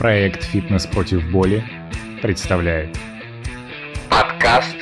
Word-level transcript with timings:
Проект 0.00 0.44
«Фитнес 0.44 0.86
против 0.86 1.30
боли» 1.30 1.62
представляет 2.22 2.88
Подкаст 4.08 4.74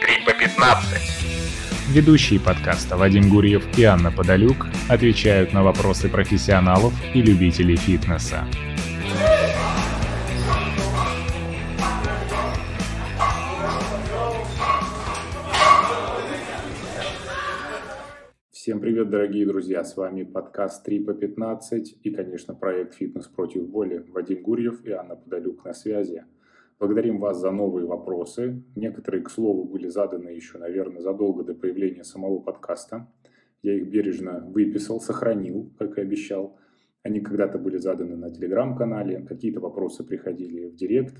3 0.00 0.24
по 0.26 0.32
15. 0.32 1.00
Ведущие 1.90 2.40
подкаста 2.40 2.96
Вадим 2.96 3.28
Гурьев 3.28 3.62
и 3.78 3.84
Анна 3.84 4.10
Подолюк 4.10 4.66
отвечают 4.88 5.52
на 5.52 5.62
вопросы 5.62 6.08
профессионалов 6.08 6.92
и 7.14 7.22
любителей 7.22 7.76
фитнеса. 7.76 8.48
Дорогие 19.14 19.46
друзья! 19.46 19.84
С 19.84 19.96
вами 19.96 20.24
подкаст 20.24 20.84
3 20.84 21.04
по 21.04 21.14
15 21.14 21.98
и, 22.02 22.10
конечно, 22.10 22.52
проект 22.52 22.94
«Фитнес 22.94 23.28
против 23.28 23.68
боли». 23.68 24.04
Вадим 24.08 24.42
Гурьев 24.42 24.84
и 24.84 24.90
Анна 24.90 25.14
Подолюк 25.14 25.64
на 25.64 25.72
связи. 25.72 26.24
Благодарим 26.80 27.20
вас 27.20 27.38
за 27.38 27.52
новые 27.52 27.86
вопросы. 27.86 28.64
Некоторые, 28.74 29.22
к 29.22 29.30
слову, 29.30 29.66
были 29.66 29.86
заданы 29.86 30.30
еще, 30.30 30.58
наверное, 30.58 31.00
задолго 31.00 31.44
до 31.44 31.54
появления 31.54 32.02
самого 32.02 32.40
подкаста. 32.40 33.06
Я 33.62 33.74
их 33.76 33.88
бережно 33.88 34.44
выписал, 34.52 35.00
сохранил, 35.00 35.72
как 35.78 35.96
и 35.96 36.00
обещал. 36.00 36.58
Они 37.04 37.20
когда-то 37.20 37.60
были 37.60 37.76
заданы 37.76 38.16
на 38.16 38.32
телеграм-канале, 38.32 39.22
какие-то 39.22 39.60
вопросы 39.60 40.02
приходили 40.02 40.66
в 40.66 40.74
директ, 40.74 41.14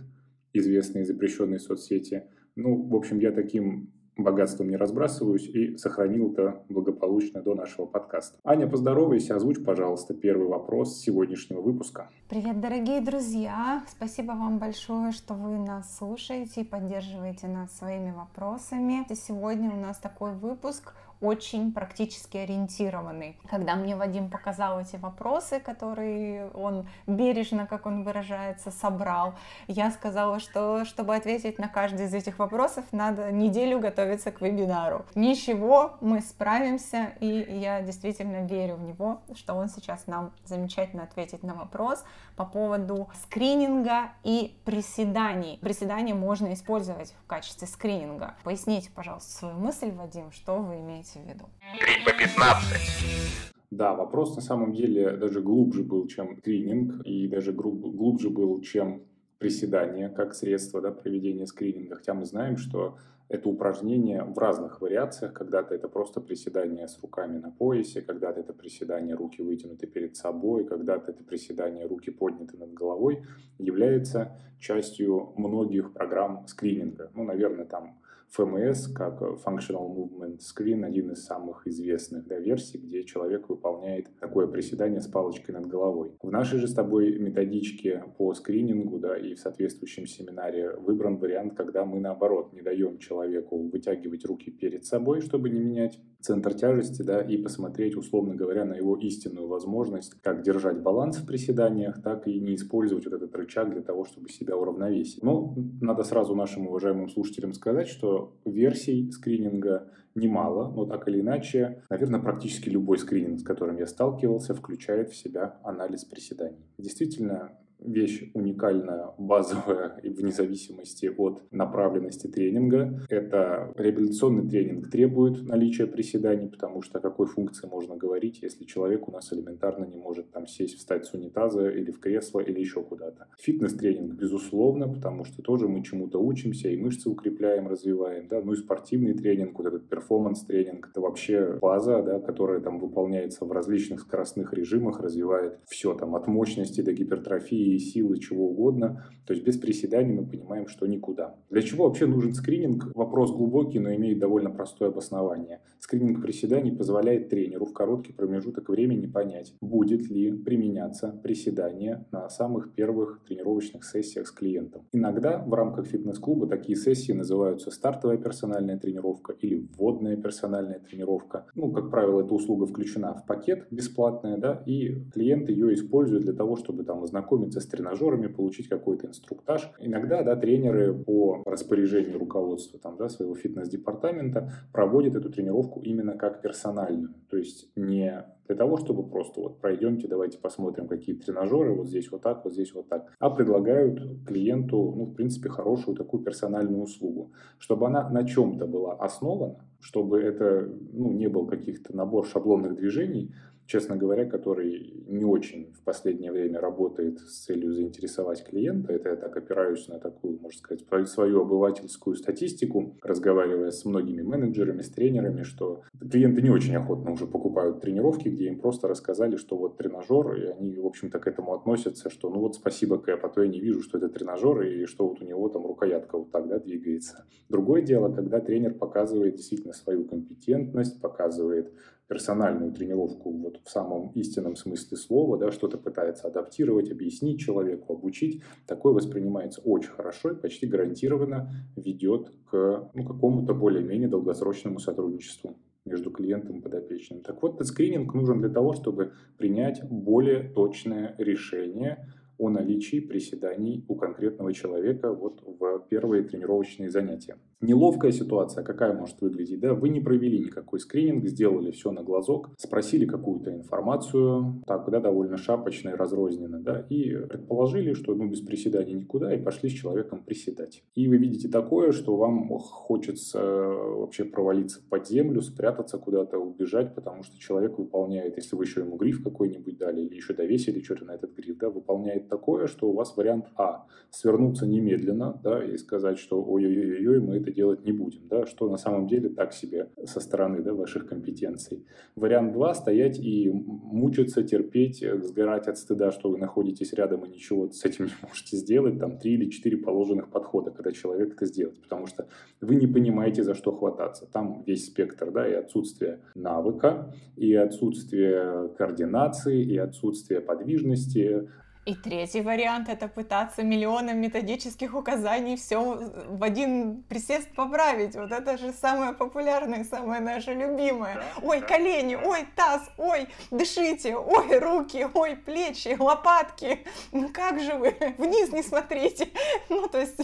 известные 0.52 1.04
запрещенные 1.04 1.60
соцсети. 1.60 2.24
Ну, 2.56 2.88
в 2.88 2.96
общем, 2.96 3.20
я 3.20 3.30
таким 3.30 3.92
богатством 4.16 4.68
не 4.68 4.76
разбрасываюсь 4.76 5.48
и 5.48 5.76
сохранил 5.76 6.32
это 6.32 6.62
благополучно 6.68 7.42
до 7.42 7.54
нашего 7.54 7.86
подкаста. 7.86 8.38
Аня, 8.44 8.66
поздоровайся, 8.66 9.36
озвучь, 9.36 9.62
пожалуйста, 9.64 10.14
первый 10.14 10.48
вопрос 10.48 10.98
сегодняшнего 10.98 11.60
выпуска. 11.60 12.08
Привет, 12.28 12.60
дорогие 12.60 13.00
друзья! 13.00 13.84
Спасибо 13.88 14.32
вам 14.32 14.58
большое, 14.58 15.12
что 15.12 15.34
вы 15.34 15.58
нас 15.58 15.96
слушаете 15.96 16.62
и 16.62 16.64
поддерживаете 16.64 17.48
нас 17.48 17.76
своими 17.76 18.12
вопросами. 18.12 19.06
Сегодня 19.14 19.70
у 19.70 19.80
нас 19.80 19.98
такой 19.98 20.34
выпуск 20.34 20.94
очень 21.24 21.72
практически 21.72 22.36
ориентированный. 22.36 23.38
Когда 23.48 23.76
мне 23.76 23.96
Вадим 23.96 24.30
показал 24.30 24.80
эти 24.80 24.96
вопросы, 24.96 25.58
которые 25.58 26.48
он 26.50 26.86
бережно, 27.06 27.66
как 27.66 27.86
он 27.86 28.04
выражается, 28.04 28.70
собрал, 28.70 29.34
я 29.66 29.90
сказала, 29.90 30.38
что 30.38 30.84
чтобы 30.84 31.16
ответить 31.16 31.58
на 31.58 31.68
каждый 31.68 32.06
из 32.06 32.14
этих 32.14 32.38
вопросов, 32.38 32.84
надо 32.92 33.32
неделю 33.32 33.80
готовиться 33.80 34.30
к 34.30 34.40
вебинару. 34.42 35.06
Ничего, 35.14 35.94
мы 36.00 36.20
справимся, 36.20 37.12
и 37.20 37.26
я 37.26 37.80
действительно 37.80 38.44
верю 38.44 38.76
в 38.76 38.82
него, 38.82 39.20
что 39.34 39.54
он 39.54 39.68
сейчас 39.68 40.06
нам 40.06 40.32
замечательно 40.44 41.04
ответит 41.04 41.42
на 41.42 41.54
вопрос 41.54 42.04
по 42.36 42.44
поводу 42.44 43.08
скрининга 43.22 44.10
и 44.24 44.56
приседаний. 44.64 45.58
Приседания 45.62 46.14
можно 46.14 46.52
использовать 46.52 47.14
в 47.24 47.26
качестве 47.26 47.66
скрининга. 47.66 48.34
Поясните, 48.42 48.90
пожалуйста, 48.94 49.30
свою 49.32 49.56
мысль, 49.56 49.90
Вадим, 49.92 50.30
что 50.32 50.56
вы 50.56 50.80
имеете 50.80 51.13
имеете 51.16 51.34
в 51.34 51.36
виду? 51.36 51.44
3 51.78 52.04
по 52.04 52.18
15. 52.18 53.54
Да, 53.70 53.94
вопрос 53.94 54.36
на 54.36 54.42
самом 54.42 54.72
деле 54.72 55.16
даже 55.16 55.40
глубже 55.40 55.82
был, 55.82 56.06
чем 56.06 56.36
скрининг, 56.38 57.04
и 57.04 57.26
даже 57.28 57.52
глубже 57.52 58.30
был, 58.30 58.60
чем 58.60 59.02
приседание 59.38 60.08
как 60.08 60.34
средство 60.34 60.80
да, 60.80 60.90
проведения 60.92 61.46
скрининга. 61.46 61.96
Хотя 61.96 62.14
мы 62.14 62.24
знаем, 62.24 62.56
что 62.56 62.96
это 63.28 63.48
упражнение 63.48 64.22
в 64.22 64.38
разных 64.38 64.80
вариациях. 64.80 65.32
Когда-то 65.32 65.74
это 65.74 65.88
просто 65.88 66.20
приседание 66.20 66.86
с 66.86 67.00
руками 67.02 67.38
на 67.38 67.50
поясе, 67.50 68.02
когда-то 68.02 68.40
это 68.40 68.52
приседание 68.52 69.14
руки 69.14 69.42
вытянуты 69.42 69.86
перед 69.86 70.16
собой, 70.16 70.64
когда-то 70.64 71.10
это 71.10 71.24
приседание 71.24 71.86
руки 71.86 72.10
подняты 72.10 72.56
над 72.56 72.72
головой, 72.72 73.24
является 73.58 74.36
частью 74.60 75.32
многих 75.36 75.92
программ 75.92 76.46
скрининга. 76.46 77.10
Ну, 77.14 77.24
наверное, 77.24 77.64
там 77.64 77.98
FMS 78.36 78.92
как 78.92 79.20
Functional 79.20 79.88
Movement 79.94 80.38
Screen, 80.38 80.84
один 80.84 81.10
из 81.12 81.24
самых 81.24 81.66
известных 81.66 82.26
да, 82.26 82.38
версий, 82.38 82.78
где 82.78 83.04
человек 83.04 83.48
выполняет 83.48 84.08
такое 84.20 84.46
приседание 84.46 85.00
с 85.00 85.06
палочкой 85.06 85.54
над 85.54 85.66
головой. 85.66 86.12
В 86.22 86.30
нашей 86.30 86.58
же 86.58 86.68
с 86.68 86.74
тобой 86.74 87.18
методичке 87.18 88.04
по 88.18 88.34
скринингу 88.34 88.98
да, 88.98 89.16
и 89.16 89.34
в 89.34 89.38
соответствующем 89.38 90.06
семинаре 90.06 90.76
выбран 90.76 91.16
вариант, 91.16 91.54
когда 91.54 91.84
мы 91.84 92.00
наоборот 92.00 92.52
не 92.52 92.62
даем 92.62 92.98
человеку 92.98 93.58
вытягивать 93.68 94.24
руки 94.24 94.50
перед 94.50 94.84
собой, 94.84 95.20
чтобы 95.20 95.50
не 95.50 95.60
менять 95.60 96.00
центр 96.20 96.54
тяжести, 96.54 97.02
да, 97.02 97.20
и 97.20 97.36
посмотреть, 97.36 97.96
условно 97.96 98.34
говоря, 98.34 98.64
на 98.64 98.74
его 98.74 98.96
истинную 98.96 99.46
возможность, 99.46 100.14
как 100.22 100.42
держать 100.42 100.80
баланс 100.80 101.18
в 101.18 101.26
приседаниях, 101.26 102.02
так 102.02 102.26
и 102.26 102.40
не 102.40 102.54
использовать 102.54 103.04
вот 103.04 103.14
этот 103.14 103.34
рычаг 103.36 103.70
для 103.70 103.82
того, 103.82 104.04
чтобы 104.04 104.28
себя 104.30 104.56
уравновесить. 104.56 105.22
Но 105.22 105.54
надо 105.80 106.02
сразу 106.02 106.34
нашим 106.34 106.66
уважаемым 106.66 107.08
слушателям 107.08 107.52
сказать, 107.52 107.88
что 107.88 108.23
версий 108.44 109.10
скрининга 109.10 109.90
немало, 110.14 110.70
но 110.70 110.86
так 110.86 111.08
или 111.08 111.20
иначе, 111.20 111.82
наверное, 111.90 112.20
практически 112.20 112.68
любой 112.68 112.98
скрининг, 112.98 113.40
с 113.40 113.42
которым 113.42 113.76
я 113.78 113.86
сталкивался, 113.86 114.54
включает 114.54 115.10
в 115.10 115.16
себя 115.16 115.58
анализ 115.64 116.04
приседаний. 116.04 116.64
Действительно, 116.78 117.52
вещь 117.84 118.30
уникальная, 118.34 119.10
базовая 119.18 119.98
и 120.02 120.08
вне 120.08 120.32
зависимости 120.32 121.06
от 121.06 121.42
направленности 121.52 122.26
тренинга. 122.26 123.06
Это 123.08 123.72
реабилитационный 123.76 124.48
тренинг 124.48 124.90
требует 124.90 125.42
наличия 125.46 125.86
приседаний, 125.86 126.48
потому 126.48 126.82
что 126.82 126.98
о 126.98 127.02
какой 127.02 127.26
функции 127.26 127.66
можно 127.66 127.96
говорить, 127.96 128.40
если 128.42 128.64
человек 128.64 129.08
у 129.08 129.12
нас 129.12 129.32
элементарно 129.32 129.84
не 129.84 129.96
может 129.96 130.30
там 130.30 130.46
сесть, 130.46 130.78
встать 130.78 131.04
с 131.04 131.14
унитаза 131.14 131.68
или 131.68 131.90
в 131.90 132.00
кресло 132.00 132.40
или 132.40 132.58
еще 132.60 132.82
куда-то. 132.82 133.26
Фитнес-тренинг, 133.38 134.14
безусловно, 134.14 134.88
потому 134.88 135.24
что 135.24 135.42
тоже 135.42 135.68
мы 135.68 135.82
чему-то 135.82 136.18
учимся 136.18 136.68
и 136.68 136.76
мышцы 136.76 137.08
укрепляем, 137.08 137.68
развиваем, 137.68 138.28
да, 138.28 138.40
ну 138.42 138.52
и 138.52 138.56
спортивный 138.56 139.14
тренинг, 139.14 139.58
вот 139.58 139.66
этот 139.66 139.88
перформанс-тренинг, 139.88 140.88
это 140.90 141.00
вообще 141.00 141.58
база, 141.60 142.02
да, 142.02 142.20
которая 142.20 142.60
там 142.60 142.78
выполняется 142.78 143.44
в 143.44 143.52
различных 143.52 144.00
скоростных 144.00 144.52
режимах, 144.52 145.00
развивает 145.00 145.58
все 145.66 145.94
там 145.94 146.14
от 146.14 146.26
мощности 146.26 146.80
до 146.80 146.92
гипертрофии 146.92 147.73
силы, 147.78 148.18
чего 148.18 148.48
угодно. 148.48 149.04
То 149.26 149.32
есть 149.32 149.44
без 149.44 149.56
приседаний 149.56 150.12
мы 150.12 150.26
понимаем, 150.26 150.68
что 150.68 150.86
никуда. 150.86 151.34
Для 151.50 151.62
чего 151.62 151.84
вообще 151.84 152.06
нужен 152.06 152.34
скрининг? 152.34 152.94
Вопрос 152.94 153.32
глубокий, 153.32 153.78
но 153.78 153.94
имеет 153.94 154.18
довольно 154.18 154.50
простое 154.50 154.90
обоснование. 154.90 155.60
Скрининг 155.78 156.22
приседаний 156.22 156.72
позволяет 156.72 157.28
тренеру 157.28 157.64
в 157.66 157.72
короткий 157.72 158.12
промежуток 158.12 158.68
времени 158.68 159.06
понять, 159.06 159.54
будет 159.60 160.10
ли 160.10 160.32
применяться 160.32 161.08
приседание 161.22 162.06
на 162.10 162.28
самых 162.28 162.72
первых 162.74 163.20
тренировочных 163.26 163.84
сессиях 163.84 164.26
с 164.26 164.30
клиентом. 164.30 164.82
Иногда 164.92 165.38
в 165.38 165.52
рамках 165.54 165.86
фитнес-клуба 165.86 166.46
такие 166.46 166.76
сессии 166.76 167.12
называются 167.12 167.70
стартовая 167.70 168.18
персональная 168.18 168.78
тренировка 168.78 169.32
или 169.32 169.68
вводная 169.76 170.16
персональная 170.16 170.78
тренировка. 170.78 171.46
Ну, 171.54 171.72
как 171.72 171.90
правило, 171.90 172.22
эта 172.22 172.34
услуга 172.34 172.66
включена 172.66 173.14
в 173.14 173.26
пакет 173.26 173.66
бесплатная, 173.70 174.38
да, 174.38 174.62
и 174.66 175.02
клиент 175.12 175.48
ее 175.48 175.74
использует 175.74 176.22
для 176.22 176.32
того, 176.32 176.56
чтобы 176.56 176.84
там 176.84 177.02
ознакомиться 177.02 177.60
с 177.64 177.66
тренажерами, 177.66 178.28
получить 178.28 178.68
какой-то 178.68 179.08
инструктаж. 179.08 179.70
Иногда 179.80 180.22
да, 180.22 180.36
тренеры 180.36 180.94
по 180.94 181.42
распоряжению 181.44 182.18
руководства 182.18 182.78
там, 182.78 182.96
да, 182.96 183.08
своего 183.08 183.34
фитнес-департамента 183.34 184.52
проводят 184.72 185.14
эту 185.16 185.30
тренировку 185.30 185.80
именно 185.80 186.16
как 186.16 186.42
персональную. 186.42 187.14
То 187.28 187.36
есть 187.36 187.70
не 187.76 188.24
для 188.46 188.56
того, 188.56 188.76
чтобы 188.76 189.08
просто 189.08 189.40
вот 189.40 189.60
пройдемте, 189.60 190.06
давайте 190.06 190.38
посмотрим, 190.38 190.86
какие 190.86 191.14
тренажеры, 191.14 191.72
вот 191.72 191.88
здесь 191.88 192.10
вот 192.10 192.22
так, 192.22 192.44
вот 192.44 192.52
здесь 192.52 192.74
вот 192.74 192.88
так, 192.88 193.10
а 193.18 193.30
предлагают 193.30 194.24
клиенту, 194.26 194.92
ну, 194.94 195.04
в 195.06 195.14
принципе, 195.14 195.48
хорошую 195.48 195.96
такую 195.96 196.22
персональную 196.22 196.82
услугу, 196.82 197.32
чтобы 197.58 197.86
она 197.86 198.08
на 198.10 198.26
чем-то 198.26 198.66
была 198.66 198.94
основана, 198.94 199.56
чтобы 199.80 200.20
это, 200.20 200.68
ну, 200.92 201.12
не 201.12 201.28
был 201.28 201.46
каких-то 201.46 201.96
набор 201.96 202.26
шаблонных 202.26 202.74
движений, 202.74 203.34
честно 203.66 203.96
говоря, 203.96 204.24
который 204.26 205.04
не 205.06 205.24
очень 205.24 205.72
в 205.72 205.82
последнее 205.82 206.32
время 206.32 206.60
работает 206.60 207.20
с 207.20 207.44
целью 207.44 207.72
заинтересовать 207.72 208.44
клиента. 208.44 208.92
Это 208.92 209.10
я 209.10 209.16
так 209.16 209.36
опираюсь 209.36 209.88
на 209.88 209.98
такую, 209.98 210.38
можно 210.40 210.58
сказать, 210.58 211.08
свою 211.08 211.42
обывательскую 211.42 212.16
статистику, 212.16 212.96
разговаривая 213.02 213.70
с 213.70 213.84
многими 213.84 214.22
менеджерами, 214.22 214.82
с 214.82 214.90
тренерами, 214.90 215.42
что 215.42 215.82
клиенты 215.98 216.42
не 216.42 216.50
очень 216.50 216.76
охотно 216.76 217.12
уже 217.12 217.26
покупают 217.26 217.80
тренировки, 217.80 218.28
где 218.28 218.48
им 218.48 218.60
просто 218.60 218.88
рассказали, 218.88 219.36
что 219.36 219.56
вот 219.56 219.76
тренажер, 219.76 220.34
и 220.34 220.46
они, 220.46 220.78
в 220.78 220.86
общем-то, 220.86 221.18
к 221.18 221.26
этому 221.26 221.54
относятся, 221.54 222.10
что 222.10 222.30
ну 222.30 222.40
вот 222.40 222.56
спасибо, 222.56 222.98
Кэп, 222.98 223.24
а 223.24 223.28
то 223.28 223.42
я 223.42 223.48
не 223.48 223.60
вижу, 223.60 223.82
что 223.82 223.98
это 223.98 224.08
тренажер, 224.08 224.62
и 224.62 224.86
что 224.86 225.08
вот 225.08 225.20
у 225.20 225.24
него 225.24 225.48
там 225.48 225.66
рукоятка 225.66 226.18
вот 226.18 226.30
так, 226.30 226.48
да, 226.48 226.58
двигается. 226.58 227.24
Другое 227.48 227.82
дело, 227.82 228.12
когда 228.12 228.40
тренер 228.40 228.74
показывает 228.74 229.36
действительно 229.36 229.72
свою 229.72 230.04
компетентность, 230.04 231.00
показывает 231.00 231.72
персональную 232.08 232.72
тренировку 232.72 233.30
вот 233.30 233.60
в 233.64 233.70
самом 233.70 234.10
истинном 234.10 234.56
смысле 234.56 234.96
слова, 234.96 235.38
да, 235.38 235.50
что-то 235.50 235.78
пытается 235.78 236.28
адаптировать, 236.28 236.90
объяснить 236.90 237.40
человеку, 237.40 237.94
обучить, 237.94 238.42
такое 238.66 238.92
воспринимается 238.92 239.60
очень 239.62 239.90
хорошо 239.90 240.30
и 240.30 240.36
почти 240.36 240.66
гарантированно 240.66 241.50
ведет 241.76 242.30
к 242.50 242.90
ну, 242.92 243.04
какому-то 243.04 243.54
более-менее 243.54 244.08
долгосрочному 244.08 244.78
сотрудничеству 244.78 245.56
между 245.84 246.10
клиентом 246.10 246.58
и 246.58 246.60
подопечным. 246.60 247.20
Так 247.20 247.42
вот, 247.42 247.56
этот 247.56 247.66
скрининг 247.66 248.14
нужен 248.14 248.40
для 248.40 248.50
того, 248.50 248.72
чтобы 248.74 249.12
принять 249.36 249.82
более 249.88 250.42
точное 250.42 251.14
решение 251.18 252.08
о 252.38 252.50
наличии 252.50 253.00
приседаний 253.00 253.84
у 253.88 253.94
конкретного 253.94 254.52
человека 254.52 255.12
вот 255.12 255.42
в 255.44 255.86
первые 255.88 256.22
тренировочные 256.22 256.90
занятия. 256.90 257.36
Неловкая 257.60 258.12
ситуация, 258.12 258.62
какая 258.62 258.92
может 258.92 259.20
выглядеть, 259.22 259.60
да, 259.60 259.72
вы 259.72 259.88
не 259.88 260.00
провели 260.00 260.38
никакой 260.38 260.80
скрининг, 260.80 261.26
сделали 261.26 261.70
все 261.70 261.92
на 261.92 262.02
глазок, 262.02 262.50
спросили 262.58 263.06
какую-то 263.06 263.54
информацию, 263.54 264.62
так, 264.66 264.90
да, 264.90 265.00
довольно 265.00 265.38
шапочно 265.38 265.90
и 265.90 265.94
разрозненно, 265.94 266.60
да, 266.60 266.86
и 266.90 267.16
предположили, 267.26 267.94
что, 267.94 268.14
ну, 268.14 268.28
без 268.28 268.40
приседаний 268.40 268.94
никуда, 268.94 269.34
и 269.34 269.42
пошли 269.42 269.70
с 269.70 269.72
человеком 269.72 270.22
приседать. 270.24 270.82
И 270.94 271.08
вы 271.08 271.16
видите 271.16 271.48
такое, 271.48 271.92
что 271.92 272.16
вам 272.16 272.48
хочется 272.48 273.40
вообще 273.42 274.24
провалиться 274.24 274.82
под 274.90 275.08
землю, 275.08 275.40
спрятаться 275.40 275.96
куда-то, 275.96 276.38
убежать, 276.38 276.94
потому 276.94 277.22
что 277.22 277.38
человек 277.38 277.78
выполняет, 277.78 278.36
если 278.36 278.56
вы 278.56 278.64
еще 278.64 278.80
ему 278.80 278.96
гриф 278.96 279.22
какой-нибудь 279.22 279.78
дали, 279.78 280.02
или 280.02 280.16
еще 280.16 280.34
довесили 280.34 280.82
что-то 280.82 281.06
на 281.06 281.12
этот 281.12 281.34
гриф, 281.34 281.56
да, 281.56 281.70
выполняет 281.70 282.23
такое, 282.28 282.66
что 282.66 282.88
у 282.88 282.94
вас 282.94 283.16
вариант 283.16 283.46
А– 283.56 283.86
свернуться 284.14 284.66
немедленно, 284.66 285.38
да, 285.42 285.64
и 285.64 285.76
сказать, 285.76 286.18
что 286.18 286.42
ой-ой-ой, 286.42 287.20
мы 287.20 287.36
это 287.36 287.50
делать 287.50 287.84
не 287.84 287.92
будем, 287.92 288.28
да, 288.28 288.46
что 288.46 288.70
на 288.70 288.76
самом 288.76 289.08
деле 289.08 289.28
так 289.28 289.52
себе 289.52 289.90
со 290.04 290.20
стороны 290.20 290.62
да, 290.62 290.72
ваших 290.72 291.06
компетенций. 291.06 291.84
Вариант 292.14 292.52
2– 292.52 292.74
стоять 292.74 293.18
и 293.18 293.50
мучиться, 293.50 294.42
терпеть, 294.44 295.02
э, 295.02 295.20
сгорать 295.22 295.66
от 295.66 295.78
стыда, 295.78 296.12
что 296.12 296.30
вы 296.30 296.38
находитесь 296.38 296.92
рядом 296.92 297.24
и 297.24 297.28
ничего 297.28 297.70
с 297.70 297.84
этим 297.84 298.04
не 298.06 298.12
можете 298.22 298.56
сделать, 298.56 298.98
там 298.98 299.18
три 299.18 299.34
или 299.34 299.50
четыре 299.50 299.78
положенных 299.78 300.30
подхода, 300.30 300.70
когда 300.70 300.92
человек 300.92 301.34
это 301.34 301.46
сделает, 301.46 301.82
потому 301.82 302.06
что 302.06 302.28
вы 302.60 302.76
не 302.76 302.86
понимаете, 302.86 303.42
за 303.42 303.54
что 303.54 303.72
хвататься. 303.72 304.26
Там 304.32 304.62
весь 304.66 304.86
спектр, 304.86 305.30
да, 305.32 305.48
и 305.48 305.54
отсутствие 305.54 306.20
навыка, 306.34 307.12
и 307.36 307.52
отсутствие 307.54 308.68
координации, 308.78 309.62
и 309.62 309.76
отсутствие 309.76 310.40
подвижности, 310.40 311.48
и 311.84 311.94
третий 311.94 312.40
вариант 312.40 312.88
это 312.88 313.08
пытаться 313.08 313.62
миллионом 313.62 314.18
методических 314.18 314.94
указаний 314.94 315.56
все 315.56 315.80
в 315.80 316.42
один 316.42 317.02
присест 317.02 317.48
поправить. 317.54 318.16
Вот 318.16 318.32
это 318.32 318.56
же 318.56 318.72
самое 318.72 319.12
популярное, 319.12 319.84
самое 319.84 320.20
наше 320.20 320.54
любимое. 320.54 321.22
Ой, 321.42 321.60
колени, 321.60 322.14
ой, 322.14 322.46
таз, 322.56 322.82
ой, 322.96 323.28
дышите, 323.50 324.16
ой, 324.16 324.58
руки, 324.58 325.06
ой, 325.12 325.36
плечи, 325.36 325.96
лопатки. 325.98 326.84
Ну 327.12 327.28
как 327.28 327.60
же 327.60 327.74
вы? 327.74 327.94
Вниз 328.18 328.52
не 328.52 328.62
смотрите. 328.62 329.28
Ну, 329.68 329.88
то 329.88 330.00
есть 330.00 330.20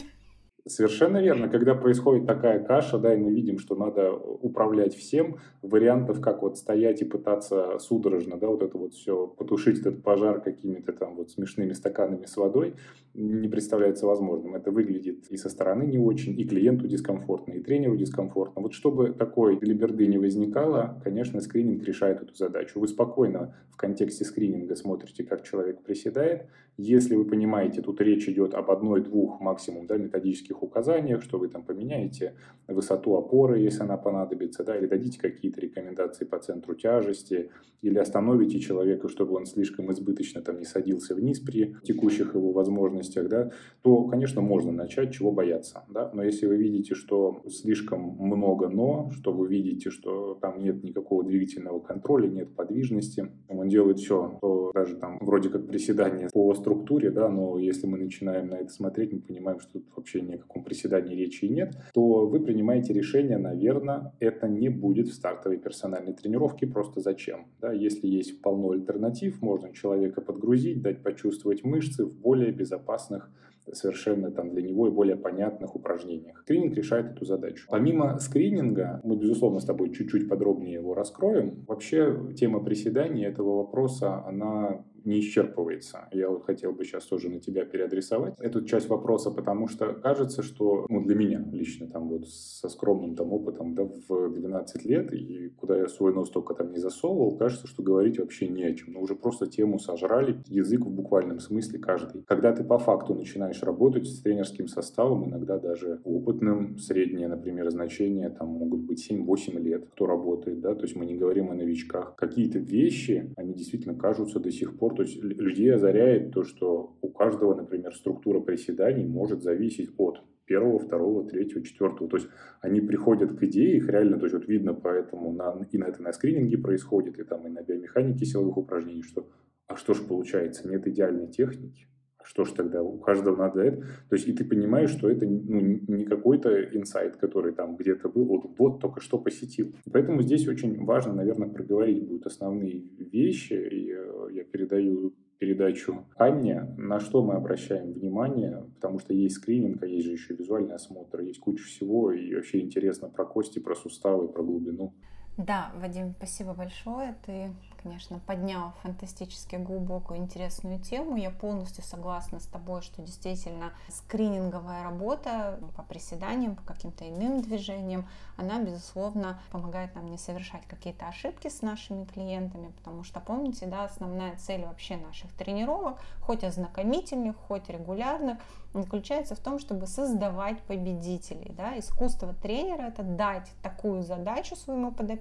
Совершенно 0.67 1.19
верно. 1.19 1.49
Когда 1.49 1.75
происходит 1.75 2.27
такая 2.27 2.63
каша, 2.63 2.99
да, 2.99 3.15
и 3.15 3.17
мы 3.17 3.33
видим, 3.33 3.59
что 3.59 3.77
надо 3.77 4.13
управлять 4.13 4.95
всем, 4.95 5.39
вариантов, 5.63 6.21
как 6.21 6.43
вот 6.43 6.59
стоять 6.59 7.03
и 7.03 7.05
пытаться 7.05 7.79
судорожно, 7.79 8.39
да, 8.39 8.47
вот 8.49 8.63
это 8.63 8.77
вот 8.77 8.93
все, 8.93 9.27
потушить 9.27 9.81
этот 9.81 10.03
пожар 10.03 10.41
какими-то 10.41 10.93
там 10.93 11.17
вот 11.17 11.31
смешными 11.31 11.73
стаканами 11.73 12.27
с 12.27 12.37
водой, 12.37 12.75
не 13.15 13.49
представляется 13.49 14.07
возможным. 14.07 14.55
Это 14.55 14.71
выглядит 14.71 15.27
и 15.31 15.37
со 15.37 15.49
стороны 15.49 15.85
не 15.85 15.99
очень, 15.99 16.39
и 16.39 16.45
клиенту 16.45 16.87
дискомфортно, 16.87 17.55
и 17.55 17.61
тренеру 17.61 17.97
дискомфортно. 17.97 18.63
Вот 18.63 18.73
чтобы 18.73 19.13
такой 19.13 19.57
глиберды 19.57 20.07
не 20.07 20.19
возникало, 20.19 21.01
конечно, 21.03 21.41
скрининг 21.41 21.83
решает 21.85 22.23
эту 22.23 22.35
задачу. 22.35 22.79
Вы 22.79 22.89
спокойно 22.89 23.55
в 23.71 23.77
контексте 23.77 24.25
скрининга 24.25 24.77
смотрите, 24.77 25.25
как 25.25 25.43
человек 25.43 25.83
приседает. 25.83 26.47
Если 26.77 27.15
вы 27.15 27.25
понимаете, 27.25 27.83
тут 27.83 28.01
речь 28.01 28.29
идет 28.29 28.55
об 28.55 28.71
одной-двух 28.71 29.41
максимум 29.41 29.87
да, 29.87 29.97
методических 29.97 30.63
указаниях, 30.63 31.23
что 31.23 31.39
вы 31.39 31.49
там 31.49 31.63
поменяете 31.63 32.35
высоту 32.69 33.17
опоры, 33.17 33.59
если 33.59 33.83
она 33.83 33.97
понадобится, 33.97 34.65
да, 34.65 34.79
или 34.79 34.87
дадите 34.87 35.19
какие-то 35.21 35.61
рекомендации 35.61 36.25
по 36.25 36.39
центру 36.39 36.75
тяжести, 36.75 37.51
или 37.83 37.99
остановите 37.99 38.61
человека, 38.61 39.09
чтобы 39.09 39.35
он 39.37 39.47
слишком 39.47 39.91
избыточно 39.93 40.43
там 40.43 40.59
не 40.59 40.65
садился 40.65 41.15
вниз 41.15 41.41
при 41.41 41.77
текущих 41.83 42.35
его 42.35 42.53
возможностях, 42.53 43.00
да, 43.29 43.51
то, 43.83 44.05
конечно, 44.05 44.41
можно 44.41 44.73
начать, 44.73 45.13
чего 45.13 45.33
бояться, 45.33 45.85
да, 45.89 46.11
но 46.15 46.23
если 46.23 46.47
вы 46.47 46.57
видите, 46.57 46.95
что 46.95 47.43
слишком 47.49 48.17
много 48.19 48.69
но, 48.69 49.11
что 49.11 49.33
вы 49.33 49.49
видите, 49.49 49.91
что 49.91 50.35
там 50.41 50.61
нет 50.61 50.83
никакого 50.83 51.25
двигательного 51.25 51.81
контроля, 51.81 52.29
нет 52.29 52.55
подвижности, 52.55 53.31
он 53.49 53.69
делает 53.69 53.99
все, 53.99 54.39
то 54.41 54.71
даже 54.75 54.97
там 54.97 55.19
вроде 55.21 55.49
как 55.49 55.67
приседание 55.67 56.29
по 56.33 56.55
структуре, 56.55 57.11
да, 57.11 57.29
но 57.29 57.59
если 57.59 57.87
мы 57.87 57.99
начинаем 57.99 58.49
на 58.49 58.55
это 58.55 58.71
смотреть, 58.71 59.13
мы 59.13 59.21
понимаем, 59.21 59.61
что 59.61 59.75
тут 59.75 59.85
вообще 59.97 60.21
ни 60.21 60.35
о 60.35 60.39
каком 60.39 60.65
приседании 60.65 61.15
речи 61.15 61.47
нет, 61.47 61.77
то 61.95 62.27
вы 62.27 62.41
принимаете 62.41 62.93
решение, 62.93 63.39
наверное, 63.39 64.13
это 64.21 64.49
не 64.49 64.69
будет 64.69 65.09
в 65.09 65.15
стартовой 65.15 65.59
персональной 65.59 66.13
тренировке, 66.13 66.67
просто 66.67 67.01
зачем, 67.01 67.47
да, 67.61 67.73
если 67.73 68.07
есть 68.07 68.41
полно 68.43 68.71
альтернатив, 68.71 69.43
можно 69.43 69.73
человека 69.73 70.21
подгрузить, 70.21 70.83
дать 70.83 71.03
почувствовать 71.03 71.65
мышцы 71.65 72.05
в 72.05 72.19
более 72.19 72.53
безопасных 72.91 73.31
совершенно 73.73 74.33
там 74.33 74.51
для 74.51 74.63
него 74.63 74.89
и 74.89 74.91
более 74.91 75.17
понятных 75.17 75.77
упражнениях. 75.77 76.41
Скрининг 76.41 76.75
решает 76.75 77.13
эту 77.13 77.25
задачу. 77.25 77.67
Помимо 77.71 78.19
скрининга, 78.19 79.01
мы, 79.05 79.17
безусловно, 79.17 79.61
с 79.61 79.65
тобой 79.65 79.93
чуть-чуть 79.93 80.29
подробнее 80.29 80.75
его 80.75 80.95
раскроем. 80.95 81.65
Вообще, 81.69 82.35
тема 82.37 82.65
приседаний 82.65 83.25
этого 83.25 83.59
вопроса, 83.59 84.25
она 84.27 84.85
не 85.05 85.21
исчерпывается. 85.21 86.09
Я 86.13 86.29
вот 86.29 86.45
хотел 86.45 86.73
бы 86.73 86.85
сейчас 86.85 87.07
тоже 87.07 87.29
на 87.29 87.41
тебя 87.41 87.65
переадресовать 87.65 88.35
эту 88.39 88.65
часть 88.65 88.89
вопроса, 88.89 89.31
потому 89.31 89.69
что 89.69 89.95
кажется, 89.95 90.43
что 90.43 90.87
ну, 90.89 91.05
для 91.05 91.15
меня 91.15 91.45
лично 91.53 91.87
там 91.87 92.09
вот 92.09 92.29
со 92.29 92.69
скромным 92.69 93.15
там 93.17 93.33
опытом 93.33 93.75
да, 93.75 93.85
в 93.85 94.31
12 94.31 94.85
лет, 94.85 95.13
и 95.13 95.49
куда 95.57 95.79
я 95.79 95.89
свой 95.89 96.15
нос 96.15 96.31
только 96.31 96.55
там 96.55 96.71
не 96.71 96.79
засовывал, 96.79 97.37
кажется, 97.37 97.67
что 97.67 97.83
говорить 97.83 98.19
вообще 98.19 98.49
не 98.49 98.65
о 98.65 98.75
чем. 98.75 98.95
Но 98.95 99.01
уже 99.01 99.15
просто 99.15 99.47
тему 99.47 99.79
сожрали, 99.79 100.43
язык 100.47 100.81
в 100.81 100.91
буквальном 100.91 101.41
смысле 101.41 101.79
каждый. 101.79 102.23
Когда 102.27 102.53
ты 102.53 102.65
по 102.65 102.79
факту 102.79 103.15
начинаешь 103.15 103.63
работать 103.63 104.07
с 104.07 104.21
тренерским 104.21 104.69
составом, 104.69 105.29
иногда 105.29 105.59
даже 105.59 106.01
опытным, 106.05 106.79
среднее, 106.79 107.29
например, 107.29 107.71
значение 107.71 108.29
там 108.31 108.49
могут 108.49 108.81
быть 108.81 109.11
7-8 109.11 109.59
лет, 109.61 109.87
кто 109.93 110.07
работает, 110.07 110.61
да, 110.61 110.75
то 110.75 110.83
есть 110.83 110.97
мы 110.97 111.07
не 111.07 111.17
говорим 111.17 111.51
о 111.51 111.55
новичках. 111.55 112.15
Какие-то 112.17 112.59
вещи, 112.59 113.33
они 113.37 113.55
действительно 113.55 113.95
кажутся 113.95 114.41
до 114.41 114.51
сих 114.51 114.79
пор 114.79 114.90
пор, 114.91 114.97
то 114.97 115.03
есть 115.03 115.23
людей 115.23 115.73
озаряет 115.75 116.33
то, 116.33 116.45
что 116.45 116.97
у 117.01 117.09
каждого, 117.09 117.55
например, 117.55 117.95
структура 117.95 118.41
приседаний 118.41 119.07
может 119.07 119.43
зависеть 119.43 119.91
от 119.97 120.23
первого, 120.45 120.79
второго, 120.81 121.29
третьего, 121.29 121.63
четвертого. 121.63 122.11
То 122.11 122.17
есть 122.17 122.29
они 122.61 122.81
приходят 122.81 123.39
к 123.39 123.43
идее, 123.45 123.77
их 123.77 123.89
реально, 123.89 124.19
то 124.19 124.25
есть 124.25 124.35
вот 124.35 124.49
видно, 124.49 124.75
поэтому 124.75 125.33
на, 125.33 125.67
и 125.71 125.79
на 125.79 125.85
это 125.85 126.03
на 126.03 126.13
скрининге 126.13 126.59
происходит, 126.59 127.19
и 127.19 127.23
там 127.23 127.47
и 127.47 127.51
на 127.51 127.63
биомеханике 127.63 128.25
силовых 128.25 128.57
упражнений, 128.57 129.03
что 129.03 129.29
а 129.69 129.77
что 129.77 129.95
же 129.95 130.03
получается, 130.03 130.69
нет 130.69 130.85
идеальной 130.89 131.29
техники, 131.29 131.87
что 132.25 132.45
ж 132.45 132.53
тогда, 132.53 132.83
у 132.83 132.99
каждого 132.99 133.37
надо 133.37 133.63
это. 133.63 133.81
То 134.09 134.17
есть 134.17 134.29
и 134.29 134.33
ты 134.33 134.45
понимаешь, 134.45 134.91
что 134.91 135.11
это 135.11 135.27
ну, 135.27 135.61
не 135.61 136.05
какой-то 136.05 136.63
инсайт, 136.77 137.17
который 137.17 137.53
там 137.53 137.77
где-то 137.77 138.09
был, 138.09 138.25
вот, 138.25 138.59
вот 138.59 138.81
только 138.81 139.01
что 139.01 139.19
посетил. 139.19 139.75
Поэтому 139.93 140.23
здесь 140.23 140.47
очень 140.49 140.85
важно, 140.85 141.15
наверное, 141.15 141.49
проговорить 141.49 142.07
будут 142.07 142.27
основные 142.27 142.83
вещи, 142.99 143.55
и 143.55 143.93
э, 143.93 144.29
я 144.33 144.45
передаю 144.45 145.15
передачу 145.41 146.07
Анне, 146.17 146.75
на 146.77 147.01
что 147.01 147.25
мы 147.25 147.35
обращаем 147.35 147.93
внимание, 147.93 148.63
потому 148.75 148.99
что 148.99 149.15
есть 149.15 149.37
скрининг, 149.37 149.83
а 149.83 149.87
есть 149.87 150.07
же 150.07 150.13
еще 150.13 150.35
визуальный 150.35 150.75
осмотр, 150.75 151.21
есть 151.21 151.41
куча 151.41 151.65
всего, 151.65 152.13
и 152.13 152.35
вообще 152.35 152.61
интересно 152.61 153.09
про 153.09 153.25
кости, 153.25 153.59
про 153.59 153.75
суставы, 153.75 154.29
про 154.29 154.43
глубину. 154.43 154.95
Да, 155.37 155.71
Вадим, 155.75 156.15
спасибо 156.19 156.53
большое. 156.55 157.15
Ты 157.25 157.53
конечно, 157.83 158.19
поднял 158.27 158.73
фантастически 158.83 159.57
глубокую, 159.57 160.21
интересную 160.21 160.79
тему. 160.79 161.17
Я 161.17 161.31
полностью 161.31 161.83
согласна 161.85 162.41
с 162.41 162.47
тобой, 162.47 162.83
что 162.83 163.03
действительно 163.03 163.73
скрининговая 163.89 164.83
работа 164.83 165.59
по 165.77 165.83
приседаниям, 165.83 166.57
по 166.57 166.63
каким-то 166.63 167.09
иным 167.09 167.41
движениям, 167.41 168.09
она, 168.37 168.61
безусловно, 168.61 169.41
помогает 169.51 169.95
нам 169.95 170.11
не 170.11 170.19
совершать 170.19 170.67
какие-то 170.67 171.09
ошибки 171.09 171.49
с 171.49 171.63
нашими 171.63 172.05
клиентами, 172.05 172.73
потому 172.79 173.05
что, 173.05 173.21
помните, 173.21 173.67
да, 173.67 173.85
основная 173.85 174.37
цель 174.37 174.65
вообще 174.65 174.97
наших 174.97 175.33
тренировок, 175.33 175.99
хоть 176.21 176.45
ознакомительных, 176.45 177.37
хоть 177.37 177.69
регулярных, 177.69 178.39
заключается 178.73 179.35
в 179.35 179.41
том, 179.41 179.59
чтобы 179.59 179.87
создавать 179.87 180.61
победителей. 180.63 181.53
Да? 181.57 181.79
Искусство 181.79 182.35
тренера– 182.35 182.83
это 182.89 183.03
дать 183.03 183.51
такую 183.63 184.03
задачу 184.03 184.55
своему 184.55 184.93
подопечному, 184.93 185.20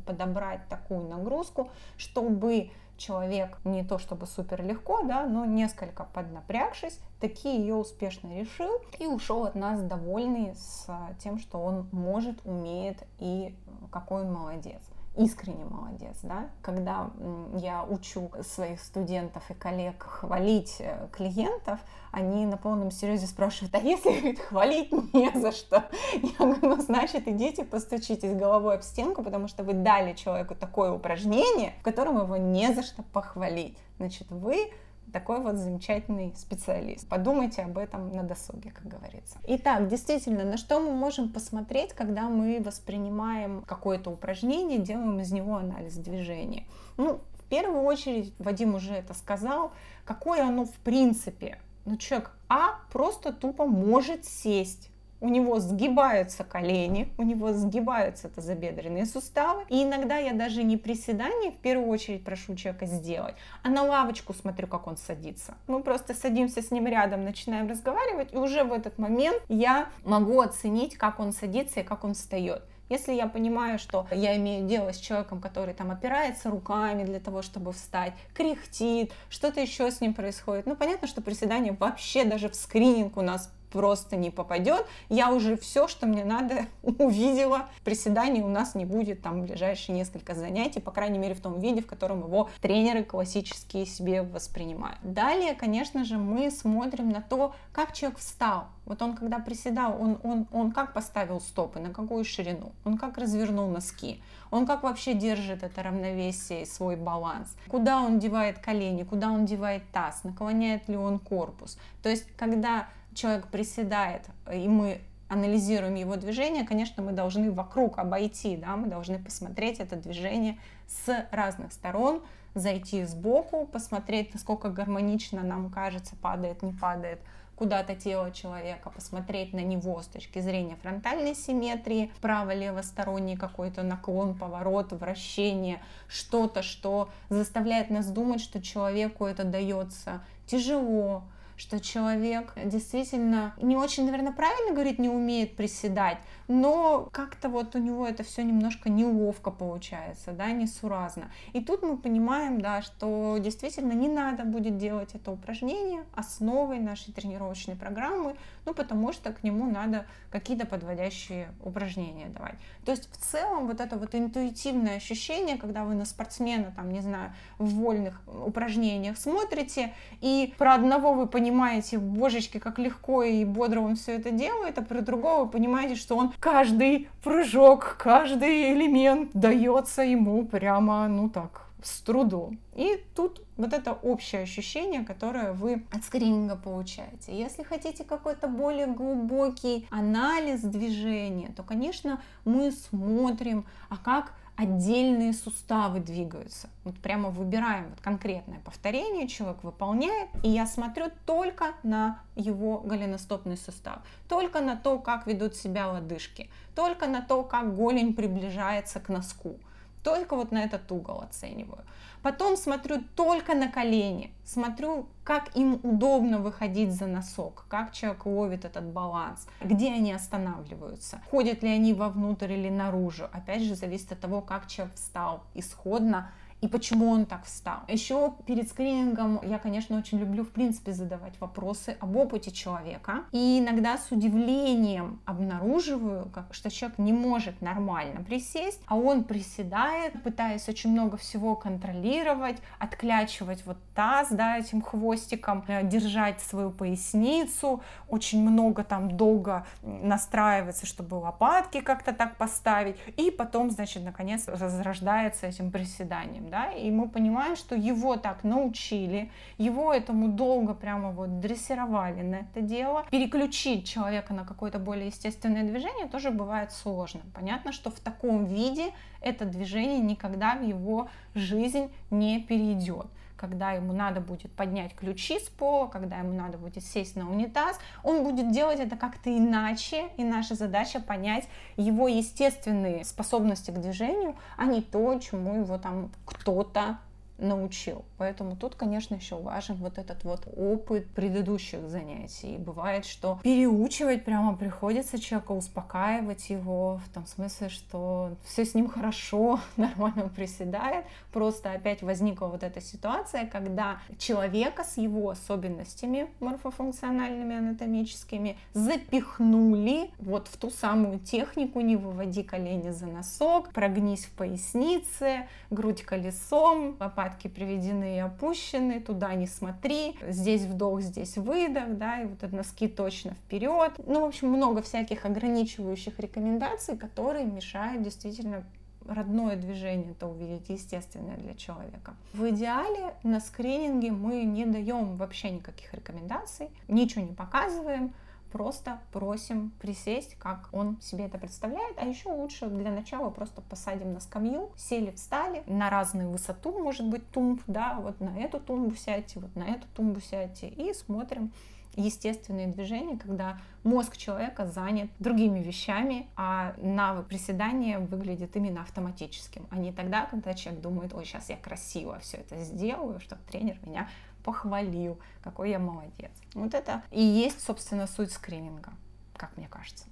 подобрать 0.00 0.68
такую 0.68 1.08
нагрузку, 1.08 1.70
чтобы 1.96 2.70
человек 2.96 3.58
не 3.64 3.82
то 3.82 3.98
чтобы 3.98 4.26
супер 4.26 4.62
легко, 4.62 5.02
да, 5.02 5.26
но 5.26 5.44
несколько 5.44 6.04
поднапрягшись, 6.04 7.00
такие 7.18 7.58
ее 7.58 7.74
успешно 7.74 8.38
решил 8.38 8.82
и 8.98 9.06
ушел 9.06 9.44
от 9.44 9.54
нас 9.54 9.80
довольный 9.82 10.54
с 10.54 10.86
тем, 11.18 11.38
что 11.38 11.58
он 11.58 11.88
может, 11.92 12.38
умеет 12.44 13.02
и 13.18 13.54
какой 13.90 14.22
он 14.22 14.32
молодец 14.32 14.80
искренне 15.16 15.64
молодец, 15.64 16.18
да, 16.22 16.50
когда 16.62 17.10
я 17.54 17.84
учу 17.84 18.30
своих 18.42 18.80
студентов 18.80 19.42
и 19.50 19.54
коллег 19.54 20.02
хвалить 20.02 20.76
э, 20.78 21.08
клиентов, 21.12 21.80
они 22.12 22.46
на 22.46 22.56
полном 22.56 22.90
серьезе 22.90 23.26
спрашивают, 23.26 23.74
а 23.74 23.78
если 23.78 24.10
говорит, 24.10 24.40
хвалить 24.40 25.14
не 25.14 25.30
за 25.34 25.52
что? 25.52 25.88
Я 26.14 26.46
говорю, 26.46 26.76
ну, 26.76 26.80
значит, 26.80 27.26
идите 27.26 27.64
постучитесь 27.64 28.34
головой 28.34 28.76
об 28.76 28.82
стенку, 28.82 29.22
потому 29.22 29.48
что 29.48 29.64
вы 29.64 29.74
дали 29.74 30.14
человеку 30.14 30.54
такое 30.54 30.92
упражнение, 30.92 31.74
в 31.80 31.82
котором 31.82 32.18
его 32.18 32.36
не 32.36 32.72
за 32.72 32.82
что 32.82 33.02
похвалить. 33.02 33.76
Значит, 33.98 34.30
вы 34.30 34.70
такой 35.10 35.40
вот 35.40 35.56
замечательный 35.56 36.34
специалист. 36.36 37.08
Подумайте 37.08 37.62
об 37.62 37.78
этом 37.78 38.14
на 38.14 38.22
досуге, 38.22 38.70
как 38.70 38.86
говорится. 38.86 39.38
Итак, 39.46 39.88
действительно, 39.88 40.44
на 40.44 40.56
что 40.56 40.80
мы 40.80 40.92
можем 40.92 41.30
посмотреть, 41.30 41.92
когда 41.92 42.28
мы 42.28 42.60
воспринимаем 42.64 43.62
какое-то 43.62 44.10
упражнение, 44.10 44.78
делаем 44.78 45.18
из 45.20 45.32
него 45.32 45.56
анализ 45.56 45.94
движения? 45.94 46.64
Ну, 46.96 47.20
в 47.38 47.44
первую 47.48 47.82
очередь, 47.82 48.32
Вадим 48.38 48.74
уже 48.74 48.94
это 48.94 49.14
сказал, 49.14 49.72
какое 50.04 50.46
оно 50.46 50.64
в 50.64 50.74
принципе. 50.84 51.58
Ну, 51.84 51.96
человек 51.96 52.30
А 52.48 52.80
просто 52.92 53.32
тупо 53.32 53.66
может 53.66 54.24
сесть 54.24 54.90
у 55.20 55.28
него 55.28 55.60
сгибаются 55.60 56.44
колени, 56.44 57.12
у 57.18 57.22
него 57.22 57.52
сгибаются 57.52 58.28
тазобедренные 58.28 59.06
суставы. 59.06 59.64
И 59.68 59.82
иногда 59.82 60.16
я 60.16 60.32
даже 60.32 60.62
не 60.62 60.76
приседание 60.76 61.52
в 61.52 61.56
первую 61.56 61.88
очередь 61.88 62.24
прошу 62.24 62.54
человека 62.56 62.86
сделать, 62.86 63.34
а 63.62 63.68
на 63.68 63.82
лавочку 63.82 64.32
смотрю, 64.32 64.66
как 64.66 64.86
он 64.86 64.96
садится. 64.96 65.54
Мы 65.66 65.82
просто 65.82 66.14
садимся 66.14 66.62
с 66.62 66.70
ним 66.70 66.86
рядом, 66.86 67.24
начинаем 67.24 67.68
разговаривать, 67.68 68.32
и 68.32 68.36
уже 68.36 68.64
в 68.64 68.72
этот 68.72 68.98
момент 68.98 69.42
я 69.48 69.88
могу 70.04 70.40
оценить, 70.40 70.96
как 70.96 71.20
он 71.20 71.32
садится 71.32 71.80
и 71.80 71.84
как 71.84 72.04
он 72.04 72.14
встает. 72.14 72.62
Если 72.90 73.12
я 73.12 73.28
понимаю, 73.28 73.78
что 73.78 74.08
я 74.10 74.36
имею 74.36 74.66
дело 74.66 74.92
с 74.92 74.98
человеком, 74.98 75.40
который 75.40 75.74
там 75.74 75.92
опирается 75.92 76.50
руками 76.50 77.04
для 77.04 77.20
того, 77.20 77.40
чтобы 77.40 77.72
встать, 77.72 78.14
кряхтит, 78.34 79.12
что-то 79.28 79.60
еще 79.60 79.92
с 79.92 80.00
ним 80.00 80.12
происходит, 80.12 80.66
ну 80.66 80.74
понятно, 80.74 81.06
что 81.06 81.22
приседание 81.22 81.72
вообще 81.72 82.24
даже 82.24 82.48
в 82.48 82.56
скрининг 82.56 83.16
у 83.16 83.22
нас 83.22 83.52
просто 83.70 84.16
не 84.16 84.30
попадет. 84.30 84.86
Я 85.08 85.32
уже 85.32 85.56
все, 85.56 85.88
что 85.88 86.06
мне 86.06 86.24
надо, 86.24 86.66
увидела. 86.82 87.68
Приседаний 87.84 88.42
у 88.42 88.48
нас 88.48 88.74
не 88.74 88.84
будет 88.84 89.22
там 89.22 89.42
в 89.42 89.46
ближайшие 89.46 89.96
несколько 89.96 90.34
занятий, 90.34 90.80
по 90.80 90.90
крайней 90.90 91.18
мере 91.18 91.34
в 91.34 91.40
том 91.40 91.60
виде, 91.60 91.82
в 91.82 91.86
котором 91.86 92.20
его 92.20 92.50
тренеры 92.60 93.04
классические 93.04 93.86
себе 93.86 94.22
воспринимают. 94.22 94.98
Далее, 95.02 95.54
конечно 95.54 96.04
же, 96.04 96.18
мы 96.18 96.50
смотрим 96.50 97.10
на 97.10 97.20
то, 97.20 97.54
как 97.72 97.92
человек 97.92 98.18
встал. 98.18 98.66
Вот 98.90 99.02
он 99.02 99.14
когда 99.14 99.38
приседал, 99.38 99.96
он, 100.00 100.18
он, 100.24 100.46
он 100.50 100.72
как 100.72 100.92
поставил 100.92 101.40
стопы, 101.40 101.78
на 101.78 101.90
какую 101.90 102.24
ширину, 102.24 102.72
он 102.84 102.98
как 102.98 103.18
развернул 103.18 103.68
носки, 103.68 104.20
он 104.50 104.66
как 104.66 104.82
вообще 104.82 105.14
держит 105.14 105.62
это 105.62 105.82
равновесие, 105.84 106.66
свой 106.66 106.96
баланс, 106.96 107.54
куда 107.68 108.00
он 108.00 108.18
девает 108.18 108.58
колени, 108.58 109.04
куда 109.04 109.30
он 109.30 109.46
девает 109.46 109.82
таз, 109.92 110.24
наклоняет 110.24 110.88
ли 110.88 110.96
он 110.96 111.20
корпус. 111.20 111.78
То 112.02 112.08
есть, 112.08 112.26
когда 112.36 112.88
человек 113.14 113.48
приседает, 113.48 114.22
и 114.52 114.68
мы 114.68 115.00
анализируем 115.28 115.94
его 115.94 116.16
движение, 116.16 116.66
конечно, 116.66 117.02
мы 117.02 117.12
должны 117.12 117.52
вокруг 117.52 117.98
обойти, 117.98 118.56
да, 118.56 118.76
мы 118.76 118.88
должны 118.88 119.18
посмотреть 119.18 119.78
это 119.78 119.96
движение 119.96 120.58
с 120.88 121.26
разных 121.30 121.72
сторон, 121.72 122.22
зайти 122.54 123.04
сбоку, 123.04 123.66
посмотреть, 123.66 124.34
насколько 124.34 124.70
гармонично 124.70 125.42
нам 125.42 125.70
кажется, 125.70 126.16
падает, 126.16 126.62
не 126.62 126.72
падает 126.72 127.20
куда-то 127.60 127.94
тело 127.94 128.30
человека, 128.32 128.88
посмотреть 128.88 129.52
на 129.52 129.60
него 129.60 130.00
с 130.00 130.06
точки 130.06 130.38
зрения 130.38 130.76
фронтальной 130.76 131.34
симметрии, 131.34 132.10
право-левосторонний 132.22 133.36
какой-то 133.36 133.82
наклон, 133.82 134.34
поворот, 134.34 134.92
вращение, 134.92 135.78
что-то, 136.08 136.62
что 136.62 137.10
заставляет 137.28 137.90
нас 137.90 138.10
думать, 138.10 138.40
что 138.40 138.62
человеку 138.62 139.26
это 139.26 139.44
дается 139.44 140.22
тяжело, 140.46 141.22
что 141.60 141.78
человек 141.78 142.54
действительно 142.64 143.54
не 143.60 143.76
очень, 143.76 144.06
наверное, 144.06 144.32
правильно 144.32 144.72
говорит, 144.72 144.98
не 144.98 145.10
умеет 145.10 145.56
приседать, 145.56 146.16
но 146.48 147.06
как-то 147.12 147.50
вот 147.50 147.76
у 147.76 147.78
него 147.78 148.06
это 148.06 148.22
все 148.22 148.42
немножко 148.42 148.88
неловко 148.88 149.50
получается, 149.50 150.32
да, 150.32 150.50
несуразно. 150.52 151.30
И 151.52 151.62
тут 151.62 151.82
мы 151.82 151.98
понимаем, 151.98 152.62
да, 152.62 152.80
что 152.80 153.36
действительно 153.38 153.92
не 153.92 154.08
надо 154.08 154.44
будет 154.44 154.78
делать 154.78 155.10
это 155.14 155.30
упражнение 155.30 156.04
основой 156.14 156.80
нашей 156.80 157.12
тренировочной 157.12 157.76
программы, 157.76 158.36
ну, 158.64 158.72
потому 158.72 159.12
что 159.12 159.30
к 159.30 159.42
нему 159.44 159.70
надо 159.70 160.06
какие-то 160.30 160.66
подводящие 160.66 161.52
упражнения 161.62 162.28
давать. 162.28 162.54
То 162.86 162.92
есть 162.92 163.12
в 163.12 163.16
целом 163.18 163.66
вот 163.66 163.80
это 163.80 163.98
вот 163.98 164.14
интуитивное 164.14 164.96
ощущение, 164.96 165.58
когда 165.58 165.84
вы 165.84 165.94
на 165.94 166.06
спортсмена, 166.06 166.72
там, 166.74 166.90
не 166.90 167.00
знаю, 167.00 167.34
в 167.58 167.68
вольных 167.74 168.22
упражнениях 168.26 169.18
смотрите, 169.18 169.92
и 170.22 170.54
про 170.56 170.74
одного 170.74 171.12
вы 171.12 171.26
понимаете, 171.26 171.49
божечки, 171.96 172.58
как 172.58 172.78
легко 172.78 173.22
и 173.22 173.44
бодро 173.44 173.80
он 173.80 173.96
все 173.96 174.12
это 174.12 174.30
делает, 174.30 174.78
а 174.78 174.82
про 174.82 175.00
другого 175.00 175.44
вы 175.44 175.50
понимаете, 175.50 175.96
что 175.96 176.16
он 176.16 176.32
каждый 176.40 177.08
прыжок, 177.22 177.96
каждый 177.98 178.72
элемент 178.72 179.30
дается 179.34 180.02
ему 180.02 180.44
прямо, 180.46 181.08
ну 181.08 181.28
так, 181.28 181.66
с 181.82 182.00
трудом. 182.00 182.58
И 182.74 183.02
тут 183.14 183.42
вот 183.56 183.72
это 183.72 183.92
общее 183.92 184.42
ощущение, 184.42 185.04
которое 185.04 185.52
вы 185.52 185.84
от 185.92 186.04
скрининга 186.04 186.56
получаете. 186.56 187.38
Если 187.38 187.62
хотите 187.62 188.04
какой-то 188.04 188.48
более 188.48 188.86
глубокий 188.86 189.86
анализ 189.90 190.60
движения, 190.60 191.52
то, 191.56 191.62
конечно, 191.62 192.20
мы 192.44 192.72
смотрим, 192.72 193.66
а 193.88 193.96
как 193.96 194.32
отдельные 194.60 195.32
суставы 195.32 196.00
двигаются. 196.00 196.68
Вот 196.84 196.98
прямо 196.98 197.30
выбираем 197.30 197.88
вот 197.88 198.00
конкретное 198.02 198.60
повторение, 198.60 199.26
человек 199.26 199.64
выполняет, 199.64 200.28
и 200.42 200.50
я 200.50 200.66
смотрю 200.66 201.06
только 201.24 201.72
на 201.82 202.20
его 202.36 202.78
голеностопный 202.78 203.56
сустав, 203.56 204.00
только 204.28 204.60
на 204.60 204.76
то, 204.76 204.98
как 204.98 205.26
ведут 205.26 205.56
себя 205.56 205.90
лодыжки, 205.90 206.50
только 206.74 207.06
на 207.06 207.22
то, 207.22 207.42
как 207.42 207.74
голень 207.74 208.12
приближается 208.12 209.00
к 209.00 209.08
носку. 209.08 209.56
Только 210.02 210.36
вот 210.36 210.52
на 210.52 210.64
этот 210.64 210.90
угол 210.92 211.20
оцениваю. 211.20 211.84
Потом 212.22 212.56
смотрю 212.56 213.02
только 213.16 213.54
на 213.54 213.68
колени, 213.68 214.30
смотрю, 214.44 215.06
как 215.24 215.56
им 215.56 215.80
удобно 215.82 216.38
выходить 216.38 216.92
за 216.92 217.06
носок, 217.06 217.64
как 217.68 217.92
человек 217.92 218.26
ловит 218.26 218.64
этот 218.66 218.84
баланс, 218.84 219.46
где 219.62 219.92
они 219.92 220.12
останавливаются, 220.12 221.22
ходят 221.30 221.62
ли 221.62 221.70
они 221.70 221.94
вовнутрь 221.94 222.52
или 222.52 222.68
наружу. 222.68 223.28
Опять 223.32 223.62
же, 223.62 223.74
зависит 223.74 224.12
от 224.12 224.20
того, 224.20 224.42
как 224.42 224.66
человек 224.66 224.94
встал 224.96 225.44
исходно 225.54 226.30
и 226.60 226.68
почему 226.68 227.10
он 227.10 227.26
так 227.26 227.44
встал. 227.44 227.80
Еще 227.88 228.34
перед 228.46 228.68
скринингом 228.68 229.40
я, 229.42 229.58
конечно, 229.58 229.98
очень 229.98 230.18
люблю, 230.18 230.44
в 230.44 230.50
принципе, 230.50 230.92
задавать 230.92 231.34
вопросы 231.40 231.96
об 232.00 232.16
опыте 232.16 232.50
человека. 232.50 233.24
И 233.32 233.58
иногда 233.58 233.96
с 233.96 234.10
удивлением 234.10 235.20
обнаруживаю, 235.24 236.30
что 236.50 236.70
человек 236.70 236.98
не 236.98 237.12
может 237.12 237.60
нормально 237.62 238.22
присесть, 238.22 238.80
а 238.86 238.96
он 238.96 239.24
приседает, 239.24 240.22
пытаясь 240.22 240.68
очень 240.68 240.90
много 240.90 241.16
всего 241.16 241.56
контролировать, 241.56 242.58
отклячивать 242.78 243.64
вот 243.64 243.78
таз, 243.94 244.28
да, 244.30 244.58
этим 244.58 244.82
хвостиком, 244.82 245.64
э, 245.66 245.86
держать 245.86 246.40
свою 246.40 246.70
поясницу, 246.70 247.82
очень 248.08 248.42
много 248.42 248.84
там 248.84 249.16
долго 249.16 249.66
настраиваться, 249.82 250.86
чтобы 250.86 251.14
лопатки 251.14 251.80
как-то 251.80 252.12
так 252.12 252.36
поставить, 252.36 252.96
и 253.16 253.30
потом, 253.30 253.70
значит, 253.70 254.04
наконец 254.04 254.46
разрождается 254.46 255.46
этим 255.46 255.70
приседанием 255.70 256.49
да, 256.50 256.72
и 256.72 256.90
мы 256.90 257.08
понимаем, 257.08 257.56
что 257.56 257.74
его 257.74 258.16
так 258.16 258.44
научили, 258.44 259.30
его 259.58 259.92
этому 259.92 260.28
долго 260.28 260.74
прямо 260.74 261.10
вот 261.12 261.40
дрессировали 261.40 262.22
на 262.22 262.36
это 262.36 262.60
дело. 262.60 263.06
Переключить 263.10 263.88
человека 263.88 264.34
на 264.34 264.44
какое-то 264.44 264.78
более 264.78 265.06
естественное 265.06 265.62
движение 265.62 266.06
тоже 266.06 266.30
бывает 266.30 266.72
сложно. 266.72 267.20
Понятно, 267.34 267.72
что 267.72 267.90
в 267.90 268.00
таком 268.00 268.44
виде 268.44 268.92
это 269.20 269.44
движение 269.44 270.00
никогда 270.00 270.56
в 270.56 270.62
его 270.62 271.08
жизнь 271.34 271.90
не 272.10 272.40
перейдет 272.40 273.06
когда 273.40 273.72
ему 273.72 273.94
надо 273.94 274.20
будет 274.20 274.52
поднять 274.52 274.94
ключи 274.94 275.38
с 275.38 275.48
пола, 275.48 275.86
когда 275.86 276.18
ему 276.18 276.34
надо 276.34 276.58
будет 276.58 276.84
сесть 276.84 277.16
на 277.16 277.30
унитаз, 277.30 277.78
он 278.04 278.22
будет 278.22 278.52
делать 278.52 278.80
это 278.80 278.96
как-то 278.96 279.34
иначе, 279.34 280.10
и 280.18 280.24
наша 280.24 280.54
задача 280.54 281.00
понять 281.00 281.48
его 281.78 282.06
естественные 282.06 283.02
способности 283.06 283.70
к 283.70 283.80
движению, 283.80 284.36
а 284.58 284.66
не 284.66 284.82
то, 284.82 285.18
чему 285.18 285.62
его 285.62 285.78
там 285.78 286.10
кто-то 286.26 286.98
научил. 287.40 288.04
Поэтому 288.18 288.56
тут, 288.56 288.74
конечно, 288.74 289.14
еще 289.14 289.36
важен 289.36 289.76
вот 289.76 289.98
этот 289.98 290.24
вот 290.24 290.46
опыт 290.56 291.08
предыдущих 291.10 291.88
занятий. 291.88 292.58
бывает, 292.58 293.04
что 293.04 293.40
переучивать 293.42 294.24
прямо 294.24 294.56
приходится 294.56 295.18
человека, 295.18 295.52
успокаивать 295.52 296.50
его 296.50 297.00
в 297.06 297.14
том 297.14 297.26
смысле, 297.26 297.68
что 297.68 298.36
все 298.44 298.64
с 298.64 298.74
ним 298.74 298.88
хорошо, 298.88 299.60
нормально 299.76 300.28
приседает. 300.28 301.04
Просто 301.32 301.72
опять 301.72 302.02
возникла 302.02 302.46
вот 302.46 302.62
эта 302.62 302.80
ситуация, 302.80 303.46
когда 303.46 304.00
человека 304.18 304.84
с 304.84 304.96
его 304.96 305.30
особенностями 305.30 306.28
морфофункциональными, 306.40 307.56
анатомическими 307.56 308.56
запихнули 308.72 310.10
вот 310.18 310.48
в 310.48 310.56
ту 310.56 310.70
самую 310.70 311.18
технику 311.20 311.80
«не 311.80 311.96
выводи 311.96 312.42
колени 312.42 312.90
за 312.90 313.06
носок», 313.06 313.72
«прогнись 313.72 314.26
в 314.26 314.30
пояснице», 314.32 315.48
«грудь 315.70 316.02
колесом», 316.02 316.96
«лопать 316.98 317.29
лопатки 317.30 317.48
приведены 317.48 318.16
и 318.16 318.18
опущены, 318.18 319.00
туда 319.00 319.34
не 319.34 319.46
смотри, 319.46 320.16
здесь 320.28 320.62
вдох, 320.62 321.00
здесь 321.00 321.36
выдох, 321.36 321.96
да, 321.96 322.22
и 322.22 322.26
вот 322.26 322.42
это 322.42 322.54
носки 322.54 322.88
точно 322.88 323.32
вперед. 323.34 323.92
Ну, 324.06 324.22
в 324.22 324.24
общем, 324.24 324.48
много 324.48 324.82
всяких 324.82 325.24
ограничивающих 325.24 326.18
рекомендаций, 326.18 326.96
которые 326.96 327.44
мешают 327.44 328.02
действительно 328.02 328.64
родное 329.06 329.56
движение, 329.56 330.14
то 330.14 330.28
увидеть 330.28 330.68
естественное 330.68 331.36
для 331.36 331.54
человека. 331.54 332.14
В 332.32 332.48
идеале 332.50 333.14
на 333.22 333.40
скрининге 333.40 334.12
мы 334.12 334.44
не 334.44 334.66
даем 334.66 335.16
вообще 335.16 335.50
никаких 335.50 335.92
рекомендаций, 335.94 336.68
ничего 336.86 337.24
не 337.24 337.32
показываем, 337.32 338.12
просто 338.50 339.00
просим 339.12 339.72
присесть, 339.80 340.36
как 340.36 340.68
он 340.72 341.00
себе 341.00 341.26
это 341.26 341.38
представляет. 341.38 341.98
А 341.98 342.04
еще 342.04 342.28
лучше 342.30 342.66
для 342.66 342.90
начала 342.90 343.30
просто 343.30 343.62
посадим 343.62 344.12
на 344.12 344.20
скамью, 344.20 344.70
сели, 344.76 345.10
встали 345.12 345.62
на 345.66 345.90
разную 345.90 346.30
высоту, 346.30 346.78
может 346.78 347.08
быть, 347.08 347.28
тумб, 347.30 347.62
да, 347.66 347.98
вот 348.00 348.20
на 348.20 348.36
эту 348.38 348.60
тумбу 348.60 348.94
сядьте, 348.96 349.40
вот 349.40 349.54
на 349.56 349.64
эту 349.64 349.86
тумбу 349.94 350.20
сядьте 350.20 350.68
и 350.68 350.92
смотрим 350.94 351.52
естественные 351.96 352.68
движения, 352.68 353.18
когда 353.18 353.58
мозг 353.82 354.16
человека 354.16 354.66
занят 354.66 355.10
другими 355.18 355.60
вещами, 355.60 356.28
а 356.36 356.74
навык 356.78 357.26
приседания 357.26 357.98
выглядит 357.98 358.56
именно 358.56 358.82
автоматическим, 358.82 359.66
а 359.70 359.76
не 359.76 359.92
тогда, 359.92 360.26
когда 360.26 360.54
человек 360.54 360.82
думает, 360.82 361.14
ой, 361.14 361.24
сейчас 361.24 361.48
я 361.48 361.56
красиво 361.56 362.18
все 362.20 362.38
это 362.38 362.58
сделаю, 362.58 363.20
чтобы 363.20 363.42
тренер 363.50 363.78
меня 363.84 364.08
похвалил, 364.44 365.18
какой 365.42 365.70
я 365.70 365.78
молодец. 365.78 366.32
Вот 366.54 366.74
это 366.74 367.02
и 367.10 367.22
есть, 367.22 367.60
собственно, 367.60 368.06
суть 368.06 368.32
скрининга, 368.32 368.92
как 369.36 369.56
мне 369.56 369.68
кажется. 369.70 370.06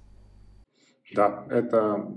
Да, 1.15 1.45
это, 1.49 2.13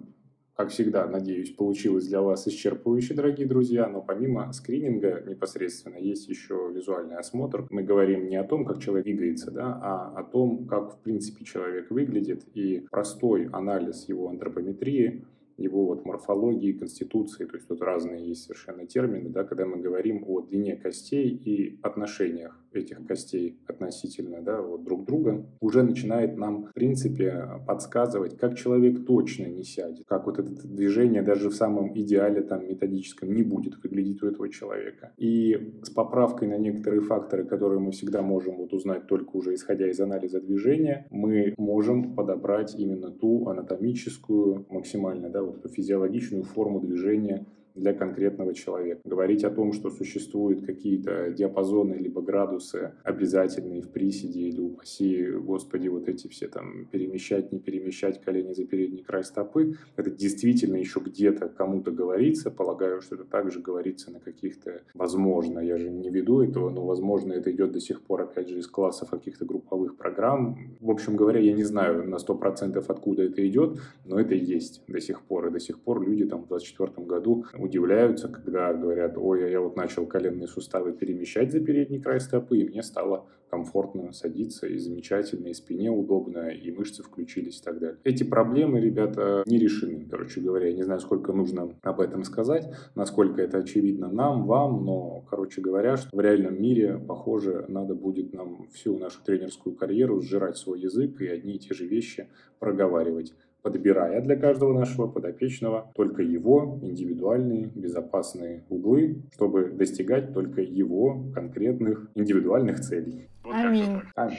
как 0.55 0.69
всегда, 0.69 1.07
надеюсь, 1.07 1.55
получилось 1.55 2.07
для 2.07 2.21
вас 2.21 2.47
исчерпывающе, 2.47 3.15
дорогие 3.15 3.47
друзья, 3.47 3.89
но 3.89 4.03
помимо 4.03 4.53
скрининга 4.53 5.23
непосредственно 5.27 5.97
есть 5.97 6.29
еще 6.29 6.71
визуальный 6.75 7.17
осмотр. 7.17 7.67
Мы 7.71 7.83
говорим 7.83 8.29
не 8.29 8.37
о 8.37 8.45
том, 8.45 8.65
как 8.65 8.81
человек 8.81 9.05
двигается, 9.05 9.51
да, 9.51 9.79
а 9.83 10.19
о 10.19 10.25
том, 10.25 10.67
как 10.67 10.95
в 10.95 10.99
принципе 10.99 11.45
человек 11.45 11.91
выглядит, 11.91 12.45
и 12.55 12.87
простой 12.91 13.49
анализ 13.53 14.09
его 14.09 14.29
антропометрии 14.29 15.25
его 15.63 15.87
вот 15.87 16.05
морфологии, 16.05 16.73
конституции, 16.73 17.45
то 17.45 17.57
есть 17.57 17.69
тут 17.69 17.83
разные 17.83 18.29
есть 18.29 18.45
совершенно 18.45 18.87
термины, 18.87 19.29
да, 19.31 19.45
когда 19.45 19.67
мы 19.67 19.79
говорим 19.79 20.25
о 20.27 20.41
длине 20.41 20.77
костей 20.77 21.29
и 21.29 21.79
отношениях 21.83 22.59
этих 22.73 23.05
костей 23.07 23.59
относительно 23.67 24.41
да, 24.43 24.63
вот 24.63 24.85
друг 24.85 25.05
друга, 25.05 25.47
уже 25.61 25.83
начинает 25.83 26.37
нам, 26.37 26.65
в 26.65 26.73
принципе, 26.73 27.49
подсказывать, 27.67 28.37
как 28.37 28.57
человек 28.57 29.05
точно 29.05 29.47
не 29.47 29.63
сядет, 29.63 30.05
как 30.07 30.27
вот 30.27 30.39
это 30.39 30.51
движение 30.67 31.23
даже 31.23 31.49
в 31.49 31.55
самом 31.55 31.97
идеале 31.99 32.43
там 32.43 32.67
методическом 32.67 33.33
не 33.33 33.43
будет 33.43 33.83
выглядеть 33.83 34.23
у 34.23 34.27
этого 34.27 34.49
человека. 34.49 35.13
И 35.17 35.75
с 35.83 35.91
поправкой 35.91 36.49
на 36.49 36.59
некоторые 36.59 37.03
факторы, 37.03 37.45
которые 37.45 37.81
мы 37.81 37.93
всегда 37.93 38.23
можем 38.23 38.57
вот 38.57 38.73
узнать 38.73 39.07
только 39.07 39.37
уже 39.37 39.55
исходя 39.55 39.89
из 39.89 40.01
анализа 40.01 40.41
движения, 40.41 41.07
мы 41.11 41.55
можем 41.57 42.15
подобрать 42.15 42.75
именно 42.79 43.11
ту 43.11 43.49
анатомическую, 43.49 44.67
максимально 44.71 45.29
да, 45.29 45.43
физиологичную 45.75 46.45
форму 46.45 46.81
движения, 46.81 47.45
для 47.75 47.93
конкретного 47.93 48.55
человека. 48.55 49.01
Говорить 49.05 49.45
о 49.45 49.51
том, 49.51 49.73
что 49.73 49.91
существуют 49.91 50.65
какие-то 50.65 51.31
диапазоны 51.31 51.95
либо 51.95 52.23
градусы 52.23 52.93
обязательные 53.03 53.83
в 53.83 53.91
приседе 53.91 54.41
или 54.41 54.61
упаси, 54.61 55.31
господи, 55.33 55.89
вот 55.89 56.09
эти 56.09 56.29
все 56.29 56.49
там 56.49 56.87
перемещать, 56.87 57.53
не 57.53 57.59
перемещать 57.59 58.21
колени 58.21 58.53
за 58.53 58.65
передний 58.65 59.03
край 59.03 59.25
стопы, 59.25 59.77
это 59.97 60.11
действительно 60.11 60.77
еще 60.77 61.01
где-то 61.01 61.49
кому-то 61.49 61.91
говорится. 61.91 62.51
Полагаю, 62.51 63.01
что 63.01 63.17
это 63.17 63.25
также 63.25 63.61
говорится 63.61 64.11
на 64.11 64.21
каких-то, 64.21 64.83
возможно, 64.95 65.59
я 65.59 65.79
же 65.79 65.91
не 65.91 66.11
веду 66.11 66.43
этого, 66.43 66.71
но 66.71 66.85
возможно 66.85 67.33
это 67.33 67.51
идет 67.51 67.73
до 67.73 67.81
сих 67.81 68.03
пор, 68.03 68.23
опять 68.23 68.49
же, 68.49 68.59
из 68.59 68.67
классов 68.67 69.11
каких-то 69.11 69.45
групповых 69.45 69.97
программ. 69.97 70.59
В 70.81 70.91
общем 70.91 71.17
говоря, 71.17 71.41
я 71.41 71.53
не 71.53 71.65
знаю 71.65 72.09
на 72.09 72.17
100% 72.17 72.85
откуда 72.87 73.23
это 73.25 73.47
идет, 73.47 73.79
но 74.05 74.19
это 74.19 74.35
есть 74.35 74.83
до 74.89 75.01
сих 75.01 75.23
пор. 75.23 75.47
И 75.49 75.51
до 75.51 75.61
сих 75.61 75.81
пор 75.81 76.03
люди 76.03 76.25
там 76.25 76.43
в 76.43 76.49
2024 76.49 77.07
году 77.07 77.45
удивляются, 77.63 78.29
когда 78.29 78.73
говорят, 78.73 79.17
ой, 79.17 79.45
а 79.45 79.49
я 79.49 79.61
вот 79.61 79.77
начал 79.77 80.07
коленные 80.07 80.49
суставы 80.49 80.93
перемещать 80.93 81.53
за 81.53 81.61
передний 81.61 82.01
край 82.01 82.21
стопы, 82.21 82.59
и 82.59 82.69
мне 82.69 82.83
стало 82.83 83.27
комфортно 83.53 84.13
садиться, 84.13 84.67
и 84.67 84.79
замечательно, 84.79 85.49
и 85.49 85.55
спине 85.55 85.91
удобно, 85.91 86.49
и 86.49 86.71
мышцы 86.71 87.03
включились 87.03 87.61
и 87.61 87.63
так 87.63 87.79
далее. 87.79 87.99
Эти 88.03 88.25
проблемы, 88.25 88.81
ребята, 88.81 89.43
не 89.45 89.59
решены, 89.59 90.07
короче 90.11 90.41
говоря. 90.41 90.69
Я 90.69 90.75
не 90.75 90.85
знаю, 90.85 91.01
сколько 91.01 91.35
нужно 91.35 91.69
об 91.83 92.01
этом 92.01 92.25
сказать, 92.25 92.73
насколько 92.95 93.43
это 93.43 93.59
очевидно 93.59 94.09
нам, 94.11 94.47
вам, 94.47 94.87
но, 94.87 95.23
короче 95.29 95.61
говоря, 95.61 95.99
что 95.99 96.17
в 96.17 96.21
реальном 96.21 96.63
мире, 96.63 96.99
похоже, 96.99 97.67
надо 97.69 97.95
будет 97.95 98.33
нам 98.33 98.69
всю 98.73 98.99
нашу 98.99 99.23
тренерскую 99.23 99.77
карьеру 99.77 100.23
сжирать 100.23 100.57
свой 100.57 100.81
язык 100.81 101.21
и 101.21 101.27
одни 101.27 101.57
и 101.57 101.59
те 101.59 101.75
же 101.75 101.87
вещи 101.87 102.29
проговаривать 102.59 103.35
подбирая 103.63 104.21
для 104.21 104.37
каждого 104.37 104.79
нашего 104.79 105.07
подопечного 105.07 105.91
только 105.95 106.23
его 106.23 106.79
индивидуальные 106.83 107.71
безопасные 107.75 108.65
углы, 108.69 109.23
чтобы 109.33 109.71
достигать 109.71 110.35
только 110.35 110.61
его 110.61 111.31
конкретных 111.35 112.11
индивидуальных 112.15 112.81
целей. 112.81 113.29
Аминь. 113.45 114.01
Аминь. 114.15 114.39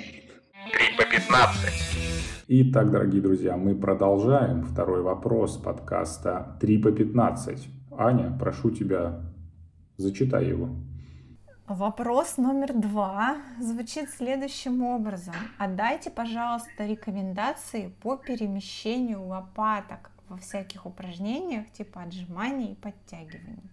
3 0.71 0.97
по 0.97 1.03
15. 1.03 2.43
Итак, 2.47 2.91
дорогие 2.91 3.21
друзья, 3.21 3.57
мы 3.57 3.75
продолжаем 3.75 4.63
второй 4.63 5.01
вопрос 5.01 5.57
подкаста 5.57 6.57
3 6.61 6.77
по 6.77 6.91
15. 6.91 7.67
Аня, 7.97 8.35
прошу 8.39 8.71
тебя, 8.71 9.21
зачитай 9.97 10.47
его. 10.47 10.69
Вопрос 11.67 12.35
номер 12.35 12.73
два 12.73 13.37
звучит 13.57 14.09
следующим 14.09 14.83
образом. 14.83 15.33
Отдайте, 15.57 16.09
пожалуйста, 16.09 16.85
рекомендации 16.85 17.87
по 18.01 18.17
перемещению 18.17 19.25
лопаток 19.25 20.11
во 20.27 20.35
всяких 20.35 20.85
упражнениях 20.85 21.71
типа 21.71 22.01
отжиманий 22.01 22.73
и 22.73 22.75
подтягиваний. 22.75 23.71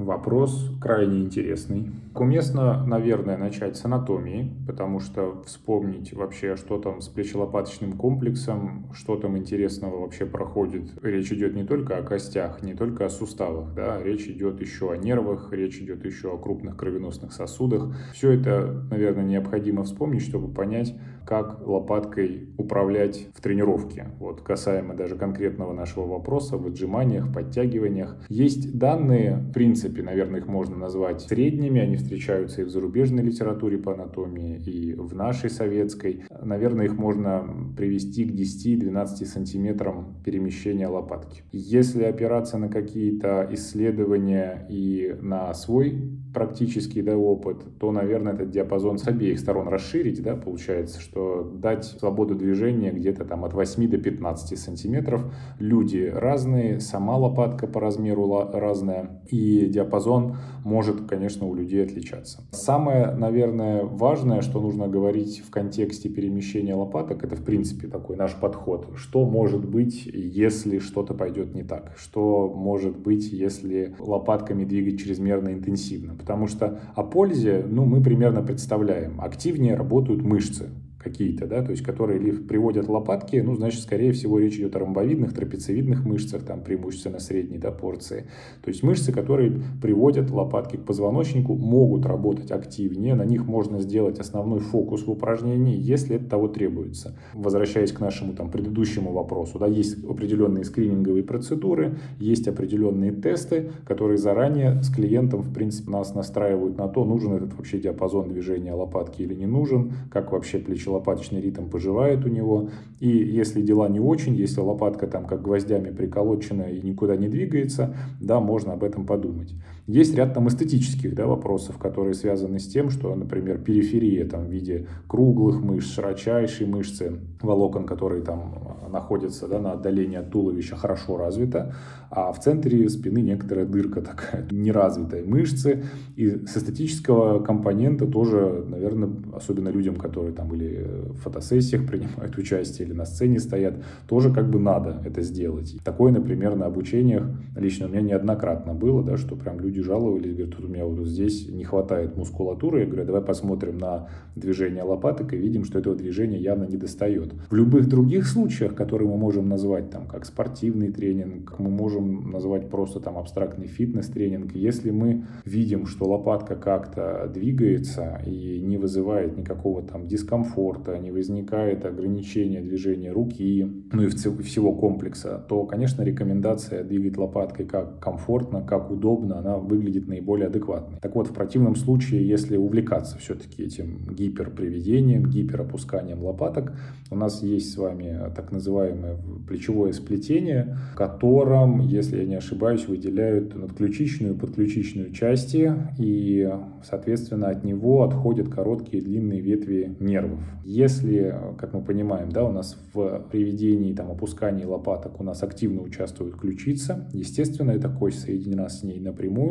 Вопрос 0.00 0.70
крайне 0.80 1.20
интересный. 1.20 1.90
Уместно, 2.14 2.86
наверное, 2.86 3.36
начать 3.36 3.76
с 3.76 3.84
анатомии, 3.84 4.50
потому 4.66 4.98
что 4.98 5.42
вспомнить 5.44 6.14
вообще, 6.14 6.56
что 6.56 6.78
там 6.78 7.02
с 7.02 7.08
плечелопаточным 7.08 7.92
комплексом, 7.98 8.86
что 8.94 9.16
там 9.16 9.36
интересного 9.36 10.00
вообще 10.00 10.24
проходит. 10.24 10.84
Речь 11.02 11.30
идет 11.32 11.54
не 11.54 11.64
только 11.64 11.98
о 11.98 12.02
костях, 12.02 12.62
не 12.62 12.72
только 12.72 13.04
о 13.04 13.10
суставах, 13.10 13.74
да, 13.74 14.02
речь 14.02 14.26
идет 14.26 14.62
еще 14.62 14.90
о 14.90 14.96
нервах, 14.96 15.52
речь 15.52 15.76
идет 15.76 16.02
еще 16.06 16.32
о 16.32 16.38
крупных 16.38 16.78
кровеносных 16.78 17.34
сосудах. 17.34 17.94
Все 18.14 18.30
это, 18.30 18.82
наверное, 18.90 19.24
необходимо 19.24 19.82
вспомнить, 19.84 20.22
чтобы 20.22 20.48
понять, 20.48 20.94
как 21.24 21.66
лопаткой 21.66 22.48
управлять 22.58 23.28
в 23.34 23.40
тренировке. 23.40 24.08
Вот 24.18 24.40
касаемо 24.42 24.94
даже 24.94 25.16
конкретного 25.16 25.72
нашего 25.72 26.06
вопроса 26.06 26.56
в 26.56 26.66
отжиманиях, 26.66 27.32
подтягиваниях. 27.32 28.16
Есть 28.28 28.78
данные, 28.78 29.36
в 29.36 29.52
принципе, 29.52 30.02
наверное, 30.02 30.40
их 30.40 30.46
можно 30.46 30.76
назвать 30.76 31.22
средними, 31.22 31.80
они 31.80 31.96
встречаются 31.96 32.62
и 32.62 32.64
в 32.64 32.70
зарубежной 32.70 33.22
литературе 33.22 33.78
по 33.78 33.94
анатомии, 33.94 34.58
и 34.58 34.94
в 34.94 35.14
нашей 35.14 35.50
советской. 35.50 36.24
Наверное, 36.42 36.86
их 36.86 36.96
можно 36.96 37.48
привести 37.76 38.24
к 38.24 38.32
10-12 38.32 39.24
сантиметрам 39.26 40.14
перемещения 40.24 40.88
лопатки. 40.88 41.42
Если 41.52 42.04
опираться 42.04 42.58
на 42.58 42.68
какие-то 42.68 43.48
исследования 43.50 44.66
и 44.68 45.16
на 45.20 45.52
свой 45.54 46.20
практический 46.32 47.02
да, 47.02 47.16
опыт, 47.16 47.78
то, 47.78 47.90
наверное, 47.92 48.34
этот 48.34 48.50
диапазон 48.50 48.98
с 48.98 49.06
обеих 49.06 49.38
сторон 49.38 49.68
расширить, 49.68 50.22
да, 50.22 50.36
получается, 50.36 51.00
что 51.00 51.09
дать 51.14 51.84
свободу 51.84 52.34
движения 52.34 52.92
где-то 52.92 53.24
там 53.24 53.44
от 53.44 53.54
8 53.54 53.88
до 53.88 53.98
15 53.98 54.58
сантиметров. 54.58 55.24
Люди 55.58 56.10
разные, 56.12 56.80
сама 56.80 57.16
лопатка 57.16 57.66
по 57.66 57.80
размеру 57.80 58.50
разная, 58.52 59.22
и 59.28 59.66
диапазон 59.66 60.36
может, 60.64 61.06
конечно, 61.08 61.46
у 61.46 61.54
людей 61.54 61.84
отличаться. 61.84 62.42
Самое, 62.52 63.12
наверное, 63.12 63.84
важное, 63.84 64.42
что 64.42 64.60
нужно 64.60 64.88
говорить 64.88 65.40
в 65.40 65.50
контексте 65.50 66.08
перемещения 66.08 66.74
лопаток, 66.74 67.24
это, 67.24 67.36
в 67.36 67.44
принципе, 67.44 67.88
такой 67.88 68.16
наш 68.16 68.34
подход. 68.34 68.88
Что 68.94 69.24
может 69.24 69.68
быть, 69.68 70.06
если 70.06 70.78
что-то 70.78 71.14
пойдет 71.14 71.54
не 71.54 71.62
так? 71.62 71.94
Что 71.96 72.52
может 72.54 72.98
быть, 72.98 73.32
если 73.32 73.94
лопатками 73.98 74.64
двигать 74.64 75.00
чрезмерно 75.00 75.52
интенсивно? 75.52 76.14
Потому 76.14 76.46
что 76.46 76.80
о 76.94 77.02
пользе, 77.02 77.64
ну, 77.66 77.84
мы 77.84 78.02
примерно 78.02 78.42
представляем. 78.42 79.20
Активнее 79.20 79.74
работают 79.74 80.22
мышцы 80.22 80.70
какие-то, 81.02 81.46
да, 81.46 81.62
то 81.62 81.70
есть 81.70 81.82
которые 81.82 82.20
приводят 82.34 82.88
лопатки, 82.88 83.36
ну, 83.36 83.54
значит, 83.54 83.80
скорее 83.80 84.12
всего, 84.12 84.38
речь 84.38 84.56
идет 84.56 84.76
о 84.76 84.80
ромбовидных, 84.80 85.32
трапециевидных 85.32 86.04
мышцах, 86.04 86.42
там, 86.42 86.60
преимущественно 86.60 87.18
средней, 87.18 87.58
да, 87.58 87.70
порции. 87.70 88.26
То 88.62 88.68
есть 88.68 88.82
мышцы, 88.82 89.12
которые 89.12 89.62
приводят 89.80 90.30
лопатки 90.30 90.76
к 90.76 90.84
позвоночнику, 90.84 91.54
могут 91.54 92.04
работать 92.04 92.50
активнее, 92.50 93.14
на 93.14 93.24
них 93.24 93.46
можно 93.46 93.80
сделать 93.80 94.18
основной 94.18 94.60
фокус 94.60 95.06
в 95.06 95.10
упражнении, 95.10 95.76
если 95.78 96.16
это 96.16 96.26
того 96.26 96.48
требуется. 96.48 97.16
Возвращаясь 97.32 97.92
к 97.92 98.00
нашему, 98.00 98.34
там, 98.34 98.50
предыдущему 98.50 99.12
вопросу, 99.12 99.58
да, 99.58 99.66
есть 99.66 100.04
определенные 100.04 100.64
скрининговые 100.64 101.24
процедуры, 101.24 101.96
есть 102.18 102.46
определенные 102.46 103.12
тесты, 103.12 103.70
которые 103.86 104.18
заранее 104.18 104.82
с 104.82 104.90
клиентом, 104.90 105.40
в 105.40 105.52
принципе, 105.52 105.90
нас 105.90 106.14
настраивают 106.14 106.76
на 106.76 106.88
то, 106.88 107.04
нужен 107.04 107.32
этот 107.32 107.54
вообще 107.56 107.78
диапазон 107.78 108.28
движения 108.28 108.74
лопатки 108.74 109.22
или 109.22 109.34
не 109.34 109.46
нужен, 109.46 109.92
как 110.10 110.32
вообще 110.32 110.58
плечо 110.58 110.89
плечо-лопаточный 110.90 111.40
ритм 111.40 111.68
поживает 111.68 112.24
у 112.24 112.28
него. 112.28 112.70
И 113.00 113.08
если 113.08 113.62
дела 113.62 113.88
не 113.88 114.00
очень, 114.00 114.34
если 114.34 114.60
лопатка 114.60 115.06
там 115.06 115.24
как 115.26 115.42
гвоздями 115.42 115.90
приколочена 115.90 116.62
и 116.62 116.80
никуда 116.82 117.16
не 117.16 117.28
двигается, 117.28 117.94
да, 118.20 118.40
можно 118.40 118.72
об 118.72 118.84
этом 118.84 119.06
подумать. 119.06 119.54
Есть 119.90 120.14
ряд 120.14 120.34
там 120.34 120.46
эстетических 120.46 121.16
да, 121.16 121.26
вопросов, 121.26 121.76
которые 121.76 122.14
связаны 122.14 122.60
с 122.60 122.66
тем, 122.68 122.90
что, 122.90 123.12
например, 123.16 123.58
периферия 123.58 124.24
там, 124.24 124.46
в 124.46 124.48
виде 124.50 124.86
круглых 125.08 125.60
мышц, 125.60 125.94
широчайшие 125.94 126.68
мышцы, 126.68 127.18
волокон, 127.42 127.86
которые 127.86 128.22
там 128.22 128.78
находятся 128.88 129.48
да, 129.48 129.58
на 129.58 129.72
отдалении 129.72 130.16
от 130.16 130.30
туловища, 130.30 130.76
хорошо 130.76 131.16
развита, 131.16 131.74
а 132.10 132.32
в 132.32 132.40
центре 132.40 132.88
спины 132.88 133.20
некоторая 133.20 133.66
дырка 133.66 134.00
такая, 134.00 134.46
неразвитая 134.50 135.24
мышцы. 135.24 135.84
И 136.16 136.46
с 136.46 136.56
эстетического 136.56 137.40
компонента 137.40 138.06
тоже, 138.06 138.64
наверное, 138.68 139.10
особенно 139.34 139.68
людям, 139.70 139.96
которые 139.96 140.32
там 140.32 140.54
или 140.54 140.86
в 141.08 141.16
фотосессиях 141.18 141.86
принимают 141.86 142.36
участие, 142.36 142.86
или 142.86 142.94
на 142.94 143.06
сцене 143.06 143.38
стоят, 143.38 143.74
тоже 144.08 144.32
как 144.32 144.50
бы 144.50 144.58
надо 144.58 145.02
это 145.04 145.22
сделать. 145.22 145.76
Такое, 145.84 146.12
например, 146.12 146.56
на 146.56 146.66
обучениях 146.66 147.28
лично 147.56 147.86
у 147.86 147.90
меня 147.90 148.02
неоднократно 148.02 148.74
было, 148.74 149.02
да, 149.02 149.16
что 149.16 149.36
прям 149.36 149.60
люди 149.60 149.79
люди 149.80 149.86
жаловались, 149.86 150.32
говорят, 150.34 150.56
тут 150.56 150.64
у 150.64 150.68
меня 150.68 150.84
вот 150.84 151.06
здесь 151.06 151.48
не 151.48 151.64
хватает 151.64 152.16
мускулатуры. 152.16 152.80
Я 152.80 152.86
говорю, 152.86 153.06
давай 153.06 153.22
посмотрим 153.22 153.78
на 153.78 154.08
движение 154.36 154.82
лопаток 154.82 155.32
и 155.32 155.36
видим, 155.36 155.64
что 155.64 155.78
этого 155.78 155.96
движения 155.96 156.38
явно 156.38 156.64
не 156.64 156.76
достает. 156.76 157.32
В 157.50 157.54
любых 157.54 157.88
других 157.88 158.26
случаях, 158.26 158.74
которые 158.74 159.08
мы 159.08 159.16
можем 159.16 159.48
назвать 159.48 159.90
там 159.90 160.06
как 160.06 160.26
спортивный 160.26 160.92
тренинг, 160.92 161.58
мы 161.58 161.70
можем 161.70 162.30
назвать 162.30 162.68
просто 162.70 163.00
там 163.00 163.18
абстрактный 163.18 163.66
фитнес-тренинг, 163.66 164.54
если 164.54 164.90
мы 164.90 165.24
видим, 165.44 165.86
что 165.86 166.08
лопатка 166.08 166.56
как-то 166.56 167.30
двигается 167.32 168.20
и 168.26 168.60
не 168.60 168.78
вызывает 168.78 169.36
никакого 169.36 169.82
там 169.82 170.06
дискомфорта, 170.06 170.98
не 170.98 171.10
возникает 171.10 171.84
ограничения 171.84 172.60
движения 172.60 173.12
руки, 173.12 173.66
ну 173.92 174.02
и 174.02 174.08
всего 174.08 174.72
комплекса, 174.72 175.44
то, 175.48 175.64
конечно, 175.64 176.02
рекомендация 176.02 176.84
двигать 176.84 177.16
лопаткой 177.16 177.66
как 177.66 177.98
комфортно, 178.00 178.62
как 178.62 178.90
удобно, 178.90 179.38
она 179.38 179.56
выглядит 179.70 180.08
наиболее 180.08 180.48
адекватной. 180.48 180.98
Так 181.00 181.14
вот, 181.14 181.28
в 181.28 181.32
противном 181.32 181.76
случае, 181.76 182.28
если 182.28 182.56
увлекаться 182.56 183.16
все-таки 183.18 183.62
этим 183.62 183.98
гиперприведением, 184.10 185.24
гиперопусканием 185.24 186.22
лопаток, 186.22 186.72
у 187.10 187.16
нас 187.16 187.42
есть 187.42 187.72
с 187.72 187.76
вами 187.76 188.18
так 188.36 188.52
называемое 188.52 189.16
плечевое 189.46 189.92
сплетение, 189.92 190.76
в 190.92 190.96
котором, 190.96 191.80
если 191.80 192.18
я 192.18 192.26
не 192.26 192.34
ошибаюсь, 192.34 192.86
выделяют 192.86 193.54
надключичную 193.54 194.34
и 194.34 194.36
подключичную 194.36 195.12
части, 195.12 195.72
и, 195.98 196.50
соответственно, 196.82 197.48
от 197.48 197.64
него 197.64 198.02
отходят 198.02 198.48
короткие 198.48 199.02
длинные 199.02 199.40
ветви 199.40 199.96
нервов. 200.00 200.40
Если, 200.64 201.34
как 201.58 201.72
мы 201.74 201.82
понимаем, 201.82 202.30
да, 202.30 202.44
у 202.44 202.52
нас 202.52 202.76
в 202.92 203.26
приведении, 203.30 203.92
там, 203.92 204.10
опускании 204.10 204.64
лопаток 204.64 205.20
у 205.20 205.24
нас 205.24 205.42
активно 205.42 205.82
участвует 205.82 206.36
ключица, 206.36 207.08
естественно, 207.12 207.70
эта 207.72 207.88
кость 207.88 208.20
соединена 208.20 208.68
с 208.68 208.82
ней 208.82 209.00
напрямую, 209.00 209.49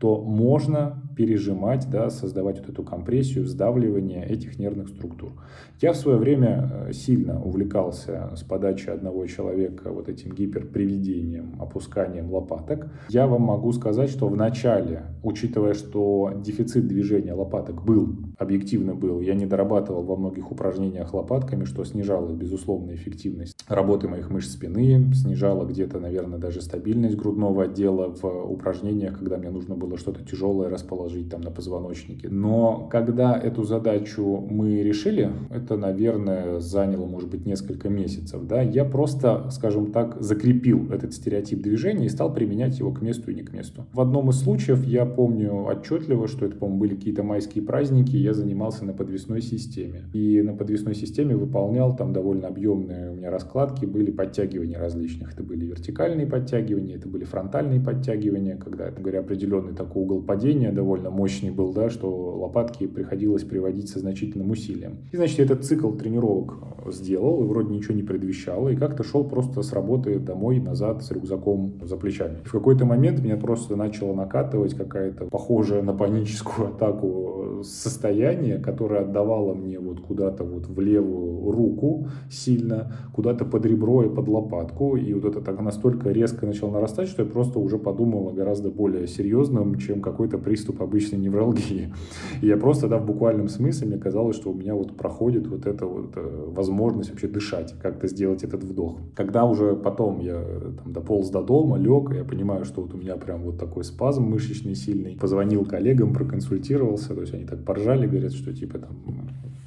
то 0.00 0.20
можно 0.22 1.02
пережимать, 1.16 1.88
да, 1.90 2.10
создавать 2.10 2.58
вот 2.60 2.70
эту 2.70 2.82
компрессию, 2.82 3.46
сдавливание 3.46 4.26
этих 4.26 4.58
нервных 4.58 4.88
структур. 4.88 5.32
Я 5.80 5.92
в 5.92 5.96
свое 5.96 6.18
время 6.18 6.70
э, 6.88 6.92
сильно 6.92 7.42
увлекался 7.42 8.30
с 8.36 8.42
подачи 8.42 8.88
одного 8.90 9.26
человека 9.26 9.90
вот 9.90 10.08
этим 10.08 10.34
гиперприведением, 10.34 11.56
опусканием 11.60 12.30
лопаток. 12.30 12.88
Я 13.08 13.26
вам 13.26 13.42
могу 13.42 13.72
сказать, 13.72 14.10
что 14.10 14.28
в 14.28 14.36
начале, 14.36 15.04
учитывая, 15.22 15.74
что 15.74 16.32
дефицит 16.44 16.86
движения 16.86 17.32
лопаток 17.32 17.84
был, 17.84 18.16
объективно 18.38 18.94
был, 18.94 19.20
я 19.20 19.34
не 19.34 19.46
дорабатывал 19.46 20.02
во 20.02 20.16
многих 20.16 20.50
упражнениях 20.50 21.14
лопатками, 21.14 21.64
что 21.64 21.84
снижало, 21.84 22.32
безусловно, 22.32 22.94
эффективность 22.94 23.54
работы 23.68 24.08
моих 24.08 24.30
мышц 24.30 24.52
спины, 24.52 25.12
снижало 25.14 25.64
где-то, 25.64 26.00
наверное, 26.00 26.38
даже 26.38 26.60
стабильность 26.60 27.16
грудного 27.16 27.64
отдела 27.64 28.14
в 28.14 28.24
упражнениях, 28.24 29.18
когда 29.18 29.38
мне 29.40 29.50
нужно 29.50 29.74
было 29.74 29.96
что-то 29.96 30.22
тяжелое 30.24 30.68
расположить 30.68 31.28
там 31.30 31.40
на 31.40 31.50
позвоночнике. 31.50 32.28
Но 32.28 32.88
когда 32.90 33.36
эту 33.36 33.64
задачу 33.64 34.46
мы 34.48 34.82
решили, 34.82 35.30
это, 35.50 35.76
наверное, 35.76 36.60
заняло, 36.60 37.06
может 37.06 37.30
быть, 37.30 37.46
несколько 37.46 37.88
месяцев, 37.88 38.46
да, 38.46 38.62
я 38.62 38.84
просто, 38.84 39.50
скажем 39.50 39.92
так, 39.92 40.20
закрепил 40.20 40.90
этот 40.92 41.14
стереотип 41.14 41.62
движения 41.62 42.06
и 42.06 42.08
стал 42.08 42.32
применять 42.32 42.78
его 42.78 42.92
к 42.92 43.02
месту 43.02 43.30
и 43.30 43.34
не 43.34 43.42
к 43.42 43.52
месту. 43.52 43.86
В 43.92 44.00
одном 44.00 44.30
из 44.30 44.36
случаев 44.36 44.84
я 44.84 45.06
помню 45.06 45.64
отчетливо, 45.64 46.28
что 46.28 46.46
это, 46.46 46.56
по-моему, 46.56 46.80
были 46.80 46.94
какие-то 46.94 47.22
майские 47.22 47.64
праздники, 47.64 48.16
я 48.16 48.34
занимался 48.34 48.84
на 48.84 48.92
подвесной 48.92 49.42
системе. 49.42 50.04
И 50.12 50.42
на 50.42 50.54
подвесной 50.54 50.94
системе 50.94 51.36
выполнял 51.36 51.96
там 51.96 52.12
довольно 52.12 52.48
объемные 52.48 53.10
у 53.10 53.14
меня 53.14 53.30
раскладки, 53.30 53.86
были 53.86 54.10
подтягивания 54.10 54.78
различных. 54.78 55.32
Это 55.32 55.42
были 55.42 55.64
вертикальные 55.66 56.26
подтягивания, 56.26 56.96
это 56.96 57.08
были 57.08 57.24
фронтальные 57.24 57.80
подтягивания, 57.80 58.56
когда, 58.56 58.90
говоря 58.90 59.22
определенный 59.30 59.74
такой 59.74 60.02
угол 60.02 60.22
падения 60.22 60.72
довольно 60.72 61.10
мощный 61.10 61.50
был, 61.50 61.72
да, 61.72 61.88
что 61.88 62.10
лопатки 62.10 62.88
приходилось 62.88 63.44
приводить 63.44 63.88
со 63.88 64.00
значительным 64.00 64.50
усилием. 64.50 64.98
И, 65.12 65.16
значит, 65.16 65.38
этот 65.38 65.64
цикл 65.64 65.92
тренировок 65.92 66.54
сделал, 66.92 67.44
и 67.44 67.46
вроде 67.46 67.72
ничего 67.72 67.94
не 67.94 68.02
предвещало, 68.02 68.70
и 68.70 68.76
как-то 68.76 69.04
шел 69.04 69.22
просто 69.22 69.62
с 69.62 69.72
работы 69.72 70.18
домой, 70.18 70.58
назад, 70.58 71.04
с 71.04 71.12
рюкзаком 71.12 71.74
за 71.82 71.96
плечами. 71.96 72.38
И 72.44 72.48
в 72.48 72.52
какой-то 72.52 72.84
момент 72.84 73.20
меня 73.20 73.36
просто 73.36 73.76
начало 73.76 74.14
накатывать 74.14 74.74
какая-то 74.74 75.26
похожая 75.26 75.82
на 75.82 75.92
паническую 75.92 76.68
атаку 76.68 77.60
состояние, 77.62 78.58
которое 78.58 79.02
отдавало 79.02 79.54
мне 79.54 79.78
вот 79.78 80.00
куда-то 80.00 80.42
вот 80.42 80.66
в 80.66 80.80
левую 80.80 81.52
руку 81.52 82.08
сильно, 82.30 82.92
куда-то 83.14 83.44
под 83.44 83.64
ребро 83.64 84.02
и 84.02 84.08
под 84.08 84.26
лопатку, 84.26 84.96
и 84.96 85.12
вот 85.14 85.24
это 85.24 85.40
так 85.40 85.60
настолько 85.60 86.10
резко 86.10 86.46
начало 86.46 86.72
нарастать, 86.72 87.08
что 87.08 87.22
я 87.22 87.28
просто 87.28 87.60
уже 87.60 87.78
подумал 87.78 88.28
о 88.28 88.32
гораздо 88.32 88.70
более 88.70 89.06
серьезным, 89.20 89.76
чем 89.76 90.00
какой-то 90.00 90.38
приступ 90.38 90.82
обычной 90.82 91.18
невралгии. 91.18 91.92
И 92.40 92.46
я 92.46 92.56
просто, 92.56 92.88
да, 92.88 92.98
в 92.98 93.06
буквальном 93.06 93.48
смысле, 93.48 93.88
мне 93.88 93.98
казалось, 93.98 94.36
что 94.36 94.50
у 94.50 94.54
меня 94.54 94.74
вот 94.74 94.96
проходит 94.96 95.46
вот 95.46 95.66
эта 95.66 95.86
вот 95.86 96.12
э, 96.16 96.44
возможность 96.48 97.10
вообще 97.10 97.28
дышать, 97.28 97.74
как-то 97.82 98.08
сделать 98.08 98.44
этот 98.44 98.64
вдох. 98.64 98.98
Когда 99.14 99.44
уже 99.44 99.76
потом 99.76 100.20
я 100.20 100.36
э, 100.36 100.72
там 100.82 100.92
дополз 100.92 101.28
до 101.30 101.42
дома, 101.42 101.76
лег, 101.76 102.14
я 102.14 102.24
понимаю, 102.24 102.64
что 102.64 102.82
вот 102.82 102.94
у 102.94 102.96
меня 102.96 103.16
прям 103.16 103.42
вот 103.42 103.58
такой 103.58 103.84
спазм 103.84 104.24
мышечный 104.24 104.74
сильный, 104.74 105.16
позвонил 105.20 105.64
коллегам, 105.64 106.14
проконсультировался, 106.14 107.14
то 107.14 107.20
есть 107.20 107.34
они 107.34 107.44
так 107.44 107.64
поржали, 107.64 108.06
говорят, 108.06 108.32
что 108.32 108.52
типа 108.54 108.78
там 108.78 108.96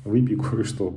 выпей 0.06 0.38
кое-что, 0.38 0.92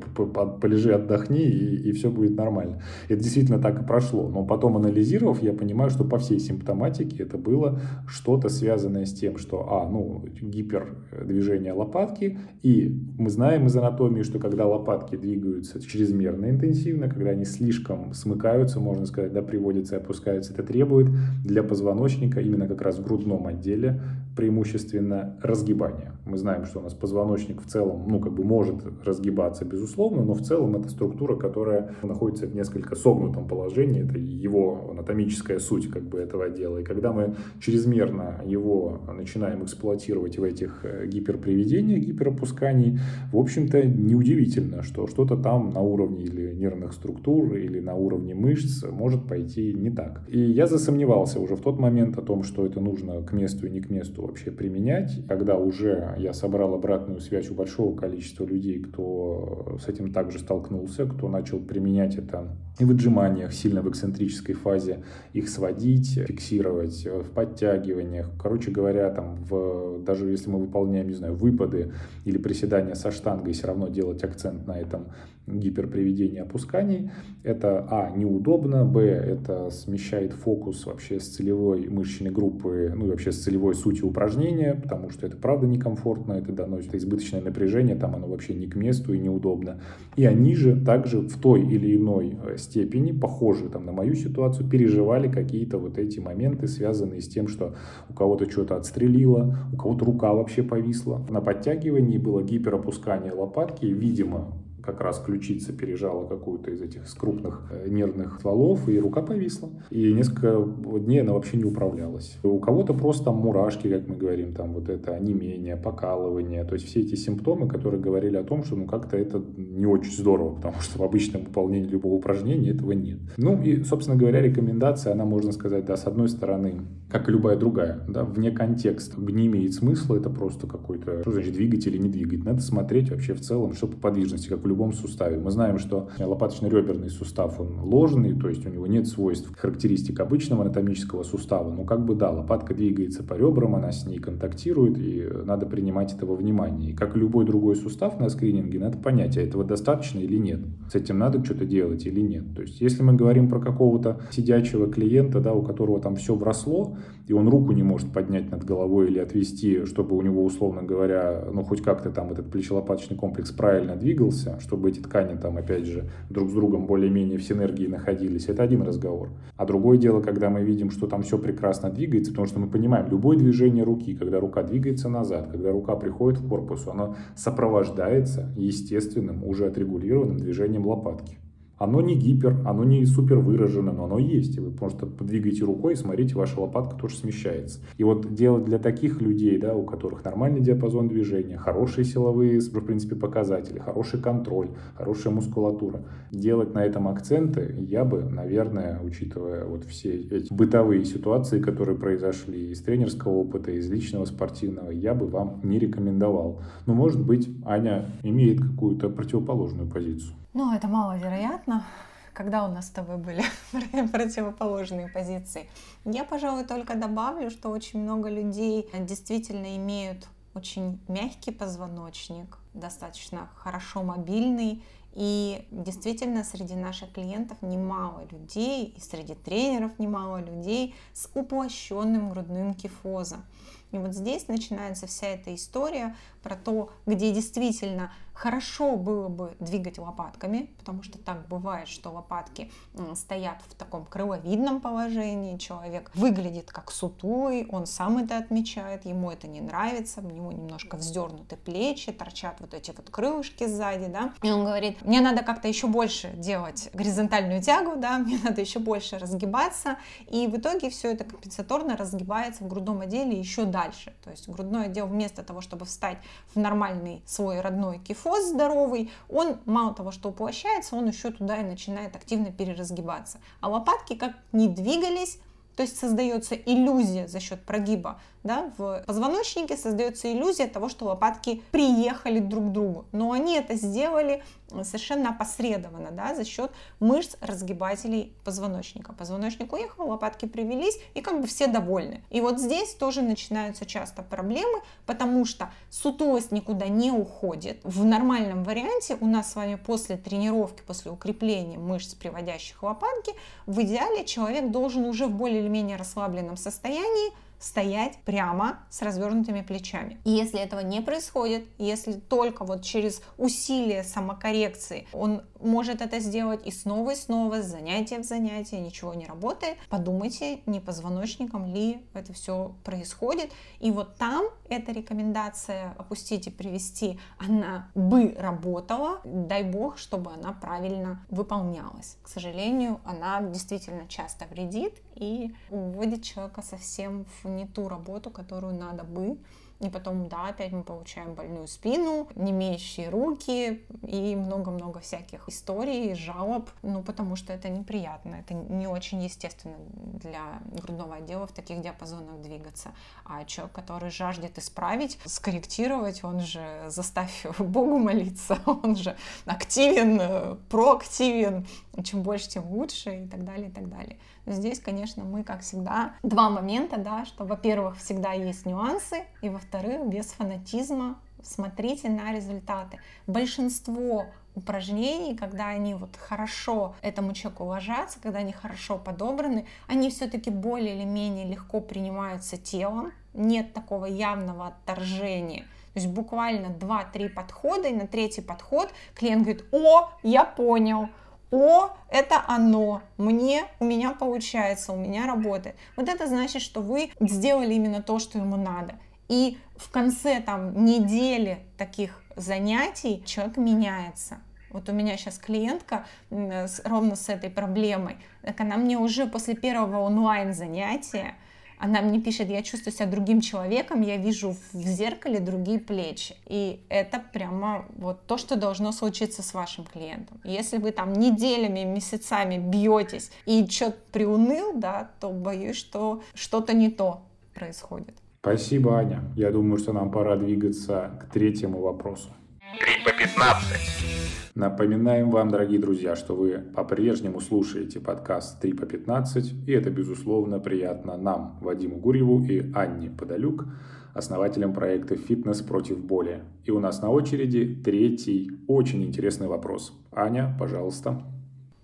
полежи, 0.60 0.92
отдохни, 0.92 1.42
и, 1.42 1.88
и 1.88 1.92
все 1.92 2.10
будет 2.10 2.36
нормально. 2.36 2.82
Это 3.08 3.22
действительно 3.22 3.58
так 3.58 3.80
и 3.82 3.84
прошло. 3.84 4.28
Но 4.28 4.44
потом, 4.44 4.76
анализировав, 4.76 5.42
я 5.42 5.52
понимаю, 5.52 5.90
что 5.90 6.04
по 6.04 6.18
всей 6.18 6.40
симптоматике 6.40 7.22
это 7.22 7.38
было 7.38 7.80
что-то 8.08 8.45
связанное 8.48 9.06
с 9.06 9.12
тем, 9.12 9.38
что, 9.38 9.66
а, 9.70 9.88
ну, 9.88 10.24
гипердвижение 10.40 11.72
лопатки, 11.72 12.38
и 12.62 13.00
мы 13.18 13.30
знаем 13.30 13.66
из 13.66 13.76
анатомии, 13.76 14.22
что 14.22 14.38
когда 14.38 14.66
лопатки 14.66 15.16
двигаются 15.16 15.80
чрезмерно 15.80 16.50
интенсивно, 16.50 17.08
когда 17.08 17.30
они 17.30 17.44
слишком 17.44 18.12
смыкаются, 18.14 18.80
можно 18.80 19.06
сказать, 19.06 19.32
да, 19.32 19.42
приводятся 19.42 19.96
и 19.96 19.98
опускаются, 19.98 20.52
это 20.52 20.62
требует 20.62 21.08
для 21.44 21.62
позвоночника 21.62 22.40
именно 22.40 22.66
как 22.66 22.82
раз 22.82 22.98
в 22.98 23.04
грудном 23.04 23.46
отделе 23.46 24.00
преимущественно 24.36 25.36
разгибания. 25.42 26.12
Мы 26.26 26.36
знаем, 26.36 26.66
что 26.66 26.80
у 26.80 26.82
нас 26.82 26.92
позвоночник 26.92 27.62
в 27.62 27.66
целом, 27.66 28.04
ну, 28.06 28.20
как 28.20 28.34
бы 28.34 28.44
может 28.44 28.76
разгибаться, 29.04 29.64
безусловно, 29.64 30.22
но 30.22 30.34
в 30.34 30.42
целом 30.42 30.76
это 30.76 30.88
структура, 30.90 31.36
которая 31.36 31.94
находится 32.02 32.46
в 32.46 32.54
несколько 32.54 32.94
согнутом 32.96 33.48
положении, 33.48 34.04
это 34.04 34.18
его 34.18 34.90
анатомическая 34.90 35.58
суть 35.58 35.88
как 35.88 36.02
бы 36.02 36.18
этого 36.18 36.44
отдела. 36.44 36.78
И 36.78 36.84
когда 36.84 37.12
мы 37.12 37.34
чрезмерно 37.60 38.42
его 38.44 39.00
начинаем 39.16 39.64
эксплуатировать 39.64 40.38
в 40.38 40.42
этих 40.42 40.80
э, 40.84 41.06
гиперприведениях, 41.06 42.04
гиперопусканий, 42.04 42.98
в 43.32 43.38
общем-то, 43.38 43.82
неудивительно, 43.86 44.82
что 44.82 45.06
что-то 45.06 45.36
там 45.36 45.70
на 45.70 45.80
уровне 45.80 46.24
или 46.24 46.52
нервных 46.52 46.92
структур, 46.92 47.54
или 47.54 47.80
на 47.80 47.94
уровне 47.94 48.34
мышц 48.34 48.84
может 48.90 49.26
пойти 49.26 49.72
не 49.72 49.90
так. 49.90 50.22
И 50.28 50.38
я 50.38 50.66
засомневался 50.66 51.40
уже 51.40 51.56
в 51.56 51.60
тот 51.60 51.78
момент 51.78 52.18
о 52.18 52.22
том, 52.22 52.42
что 52.42 52.66
это 52.66 52.80
нужно 52.80 53.22
к 53.22 53.32
месту 53.32 53.66
и 53.66 53.70
не 53.70 53.80
к 53.80 53.90
месту 53.90 54.25
вообще 54.26 54.50
применять, 54.50 55.26
когда 55.28 55.56
уже 55.56 56.14
я 56.18 56.32
собрал 56.32 56.74
обратную 56.74 57.20
связь 57.20 57.50
у 57.50 57.54
большого 57.54 57.96
количества 57.96 58.44
людей, 58.44 58.80
кто 58.80 59.78
с 59.80 59.88
этим 59.88 60.12
также 60.12 60.38
столкнулся, 60.38 61.06
кто 61.06 61.28
начал 61.28 61.58
применять 61.58 62.16
это 62.16 62.56
и 62.78 62.84
в 62.84 62.90
отжиманиях, 62.90 63.52
сильно 63.54 63.80
в 63.80 63.88
эксцентрической 63.88 64.54
фазе, 64.54 65.02
их 65.32 65.48
сводить, 65.48 66.18
фиксировать, 66.26 67.06
в 67.06 67.30
подтягиваниях. 67.30 68.30
Короче 68.38 68.70
говоря, 68.70 69.08
там 69.10 69.36
в, 69.48 70.02
даже 70.04 70.28
если 70.28 70.50
мы 70.50 70.58
выполняем, 70.58 71.08
не 71.08 71.14
знаю, 71.14 71.34
выпады 71.34 71.92
или 72.24 72.36
приседания 72.36 72.94
со 72.94 73.10
штангой, 73.10 73.54
все 73.54 73.68
равно 73.68 73.88
делать 73.88 74.22
акцент 74.24 74.66
на 74.66 74.78
этом 74.78 75.06
гиперприведении 75.46 76.40
опусканий. 76.40 77.10
Это, 77.42 77.86
а, 77.90 78.10
неудобно, 78.10 78.84
б, 78.84 79.00
это 79.00 79.70
смещает 79.70 80.32
фокус 80.32 80.86
вообще 80.86 81.20
с 81.20 81.28
целевой 81.28 81.88
мышечной 81.88 82.30
группы, 82.30 82.92
ну 82.94 83.06
и 83.06 83.10
вообще 83.10 83.32
с 83.32 83.42
целевой 83.42 83.74
сути 83.74 84.02
упражнения, 84.02 84.74
потому 84.74 85.10
что 85.10 85.26
это 85.26 85.36
правда 85.36 85.66
некомфортно, 85.66 86.32
это 86.32 86.52
доносит 86.52 86.94
избыточное 86.94 87.40
напряжение, 87.40 87.94
там 87.94 88.14
оно 88.16 88.26
вообще 88.26 88.54
не 88.54 88.66
к 88.66 88.74
месту 88.74 89.12
и 89.12 89.18
неудобно. 89.18 89.80
И 90.16 90.24
они 90.24 90.56
же 90.56 90.74
также 90.80 91.20
в 91.20 91.38
той 91.40 91.62
или 91.62 91.96
иной 91.96 92.36
э, 92.44 92.56
степени, 92.56 93.12
похожи 93.12 93.68
там, 93.68 93.86
на 93.86 93.92
мою 93.92 94.14
ситуацию, 94.14 94.68
переживали 94.68 95.28
какие-то 95.28 95.78
вот 95.78 95.98
эти 95.98 96.18
моменты, 96.18 96.66
связанные 96.66 97.20
с 97.20 97.28
тем, 97.28 97.46
что 97.46 97.76
у 98.08 98.14
кого-то 98.14 98.50
что-то 98.50 98.76
отстрелило, 98.76 99.56
у 99.72 99.76
кого-то 99.76 100.04
рука 100.04 100.32
вообще 100.32 100.62
повисла. 100.62 101.24
На 101.28 101.40
подтягивании 101.40 102.18
было 102.18 102.42
гиперопускание 102.42 103.32
лопатки, 103.32 103.86
видимо, 103.86 104.52
как 104.86 105.00
раз 105.00 105.18
ключица 105.18 105.72
пережала 105.72 106.26
какую-то 106.26 106.70
из 106.70 106.80
этих 106.80 107.02
крупных 107.18 107.62
э, 107.70 107.88
нервных 107.88 108.38
стволов, 108.38 108.88
и 108.88 108.98
рука 108.98 109.22
повисла. 109.22 109.70
И 109.90 110.12
несколько 110.12 110.64
дней 111.00 111.20
она 111.20 111.32
вообще 111.32 111.56
не 111.56 111.64
управлялась. 111.64 112.38
У 112.42 112.58
кого-то 112.58 112.94
просто 112.94 113.26
там 113.26 113.36
мурашки, 113.36 113.88
как 113.88 114.06
мы 114.06 114.16
говорим, 114.16 114.54
там 114.54 114.72
вот 114.72 114.88
это 114.88 115.14
онемение, 115.14 115.76
покалывание, 115.76 116.64
то 116.64 116.74
есть 116.74 116.86
все 116.86 117.00
эти 117.00 117.16
симптомы, 117.16 117.68
которые 117.68 118.00
говорили 118.00 118.36
о 118.36 118.44
том, 118.44 118.62
что 118.64 118.76
ну 118.76 118.86
как-то 118.86 119.16
это 119.16 119.42
не 119.56 119.86
очень 119.86 120.12
здорово, 120.12 120.54
потому 120.54 120.80
что 120.80 120.98
в 120.98 121.02
обычном 121.02 121.44
выполнении 121.44 121.88
любого 121.88 122.14
упражнения 122.14 122.70
этого 122.70 122.92
нет. 122.92 123.18
Ну 123.36 123.60
и, 123.60 123.82
собственно 123.82 124.16
говоря, 124.16 124.40
рекомендация, 124.40 125.12
она, 125.12 125.24
можно 125.24 125.52
сказать, 125.52 125.84
да, 125.84 125.96
с 125.96 126.06
одной 126.06 126.28
стороны, 126.28 126.82
как 127.10 127.28
и 127.28 127.32
любая 127.32 127.56
другая, 127.56 128.00
да, 128.08 128.24
вне 128.24 128.50
контекста, 128.50 129.20
не 129.20 129.46
имеет 129.46 129.74
смысла, 129.74 130.16
это 130.16 130.30
просто 130.30 130.66
какой-то, 130.66 131.22
что 131.22 131.32
значит 131.32 131.54
двигать 131.54 131.86
или 131.86 131.98
не 131.98 132.08
двигать. 132.08 132.44
Надо 132.44 132.60
смотреть 132.60 133.10
вообще 133.10 133.34
в 133.34 133.40
целом, 133.40 133.72
что 133.72 133.86
по 133.86 133.96
подвижности, 133.96 134.48
как 134.48 134.62
в 134.62 134.66
любом 134.76 134.92
суставе. 134.92 135.38
Мы 135.38 135.50
знаем, 135.50 135.78
что 135.78 136.10
лопаточно-реберный 136.18 137.08
сустав, 137.08 137.58
он 137.58 137.80
ложный, 137.80 138.38
то 138.38 138.48
есть 138.48 138.66
у 138.66 138.68
него 138.68 138.86
нет 138.86 139.08
свойств, 139.08 139.50
характеристик 139.56 140.20
обычного 140.20 140.62
анатомического 140.62 141.22
сустава. 141.22 141.72
Но 141.72 141.84
как 141.84 142.04
бы 142.04 142.14
да, 142.14 142.30
лопатка 142.30 142.74
двигается 142.74 143.24
по 143.24 143.34
ребрам, 143.34 143.74
она 143.74 143.90
с 143.90 144.06
ней 144.06 144.18
контактирует, 144.18 144.98
и 144.98 145.26
надо 145.44 145.64
принимать 145.66 146.12
это 146.12 146.26
во 146.26 146.36
внимание. 146.36 146.90
И 146.90 146.94
как 146.94 147.16
любой 147.16 147.46
другой 147.46 147.76
сустав 147.76 148.20
на 148.20 148.28
скрининге, 148.28 148.78
надо 148.78 148.98
понять, 148.98 149.38
а 149.38 149.40
этого 149.40 149.64
достаточно 149.64 150.18
или 150.18 150.36
нет. 150.36 150.60
С 150.90 150.94
этим 150.94 151.18
надо 151.18 151.42
что-то 151.42 151.64
делать 151.64 152.04
или 152.06 152.20
нет. 152.20 152.54
То 152.54 152.62
есть 152.62 152.80
если 152.80 153.02
мы 153.02 153.14
говорим 153.14 153.48
про 153.48 153.58
какого-то 153.58 154.20
сидячего 154.30 154.92
клиента, 154.92 155.40
да, 155.40 155.54
у 155.54 155.62
которого 155.62 156.00
там 156.00 156.16
все 156.16 156.34
вросло, 156.34 156.96
и 157.26 157.32
он 157.32 157.48
руку 157.48 157.72
не 157.72 157.82
может 157.82 158.12
поднять 158.12 158.50
над 158.50 158.64
головой 158.64 159.08
или 159.08 159.18
отвести, 159.18 159.84
чтобы 159.84 160.16
у 160.16 160.22
него, 160.22 160.44
условно 160.44 160.82
говоря, 160.82 161.44
ну 161.52 161.64
хоть 161.64 161.82
как-то 161.82 162.10
там 162.10 162.30
этот 162.30 162.50
плечелопаточный 162.50 163.16
комплекс 163.16 163.50
правильно 163.50 163.96
двигался, 163.96 164.58
чтобы 164.66 164.90
эти 164.90 164.98
ткани 164.98 165.36
там, 165.36 165.56
опять 165.56 165.86
же, 165.86 166.10
друг 166.28 166.50
с 166.50 166.52
другом 166.52 166.86
более-менее 166.86 167.38
в 167.38 167.42
синергии 167.42 167.86
находились, 167.86 168.48
это 168.48 168.62
один 168.62 168.82
разговор. 168.82 169.30
А 169.56 169.64
другое 169.64 169.96
дело, 169.96 170.20
когда 170.20 170.50
мы 170.50 170.62
видим, 170.62 170.90
что 170.90 171.06
там 171.06 171.22
все 171.22 171.38
прекрасно 171.38 171.90
двигается, 171.90 172.32
потому 172.32 172.48
что 172.48 172.58
мы 172.58 172.68
понимаем, 172.68 173.08
любое 173.08 173.36
движение 173.36 173.84
руки, 173.84 174.14
когда 174.14 174.40
рука 174.40 174.62
двигается 174.62 175.08
назад, 175.08 175.48
когда 175.50 175.70
рука 175.70 175.94
приходит 175.94 176.40
к 176.40 176.48
корпусу, 176.48 176.90
оно 176.90 177.16
сопровождается 177.36 178.52
естественным, 178.56 179.44
уже 179.44 179.66
отрегулированным 179.66 180.36
движением 180.36 180.86
лопатки. 180.86 181.38
Оно 181.78 182.00
не 182.00 182.14
гипер, 182.14 182.56
оно 182.64 182.84
не 182.84 183.04
супер 183.06 183.38
выражено, 183.38 183.92
но 183.92 184.04
оно 184.04 184.18
есть. 184.18 184.56
И 184.56 184.60
вы 184.60 184.70
просто 184.70 185.06
подвигаете 185.06 185.64
рукой 185.64 185.92
и 185.92 185.96
смотрите, 185.96 186.34
ваша 186.34 186.60
лопатка 186.60 186.96
тоже 186.96 187.16
смещается. 187.16 187.80
И 187.98 188.04
вот 188.04 188.34
делать 188.34 188.64
для 188.64 188.78
таких 188.78 189.20
людей, 189.20 189.58
да, 189.58 189.74
у 189.74 189.84
которых 189.84 190.24
нормальный 190.24 190.60
диапазон 190.60 191.08
движения, 191.08 191.56
хорошие 191.56 192.04
силовые, 192.04 192.60
в 192.60 192.84
принципе, 192.84 193.16
показатели, 193.16 193.78
хороший 193.78 194.20
контроль, 194.20 194.70
хорошая 194.94 195.32
мускулатура, 195.32 196.04
делать 196.30 196.74
на 196.74 196.84
этом 196.84 197.08
акценты 197.08 197.74
я 197.88 198.04
бы, 198.04 198.22
наверное, 198.22 199.00
учитывая 199.02 199.64
вот 199.64 199.84
все 199.84 200.14
эти 200.14 200.52
бытовые 200.52 201.04
ситуации, 201.04 201.60
которые 201.60 201.96
произошли 201.96 202.70
из 202.70 202.80
тренерского 202.82 203.32
опыта, 203.32 203.70
из 203.70 203.90
личного 203.90 204.24
спортивного, 204.24 204.90
я 204.90 205.14
бы 205.14 205.26
вам 205.26 205.60
не 205.62 205.78
рекомендовал. 205.78 206.62
Но, 206.86 206.94
может 206.94 207.24
быть, 207.24 207.48
Аня 207.64 208.10
имеет 208.22 208.60
какую-то 208.60 209.08
противоположную 209.08 209.88
позицию. 209.88 210.34
Ну, 210.58 210.72
это 210.72 210.88
маловероятно, 210.88 211.84
когда 212.32 212.64
у 212.64 212.72
нас 212.72 212.86
с 212.86 212.88
тобой 212.88 213.18
были 213.18 213.44
противоположные 214.10 215.06
позиции. 215.06 215.68
Я, 216.06 216.24
пожалуй, 216.24 216.64
только 216.64 216.94
добавлю, 216.94 217.50
что 217.50 217.68
очень 217.68 218.00
много 218.00 218.30
людей 218.30 218.88
действительно 219.00 219.76
имеют 219.76 220.26
очень 220.54 220.98
мягкий 221.08 221.50
позвоночник, 221.50 222.56
достаточно 222.72 223.50
хорошо 223.56 224.02
мобильный, 224.02 224.82
и 225.12 225.66
действительно 225.70 226.42
среди 226.42 226.74
наших 226.74 227.12
клиентов 227.12 227.60
немало 227.60 228.26
людей, 228.30 228.94
и 228.96 229.00
среди 229.00 229.34
тренеров 229.34 229.98
немало 229.98 230.38
людей 230.38 230.94
с 231.12 231.28
уплощенным 231.34 232.30
грудным 232.30 232.72
кифозом. 232.72 233.44
И 233.92 233.98
вот 233.98 234.14
здесь 234.14 234.48
начинается 234.48 235.06
вся 235.06 235.28
эта 235.28 235.54
история 235.54 236.16
про 236.46 236.54
то, 236.54 236.90
где 237.06 237.32
действительно 237.32 238.12
хорошо 238.36 238.96
было 238.96 239.28
бы 239.28 239.56
двигать 239.60 239.98
лопатками, 239.98 240.70
потому 240.78 241.02
что 241.02 241.18
так 241.18 241.48
бывает, 241.48 241.88
что 241.88 242.10
лопатки 242.10 242.70
стоят 243.14 243.62
в 243.68 243.74
таком 243.74 244.04
крыловидном 244.04 244.80
положении, 244.80 245.56
человек 245.56 246.10
выглядит 246.14 246.70
как 246.70 246.90
сутулый, 246.90 247.66
он 247.70 247.86
сам 247.86 248.18
это 248.18 248.36
отмечает, 248.36 249.06
ему 249.06 249.30
это 249.30 249.48
не 249.48 249.62
нравится, 249.62 250.20
у 250.20 250.30
него 250.30 250.52
немножко 250.52 250.96
вздернуты 250.96 251.56
плечи, 251.56 252.12
торчат 252.12 252.56
вот 252.60 252.74
эти 252.74 252.90
вот 252.90 253.08
крылышки 253.08 253.66
сзади, 253.66 254.06
да, 254.06 254.34
и 254.42 254.50
он 254.50 254.64
говорит, 254.66 255.02
мне 255.02 255.22
надо 255.22 255.42
как-то 255.42 255.66
еще 255.66 255.86
больше 255.86 256.30
делать 256.34 256.90
горизонтальную 256.92 257.62
тягу, 257.62 257.96
да, 257.96 258.18
мне 258.26 258.38
надо 258.44 258.60
еще 258.60 258.80
больше 258.80 259.18
разгибаться, 259.18 259.96
и 260.28 260.46
в 260.46 260.58
итоге 260.58 260.90
все 260.90 261.12
это 261.12 261.24
компенсаторно 261.24 261.96
разгибается 261.96 262.64
в 262.64 262.68
грудном 262.68 263.00
отделе 263.00 263.38
еще 263.38 263.64
дальше, 263.64 264.14
то 264.22 264.30
есть 264.30 264.46
грудной 264.46 264.86
отдел 264.86 265.06
вместо 265.06 265.42
того, 265.42 265.62
чтобы 265.62 265.86
встать 265.86 266.18
в 266.54 266.58
нормальный 266.58 267.22
свой 267.26 267.60
родной 267.60 267.98
кифоз 267.98 268.46
здоровый, 268.48 269.10
он 269.28 269.58
мало 269.64 269.94
того, 269.94 270.10
что 270.10 270.30
уплощается, 270.30 270.96
он 270.96 271.08
еще 271.08 271.30
туда 271.30 271.58
и 271.58 271.64
начинает 271.64 272.16
активно 272.16 272.52
переразгибаться. 272.52 273.38
А 273.60 273.68
лопатки 273.68 274.14
как 274.14 274.32
не 274.52 274.68
двигались, 274.68 275.38
то 275.76 275.82
есть 275.82 275.98
создается 275.98 276.54
иллюзия 276.54 277.28
за 277.28 277.38
счет 277.40 277.62
прогиба 277.62 278.20
да, 278.46 278.72
в 278.78 279.02
позвоночнике, 279.06 279.76
создается 279.76 280.32
иллюзия 280.32 280.66
того, 280.66 280.88
что 280.88 281.06
лопатки 281.06 281.62
приехали 281.72 282.38
друг 282.38 282.68
к 282.68 282.72
другу. 282.72 283.04
Но 283.12 283.32
они 283.32 283.56
это 283.56 283.74
сделали 283.74 284.42
совершенно 284.82 285.30
опосредованно, 285.30 286.10
да, 286.10 286.34
за 286.34 286.44
счет 286.44 286.70
мышц 286.98 287.36
разгибателей 287.40 288.32
позвоночника. 288.44 289.12
Позвоночник 289.12 289.72
уехал, 289.72 290.08
лопатки 290.08 290.46
привелись, 290.46 290.98
и 291.14 291.20
как 291.20 291.40
бы 291.40 291.46
все 291.46 291.66
довольны. 291.66 292.22
И 292.30 292.40
вот 292.40 292.58
здесь 292.58 292.94
тоже 292.94 293.22
начинаются 293.22 293.86
часто 293.86 294.22
проблемы, 294.22 294.80
потому 295.06 295.44
что 295.44 295.70
сутулость 295.90 296.52
никуда 296.52 296.88
не 296.88 297.10
уходит. 297.10 297.80
В 297.84 298.04
нормальном 298.04 298.64
варианте 298.64 299.16
у 299.20 299.26
нас 299.26 299.52
с 299.52 299.56
вами 299.56 299.76
после 299.76 300.16
тренировки, 300.16 300.82
после 300.86 301.10
укрепления 301.10 301.78
мышц, 301.78 302.14
приводящих 302.14 302.82
лопатки, 302.82 303.32
в 303.66 303.80
идеале 303.82 304.24
человек 304.24 304.70
должен 304.70 305.04
уже 305.04 305.26
в 305.26 305.30
более 305.30 305.60
или 305.60 305.68
менее 305.68 305.96
расслабленном 305.96 306.56
состоянии 306.56 307.32
стоять 307.58 308.18
прямо 308.24 308.80
с 308.90 309.02
развернутыми 309.02 309.62
плечами. 309.62 310.20
И 310.24 310.30
если 310.30 310.60
этого 310.60 310.80
не 310.80 311.00
происходит, 311.00 311.66
если 311.78 312.12
только 312.12 312.64
вот 312.64 312.82
через 312.82 313.22
усилие 313.38 314.04
самокоррекции 314.04 315.06
он 315.12 315.42
может 315.60 316.02
это 316.02 316.18
сделать 316.20 316.66
и 316.66 316.70
снова 316.70 317.12
и 317.12 317.16
снова, 317.16 317.62
с 317.62 317.66
занятия 317.66 318.18
в 318.18 318.24
занятие, 318.24 318.80
ничего 318.80 319.14
не 319.14 319.26
работает, 319.26 319.78
подумайте, 319.88 320.60
не 320.66 320.80
позвоночником 320.80 321.72
ли 321.72 322.00
это 322.14 322.32
все 322.32 322.74
происходит. 322.84 323.50
И 323.80 323.90
вот 323.90 324.16
там 324.16 324.46
эта 324.68 324.92
рекомендация 324.92 325.94
опустить 325.98 326.46
и 326.46 326.50
привести, 326.50 327.18
она 327.38 327.90
бы 327.94 328.34
работала, 328.38 329.20
дай 329.24 329.62
бог, 329.62 329.98
чтобы 329.98 330.32
она 330.32 330.52
правильно 330.52 331.24
выполнялась. 331.30 332.18
К 332.22 332.28
сожалению, 332.28 333.00
она 333.04 333.40
действительно 333.40 334.06
часто 334.08 334.46
вредит 334.46 334.94
и 335.14 335.54
уводит 335.70 336.22
человека 336.22 336.62
совсем 336.62 337.26
в 337.42 337.48
не 337.48 337.66
ту 337.66 337.88
работу, 337.88 338.30
которую 338.30 338.74
надо 338.74 339.04
бы. 339.04 339.38
И 339.80 339.90
потом, 339.90 340.28
да, 340.28 340.48
опять 340.48 340.72
мы 340.72 340.82
получаем 340.82 341.34
больную 341.34 341.66
спину, 341.66 342.28
не 342.34 342.50
имеющие 342.52 343.10
руки 343.10 343.84
и 344.06 344.34
много-много 344.34 345.00
всяких 345.00 345.48
историй, 345.48 346.14
жалоб, 346.14 346.70
ну, 346.82 347.02
потому 347.02 347.36
что 347.36 347.52
это 347.52 347.68
неприятно, 347.68 348.36
это 348.36 348.54
не 348.54 348.86
очень 348.86 349.22
естественно 349.22 349.76
для 349.90 350.60
грудного 350.64 351.16
отдела 351.16 351.46
в 351.46 351.52
таких 351.52 351.82
диапазонах 351.82 352.40
двигаться. 352.40 352.92
А 353.26 353.44
человек, 353.44 353.74
который 353.74 354.10
жаждет 354.10 354.58
исправить, 354.58 355.18
скорректировать, 355.26 356.24
он 356.24 356.40
же 356.40 356.84
заставь 356.88 357.44
Богу 357.58 357.98
молиться, 357.98 358.58
он 358.64 358.96
же 358.96 359.14
активен, 359.44 360.58
проактивен, 360.70 361.66
чем 362.02 362.22
больше, 362.22 362.48
тем 362.48 362.66
лучше 362.72 363.24
и 363.24 363.28
так 363.28 363.44
далее, 363.44 363.68
и 363.68 363.72
так 363.72 363.90
далее. 363.90 364.16
Здесь, 364.46 364.80
конечно, 364.80 365.24
мы, 365.24 365.42
как 365.42 365.60
всегда, 365.62 366.14
два 366.22 366.50
момента, 366.50 366.98
да, 366.98 367.24
что, 367.24 367.44
во-первых, 367.44 367.98
всегда 367.98 368.32
есть 368.32 368.64
нюансы, 368.64 369.24
и, 369.42 369.48
во-вторых, 369.48 370.06
без 370.06 370.26
фанатизма 370.26 371.18
смотрите 371.42 372.08
на 372.08 372.32
результаты. 372.32 372.98
Большинство 373.26 374.26
упражнений, 374.54 375.36
когда 375.36 375.68
они 375.68 375.94
вот 375.94 376.16
хорошо 376.16 376.94
этому 377.02 377.34
человеку 377.34 377.64
ложатся, 377.64 378.18
когда 378.20 378.38
они 378.38 378.52
хорошо 378.52 378.98
подобраны, 378.98 379.66
они 379.86 380.10
все-таки 380.10 380.50
более 380.50 380.96
или 380.96 381.04
менее 381.04 381.44
легко 381.44 381.80
принимаются 381.80 382.56
телом, 382.56 383.12
нет 383.34 383.74
такого 383.74 384.06
явного 384.06 384.68
отторжения. 384.68 385.64
То 385.92 386.00
есть 386.00 386.08
буквально 386.08 386.66
2-3 386.66 387.28
подхода, 387.30 387.88
и 387.88 387.94
на 387.94 388.06
третий 388.06 388.42
подход 388.42 388.90
клиент 389.14 389.44
говорит, 389.44 389.64
о, 389.72 390.10
я 390.22 390.44
понял, 390.44 391.08
о, 391.56 391.96
это 392.10 392.44
оно, 392.46 393.02
мне, 393.16 393.64
у 393.80 393.84
меня 393.84 394.12
получается, 394.12 394.92
у 394.92 394.96
меня 394.96 395.26
работает. 395.26 395.76
Вот 395.96 396.08
это 396.08 396.26
значит, 396.26 396.60
что 396.60 396.82
вы 396.82 397.10
сделали 397.18 397.74
именно 397.74 398.02
то, 398.02 398.18
что 398.18 398.38
ему 398.38 398.56
надо. 398.56 398.96
И 399.28 399.58
в 399.76 399.90
конце 399.90 400.40
там 400.40 400.84
недели 400.84 401.58
таких 401.78 402.22
занятий 402.36 403.22
человек 403.24 403.56
меняется. 403.56 404.38
Вот 404.70 404.88
у 404.90 404.92
меня 404.92 405.16
сейчас 405.16 405.38
клиентка 405.38 406.04
ровно 406.30 407.16
с 407.16 407.28
этой 407.30 407.48
проблемой. 407.48 408.18
Так 408.42 408.60
она 408.60 408.76
мне 408.76 408.98
уже 408.98 409.26
после 409.26 409.54
первого 409.54 410.00
онлайн 410.00 410.52
занятия, 410.52 411.34
она 411.78 412.00
мне 412.00 412.20
пишет, 412.20 412.48
я 412.48 412.62
чувствую 412.62 412.92
себя 412.92 413.06
другим 413.06 413.40
человеком, 413.40 414.00
я 414.00 414.16
вижу 414.16 414.56
в 414.72 414.76
зеркале 414.76 415.40
другие 415.40 415.78
плечи. 415.78 416.36
И 416.46 416.80
это 416.88 417.22
прямо 417.32 417.86
вот 417.96 418.26
то, 418.26 418.38
что 418.38 418.56
должно 418.56 418.92
случиться 418.92 419.42
с 419.42 419.54
вашим 419.54 419.84
клиентом. 419.84 420.40
Если 420.44 420.78
вы 420.78 420.92
там 420.92 421.12
неделями, 421.12 421.84
месяцами 421.84 422.58
бьетесь 422.58 423.30
и 423.44 423.66
что-то 423.68 423.96
приуныл, 424.12 424.72
да, 424.74 425.10
то 425.20 425.30
боюсь, 425.30 425.76
что 425.76 426.22
что-то 426.34 426.72
не 426.72 426.90
то 426.90 427.22
происходит. 427.54 428.14
Спасибо, 428.40 428.98
Аня. 428.98 429.22
Я 429.34 429.50
думаю, 429.50 429.78
что 429.78 429.92
нам 429.92 430.10
пора 430.10 430.36
двигаться 430.36 431.10
к 431.20 431.32
третьему 431.32 431.80
вопросу. 431.80 432.28
3 432.72 433.04
по 433.04 433.12
15. 433.12 434.54
Напоминаем 434.56 435.30
вам, 435.30 435.50
дорогие 435.50 435.78
друзья, 435.78 436.16
что 436.16 436.34
вы 436.34 436.58
по-прежнему 436.74 437.40
слушаете 437.40 438.00
подкаст 438.00 438.60
3 438.60 438.72
по 438.72 438.86
15, 438.86 439.68
и 439.68 439.72
это, 439.72 439.90
безусловно, 439.90 440.58
приятно 440.58 441.16
нам, 441.16 441.58
Вадиму 441.60 441.96
Гурьеву 441.96 442.42
и 442.44 442.72
Анне 442.74 443.08
Подолюк, 443.08 443.66
основателям 444.14 444.72
проекта 444.72 445.16
«Фитнес 445.16 445.62
против 445.62 445.98
боли». 445.98 446.42
И 446.64 446.72
у 446.72 446.80
нас 446.80 447.00
на 447.02 447.10
очереди 447.10 447.80
третий 447.84 448.50
очень 448.66 449.04
интересный 449.04 449.46
вопрос. 449.46 449.92
Аня, 450.10 450.56
пожалуйста. 450.58 451.22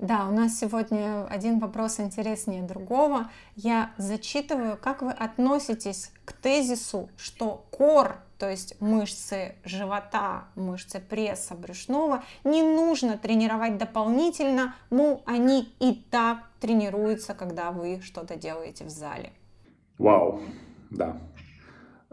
Да, 0.01 0.27
у 0.29 0.33
нас 0.33 0.59
сегодня 0.59 1.27
один 1.27 1.61
вопрос 1.61 2.01
интереснее 2.01 2.65
другого. 2.65 3.31
Я 3.55 3.93
зачитываю, 3.99 4.77
как 4.77 5.03
вы 5.03 5.13
относитесь 5.13 6.11
к 6.25 6.33
тезису, 6.33 7.09
что 7.17 7.65
кор 7.71 8.17
то 8.43 8.51
есть 8.51 8.75
мышцы 8.81 9.55
живота, 9.63 10.49
мышцы 10.57 10.99
пресса, 10.99 11.55
брюшного, 11.55 12.25
не 12.43 12.65
нужно 12.65 13.17
тренировать 13.17 13.79
дополнительно, 13.79 14.75
мол, 14.91 15.23
они 15.27 15.73
и 15.79 15.95
так 16.11 16.39
тренируются, 16.59 17.35
когда 17.35 17.71
вы 17.71 18.01
что-то 18.03 18.35
делаете 18.35 18.85
в 18.85 18.89
зале. 18.89 19.31
Вау, 19.97 20.41
да, 20.91 21.19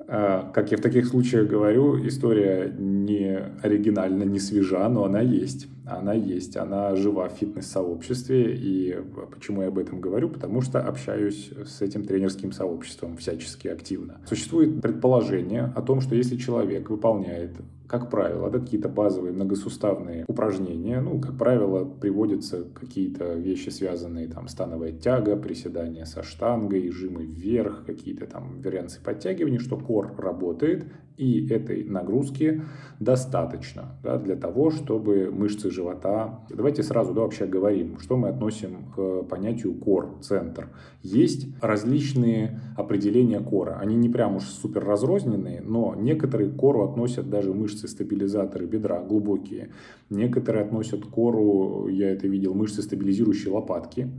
как 0.08 0.72
я 0.72 0.78
в 0.78 0.82
таких 0.82 1.08
случаях 1.08 1.48
говорю, 1.48 2.06
история 2.08 2.74
не 2.78 3.38
оригинальна, 3.62 4.24
не 4.24 4.40
свежа, 4.40 4.88
но 4.90 5.04
она 5.04 5.22
есть. 5.22 5.68
Она 5.86 6.14
есть, 6.14 6.56
она 6.56 6.96
жива 6.96 7.30
в 7.30 7.34
фитнес-сообществе. 7.34 8.56
И 8.56 8.96
почему 9.32 9.64
я 9.64 9.70
об 9.70 9.80
этом 9.80 10.00
говорю? 10.02 10.30
Потому 10.30 10.62
что 10.62 10.80
общаюсь 10.80 11.52
с 11.66 11.82
этим 11.82 12.06
тренерским 12.06 12.52
сообществом 12.52 13.18
всячески 13.18 13.68
активно. 13.68 14.20
Существует 14.28 14.82
предположение 14.82 15.72
о 15.76 15.82
том, 15.82 16.02
что 16.02 16.16
если 16.16 16.38
человек 16.38 16.90
выполняет 16.90 17.52
как 17.90 18.12
правило, 18.12 18.48
это 18.50 18.60
какие-то 18.60 18.88
базовые 18.88 19.34
многосуставные 19.34 20.24
упражнения. 20.28 21.02
Ну, 21.02 21.20
как 21.20 21.36
правило, 21.40 21.86
приводятся 21.86 22.64
какие-то 22.64 23.34
вещи, 23.34 23.70
связанные 23.70 24.28
там 24.28 24.48
становая 24.48 24.92
тяга, 24.92 25.36
приседания 25.36 26.06
со 26.06 26.22
штангой, 26.22 26.92
жимы 26.92 27.26
вверх, 27.26 27.86
какие-то 27.88 28.28
там 28.28 28.62
варианты 28.62 29.00
подтягивания, 29.04 29.58
что 29.58 29.76
кор 29.76 30.14
работает, 30.20 30.86
и 31.20 31.46
этой 31.50 31.84
нагрузки 31.84 32.62
достаточно 33.00 33.98
да, 34.04 34.18
для 34.18 34.38
того, 34.38 34.72
чтобы 34.72 35.30
мышцы 35.32 35.70
живота... 35.70 36.40
Давайте 36.50 36.82
сразу 36.82 37.14
да, 37.14 37.22
вообще 37.22 37.46
говорим, 37.46 38.00
что 38.00 38.16
мы 38.16 38.30
относим 38.30 38.92
к 38.96 39.24
понятию 39.24 39.74
кор, 39.74 40.18
центр. 40.22 40.70
Есть 41.04 41.48
различные 41.62 42.62
определения 42.78 43.42
кора. 43.42 43.80
Они 43.80 43.98
не 43.98 44.08
прям 44.08 44.38
уж 44.38 44.44
супер 44.44 44.86
разрозненные, 44.86 45.62
но 45.62 45.94
некоторые 45.94 46.50
к 46.50 46.56
кору 46.56 46.84
относят 46.84 47.30
даже 47.30 47.54
мышцы-стабилизаторы 47.54 48.66
бедра, 48.66 49.02
глубокие. 49.02 49.72
Некоторые 50.10 50.64
относят 50.64 51.06
к 51.06 51.10
кору, 51.10 51.90
я 51.90 52.12
это 52.12 52.28
видел, 52.28 52.54
мышцы, 52.54 52.82
стабилизирующие 52.82 53.54
лопатки. 53.54 54.10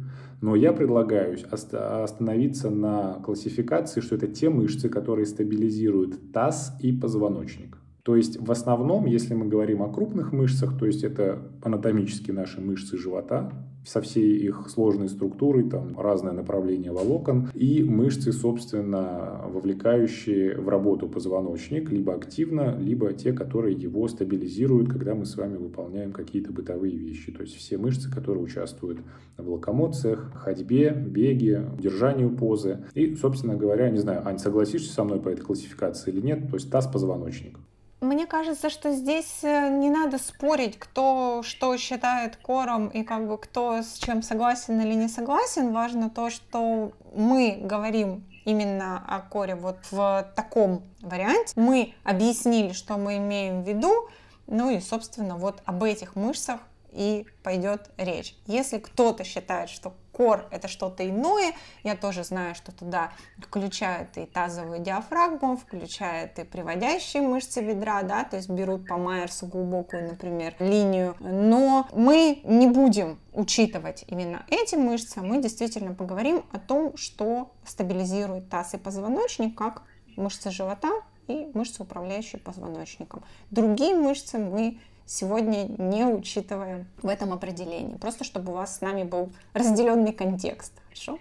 Но 0.41 0.57
я 0.57 0.73
предлагаю 0.73 1.37
остановиться 1.51 2.71
на 2.71 3.21
классификации, 3.25 4.01
что 4.01 4.17
это 4.17 4.27
те 4.27 4.49
мышцы, 4.49 4.89
которые 4.89 5.27
стабилизируют 5.27 6.33
таз 6.33 6.77
и 6.81 6.93
позвоночник. 6.93 7.80
То 8.11 8.17
есть 8.17 8.41
в 8.41 8.51
основном, 8.51 9.07
если 9.07 9.35
мы 9.35 9.47
говорим 9.47 9.85
о 9.85 9.89
крупных 9.89 10.33
мышцах, 10.33 10.77
то 10.77 10.85
есть 10.85 11.05
это 11.05 11.39
анатомически 11.63 12.33
наши 12.33 12.61
мышцы 12.61 12.99
живота, 12.99 13.53
со 13.87 14.01
всей 14.01 14.37
их 14.37 14.69
сложной 14.69 15.09
структурой, 15.09 15.71
там 15.71 15.97
разное 15.97 16.33
направление 16.33 16.91
волокон, 16.91 17.51
и 17.55 17.85
мышцы, 17.85 18.33
собственно, 18.33 19.43
вовлекающие 19.47 20.59
в 20.59 20.69
работу 20.69 21.09
позвоночник, 21.09 21.93
либо 21.93 22.13
активно, 22.13 22.77
либо 22.77 23.13
те, 23.13 23.33
которые 23.33 23.77
его 23.77 24.09
стабилизируют, 24.09 24.91
когда 24.91 25.15
мы 25.15 25.25
с 25.25 25.37
вами 25.37 25.57
выполняем 25.57 26.11
какие-то 26.11 26.53
бытовые 26.53 26.97
вещи. 26.97 27.31
То 27.31 27.43
есть 27.43 27.55
все 27.55 27.79
мышцы, 27.79 28.11
которые 28.11 28.43
участвуют 28.43 28.99
в 29.39 29.49
локомоциях, 29.49 30.33
ходьбе, 30.35 30.91
беге, 30.91 31.65
держанию 31.79 32.37
позы. 32.37 32.79
И, 32.95 33.15
собственно 33.15 33.55
говоря, 33.55 33.89
не 33.89 33.99
знаю, 33.99 34.27
Ань, 34.27 34.41
согласишься 34.41 34.93
со 34.93 35.05
мной 35.05 35.21
по 35.21 35.29
этой 35.29 35.43
классификации 35.43 36.11
или 36.11 36.21
нет, 36.21 36.49
то 36.49 36.57
есть 36.57 36.73
таз-позвоночник. 36.73 37.57
Мне 38.01 38.27
кажется, 38.27 38.71
что 38.71 38.93
здесь 38.93 39.41
э, 39.43 39.69
не 39.69 39.91
надо 39.91 40.17
спорить, 40.17 40.79
кто 40.79 41.43
что 41.43 41.77
считает 41.77 42.37
кором 42.37 42.89
и 42.89 43.03
как 43.03 43.29
бы 43.29 43.37
кто 43.37 43.83
с 43.83 43.99
чем 43.99 44.23
согласен 44.23 44.81
или 44.81 44.95
не 44.95 45.09
согласен. 45.09 45.73
Важно 45.73 46.09
то, 46.09 46.31
что 46.31 46.93
мы 47.15 47.59
говорим 47.61 48.25
именно 48.47 49.05
о 49.07 49.21
коре 49.21 49.55
вот 49.55 49.79
в 49.91 50.33
таком 50.35 50.83
варианте. 51.03 51.53
Мы 51.57 51.95
объяснили, 52.03 52.73
что 52.73 52.97
мы 52.97 53.19
имеем 53.19 53.63
в 53.63 53.69
виду, 53.69 54.09
ну 54.47 54.71
и, 54.71 54.81
собственно, 54.81 55.37
вот 55.37 55.61
об 55.67 55.83
этих 55.85 56.17
мышцах 56.17 56.61
и 56.93 57.27
пойдет 57.43 57.91
речь. 57.99 58.35
Если 58.47 58.79
кто-то 58.79 59.25
считает, 59.25 59.69
что 59.69 59.95
кор 60.21 60.47
это 60.51 60.69
что-то 60.69 61.09
иное, 61.09 61.55
я 61.83 61.97
тоже 61.97 62.25
знаю, 62.25 62.55
что 62.55 62.73
туда 62.73 63.11
включают 63.39 64.19
и 64.19 64.27
тазовую 64.27 64.81
диафрагму, 64.81 65.57
включают 65.57 66.39
и 66.39 66.45
приводящие 66.45 67.23
мышцы 67.23 67.63
бедра, 67.63 68.03
да, 68.03 68.25
то 68.25 68.37
есть 68.37 68.51
берут 68.51 68.87
по 68.87 68.99
Майерсу 68.99 69.47
глубокую, 69.47 70.11
например, 70.11 70.55
линию, 70.59 71.17
но 71.21 71.89
мы 71.95 72.43
не 72.45 72.67
будем 72.67 73.19
учитывать 73.33 74.05
именно 74.09 74.45
эти 74.49 74.75
мышцы, 74.75 75.23
мы 75.23 75.41
действительно 75.41 75.95
поговорим 75.95 76.45
о 76.53 76.59
том, 76.59 76.95
что 76.99 77.53
стабилизирует 77.65 78.51
таз 78.51 78.75
и 78.75 78.77
позвоночник, 78.77 79.57
как 79.57 79.85
мышцы 80.17 80.51
живота 80.51 80.91
и 81.29 81.51
мышцы, 81.55 81.83
управляющие 81.83 82.43
позвоночником. 82.43 83.23
Другие 83.51 83.95
мышцы 83.95 84.37
мы 84.37 84.79
сегодня 85.11 85.67
не 85.79 86.05
учитываем 86.05 86.87
в 87.03 87.09
этом 87.09 87.33
определении. 87.33 87.97
Просто 87.97 88.23
чтобы 88.25 88.53
у 88.53 88.55
вас 88.55 88.77
с 88.77 88.81
нами 88.81 89.03
был 89.03 89.31
разделенный 89.55 90.13
контекст. 90.13 90.73
Хорошо? 90.85 91.19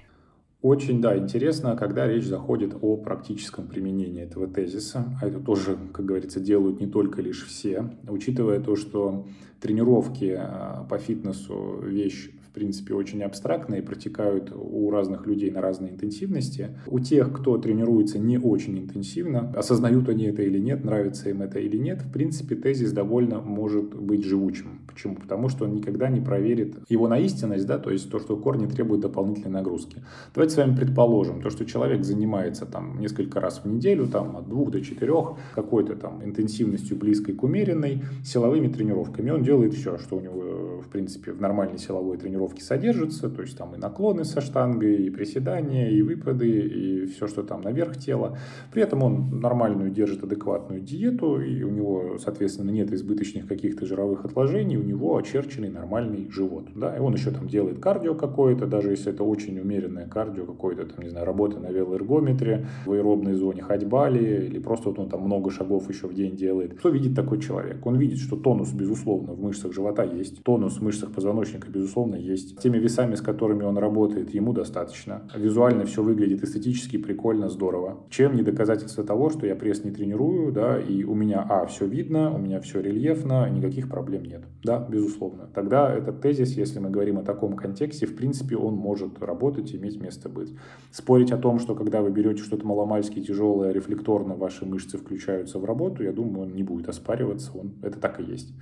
Очень, 0.62 1.02
да, 1.02 1.18
интересно, 1.18 1.76
когда 1.76 2.06
речь 2.06 2.26
заходит 2.26 2.76
о 2.82 2.98
практическом 2.98 3.68
применении 3.68 4.22
этого 4.22 4.46
тезиса. 4.46 5.06
А 5.22 5.26
это 5.26 5.40
тоже, 5.40 5.78
как 5.94 6.06
говорится, 6.06 6.40
делают 6.40 6.80
не 6.80 6.88
только 6.88 7.22
лишь 7.22 7.46
все. 7.48 7.90
Учитывая 8.08 8.60
то, 8.60 8.76
что 8.76 9.26
тренировки 9.60 10.36
а, 10.38 10.86
по 10.90 10.98
фитнесу 11.00 11.80
вещь 11.82 12.30
в 12.50 12.52
принципе, 12.52 12.96
очень 12.96 13.22
абстрактные, 13.22 13.84
протекают 13.84 14.52
у 14.56 14.90
разных 14.90 15.28
людей 15.28 15.52
на 15.52 15.62
разной 15.62 15.92
интенсивности. 15.92 16.70
У 16.88 17.00
тех, 17.00 17.32
кто 17.32 17.58
тренируется 17.58 18.18
не 18.18 18.40
очень 18.40 18.80
интенсивно, 18.80 19.54
осознают 19.56 20.10
они 20.10 20.26
это 20.26 20.42
или 20.42 20.58
нет, 20.58 20.84
нравится 20.84 21.30
им 21.30 21.44
это 21.44 21.60
или 21.60 21.78
нет, 21.78 22.02
в 22.02 22.12
принципе, 22.12 22.56
тезис 22.56 22.92
довольно 22.92 23.40
может 23.40 23.96
быть 23.96 24.26
живучим. 24.26 24.80
Почему? 24.88 25.16
Потому 25.16 25.50
что 25.50 25.66
он 25.66 25.76
никогда 25.76 26.10
не 26.10 26.22
проверит 26.22 26.78
его 26.90 27.08
на 27.08 27.20
истинность, 27.20 27.68
да, 27.68 27.78
то 27.78 27.92
есть 27.92 28.10
то, 28.10 28.20
что 28.20 28.36
корни 28.36 28.66
требуют 28.66 29.02
дополнительной 29.02 29.52
нагрузки. 29.52 30.02
Давайте 30.34 30.56
с 30.56 30.58
вами 30.58 30.76
предположим, 30.76 31.42
то, 31.42 31.52
что 31.52 31.66
человек 31.66 32.04
занимается 32.04 32.66
там 32.66 33.00
несколько 33.00 33.40
раз 33.40 33.62
в 33.64 33.68
неделю, 33.68 34.08
там 34.08 34.38
от 34.38 34.50
двух 34.50 34.72
до 34.72 34.82
четырех, 34.82 35.36
какой-то 35.54 35.96
там 35.96 36.24
интенсивностью 36.26 36.98
близкой 36.98 37.36
к 37.36 37.44
умеренной, 37.44 38.02
силовыми 38.26 38.70
тренировками. 38.70 39.30
Он 39.30 39.44
делает 39.44 39.76
все, 39.76 40.00
что 40.00 40.18
у 40.18 40.22
него, 40.22 40.82
в 40.82 40.88
принципе, 40.90 41.32
в 41.32 41.40
нормальной 41.40 41.78
силовой 41.78 42.18
тренировке 42.18 42.39
тренировки 42.40 42.62
содержится, 42.62 43.30
то 43.30 43.42
есть 43.42 43.58
там 43.58 43.76
и 43.76 43.78
наклоны 43.78 44.24
со 44.24 44.42
штангой, 44.42 45.04
и 45.04 45.10
приседания, 45.10 45.90
и 45.90 46.02
выпады, 46.02 46.48
и 46.48 47.06
все, 47.06 47.28
что 47.28 47.44
там 47.44 47.62
наверх 47.62 47.98
тела. 47.98 48.38
При 48.72 48.82
этом 48.82 49.04
он 49.04 49.40
нормальную 49.40 49.92
держит 49.92 50.24
адекватную 50.24 50.82
диету, 50.82 51.42
и 51.42 51.64
у 51.64 51.70
него, 51.70 52.18
соответственно, 52.18 52.72
нет 52.72 52.92
избыточных 52.94 53.48
каких-то 53.48 53.86
жировых 53.86 54.26
отложений, 54.26 54.78
у 54.78 54.84
него 54.84 55.18
очерченный 55.18 55.70
нормальный 55.70 56.30
живот. 56.32 56.68
Да? 56.76 56.96
И 56.96 57.00
он 57.00 57.14
еще 57.14 57.32
там 57.32 57.48
делает 57.48 57.80
кардио 57.80 58.16
какое-то, 58.16 58.68
даже 58.68 58.92
если 58.92 59.12
это 59.12 59.24
очень 59.24 59.60
умеренное 59.60 60.08
кардио, 60.08 60.46
какое-то 60.46 60.86
там, 60.86 61.04
не 61.04 61.10
знаю, 61.10 61.26
работа 61.26 61.60
на 61.60 61.72
велоэргометре, 61.72 62.68
в 62.86 62.92
аэробной 62.92 63.34
зоне 63.34 63.62
ходьба 63.62 64.10
ли, 64.10 64.46
или 64.48 64.60
просто 64.60 64.90
вот 64.90 65.00
он 65.00 65.10
там 65.10 65.22
много 65.22 65.52
шагов 65.52 65.90
еще 65.90 66.08
в 66.08 66.14
день 66.14 66.36
делает. 66.36 66.78
Что 66.80 66.90
видит 66.90 67.16
такой 67.16 67.40
человек? 67.40 67.86
Он 67.86 67.98
видит, 67.98 68.20
что 68.20 68.38
тонус, 68.38 68.72
безусловно, 68.72 69.34
в 69.34 69.42
мышцах 69.42 69.74
живота 69.74 70.04
есть, 70.04 70.44
тонус 70.44 70.78
в 70.78 70.84
мышцах 70.84 71.12
позвоночника, 71.12 71.70
безусловно, 71.70 72.16
есть. 72.16 72.29
Теми 72.36 72.78
весами, 72.78 73.16
с 73.16 73.22
которыми 73.22 73.64
он 73.64 73.78
работает, 73.78 74.34
ему 74.34 74.54
достаточно. 74.54 75.24
Визуально 75.36 75.86
все 75.86 76.04
выглядит 76.04 76.44
эстетически 76.44 76.98
прикольно, 76.98 77.50
здорово. 77.50 77.98
Чем 78.10 78.36
не 78.36 78.42
доказательство 78.42 79.04
того, 79.04 79.30
что 79.30 79.46
я 79.46 79.56
пресс 79.56 79.84
не 79.84 79.92
тренирую, 79.92 80.52
да, 80.52 80.80
и 80.80 81.04
у 81.04 81.14
меня, 81.14 81.46
а, 81.48 81.66
все 81.66 81.86
видно, 81.86 82.34
у 82.34 82.38
меня 82.38 82.60
все 82.62 82.82
рельефно, 82.82 83.50
никаких 83.50 83.90
проблем 83.90 84.24
нет. 84.24 84.44
Да, 84.64 84.86
безусловно. 84.90 85.50
Тогда 85.54 85.94
этот 85.94 86.22
тезис, 86.22 86.56
если 86.58 86.80
мы 86.80 86.90
говорим 86.90 87.18
о 87.18 87.24
таком 87.24 87.56
контексте, 87.56 88.06
в 88.06 88.16
принципе, 88.16 88.56
он 88.56 88.76
может 88.76 89.22
работать, 89.22 89.74
иметь 89.74 90.00
место 90.02 90.30
быть. 90.30 90.54
Спорить 90.92 91.32
о 91.32 91.38
том, 91.38 91.60
что 91.60 91.76
когда 91.76 92.02
вы 92.02 92.10
берете 92.10 92.44
что-то 92.44 92.66
маломальски 92.66 93.22
тяжелое, 93.22 93.72
рефлекторно 93.72 94.36
ваши 94.36 94.66
мышцы 94.66 94.98
включаются 94.98 95.60
в 95.60 95.66
работу, 95.66 96.04
я 96.04 96.12
думаю, 96.12 96.48
он 96.48 96.54
не 96.54 96.64
будет 96.64 96.90
оспариваться, 96.90 97.52
он, 97.58 97.74
это 97.82 98.00
так 98.00 98.20
и 98.20 98.24
есть. 98.24 98.54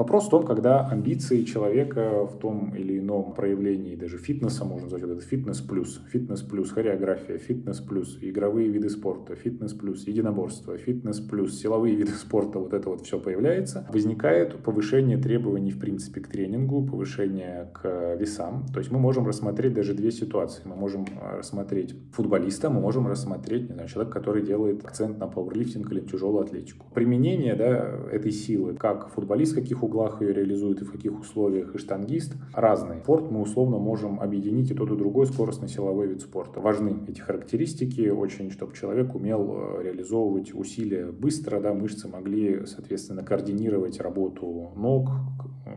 Вопрос 0.00 0.28
в 0.28 0.30
том, 0.30 0.46
когда 0.46 0.88
амбиции 0.88 1.42
человека 1.42 2.24
в 2.24 2.38
том 2.38 2.74
или 2.74 2.98
ином 2.98 3.34
проявлении, 3.34 3.96
даже 3.96 4.16
фитнеса, 4.16 4.64
можно 4.64 4.84
назвать 4.84 5.02
это 5.02 5.20
фитнес 5.20 5.60
плюс, 5.60 6.00
фитнес 6.10 6.40
плюс 6.40 6.70
хореография, 6.70 7.36
фитнес 7.36 7.80
плюс 7.80 8.16
игровые 8.22 8.70
виды 8.70 8.88
спорта, 8.88 9.36
фитнес 9.36 9.74
плюс 9.74 10.06
единоборство, 10.06 10.78
фитнес 10.78 11.20
плюс 11.20 11.60
силовые 11.60 11.96
виды 11.96 12.12
спорта, 12.12 12.60
вот 12.60 12.72
это 12.72 12.88
вот 12.88 13.02
все 13.02 13.20
появляется, 13.20 13.86
возникает 13.92 14.56
повышение 14.62 15.18
требований 15.18 15.70
в 15.70 15.78
принципе 15.78 16.22
к 16.22 16.28
тренингу, 16.28 16.82
повышение 16.82 17.68
к 17.74 18.16
весам. 18.18 18.64
То 18.72 18.78
есть 18.78 18.90
мы 18.90 18.98
можем 18.98 19.26
рассмотреть 19.26 19.74
даже 19.74 19.92
две 19.92 20.12
ситуации. 20.12 20.62
Мы 20.64 20.76
можем 20.76 21.04
рассмотреть 21.20 21.94
футболиста, 22.14 22.70
мы 22.70 22.80
можем 22.80 23.06
рассмотреть 23.06 23.68
не 23.68 23.74
знаю, 23.74 23.90
человека, 23.90 24.18
который 24.18 24.46
делает 24.46 24.82
акцент 24.82 25.18
на 25.18 25.26
пауэрлифтинг 25.26 25.92
или 25.92 26.00
тяжелую 26.00 26.44
атлетику. 26.44 26.86
Применение 26.94 27.54
да, 27.54 27.98
этой 28.10 28.32
силы, 28.32 28.72
как 28.76 29.10
футболист, 29.10 29.54
каких 29.54 29.82
углах 29.90 30.22
ее 30.22 30.32
реализует 30.32 30.80
и 30.80 30.84
в 30.84 30.92
каких 30.92 31.18
условиях, 31.20 31.74
и 31.74 31.78
штангист, 31.78 32.34
разные. 32.54 33.00
Спорт 33.02 33.30
мы 33.30 33.40
условно 33.40 33.78
можем 33.78 34.20
объединить 34.20 34.70
и 34.70 34.74
тот, 34.74 34.90
и 34.90 34.96
другой 34.96 35.26
скоростно-силовой 35.26 36.06
вид 36.06 36.22
спорта. 36.22 36.60
Важны 36.60 36.96
эти 37.08 37.20
характеристики 37.20 38.08
очень, 38.08 38.50
чтобы 38.50 38.74
человек 38.74 39.14
умел 39.14 39.50
э, 39.50 39.82
реализовывать 39.82 40.54
усилия 40.54 41.10
быстро, 41.10 41.60
да, 41.60 41.74
мышцы 41.74 42.08
могли, 42.08 42.64
соответственно, 42.66 43.22
координировать 43.22 44.00
работу 44.00 44.72
ног, 44.76 45.10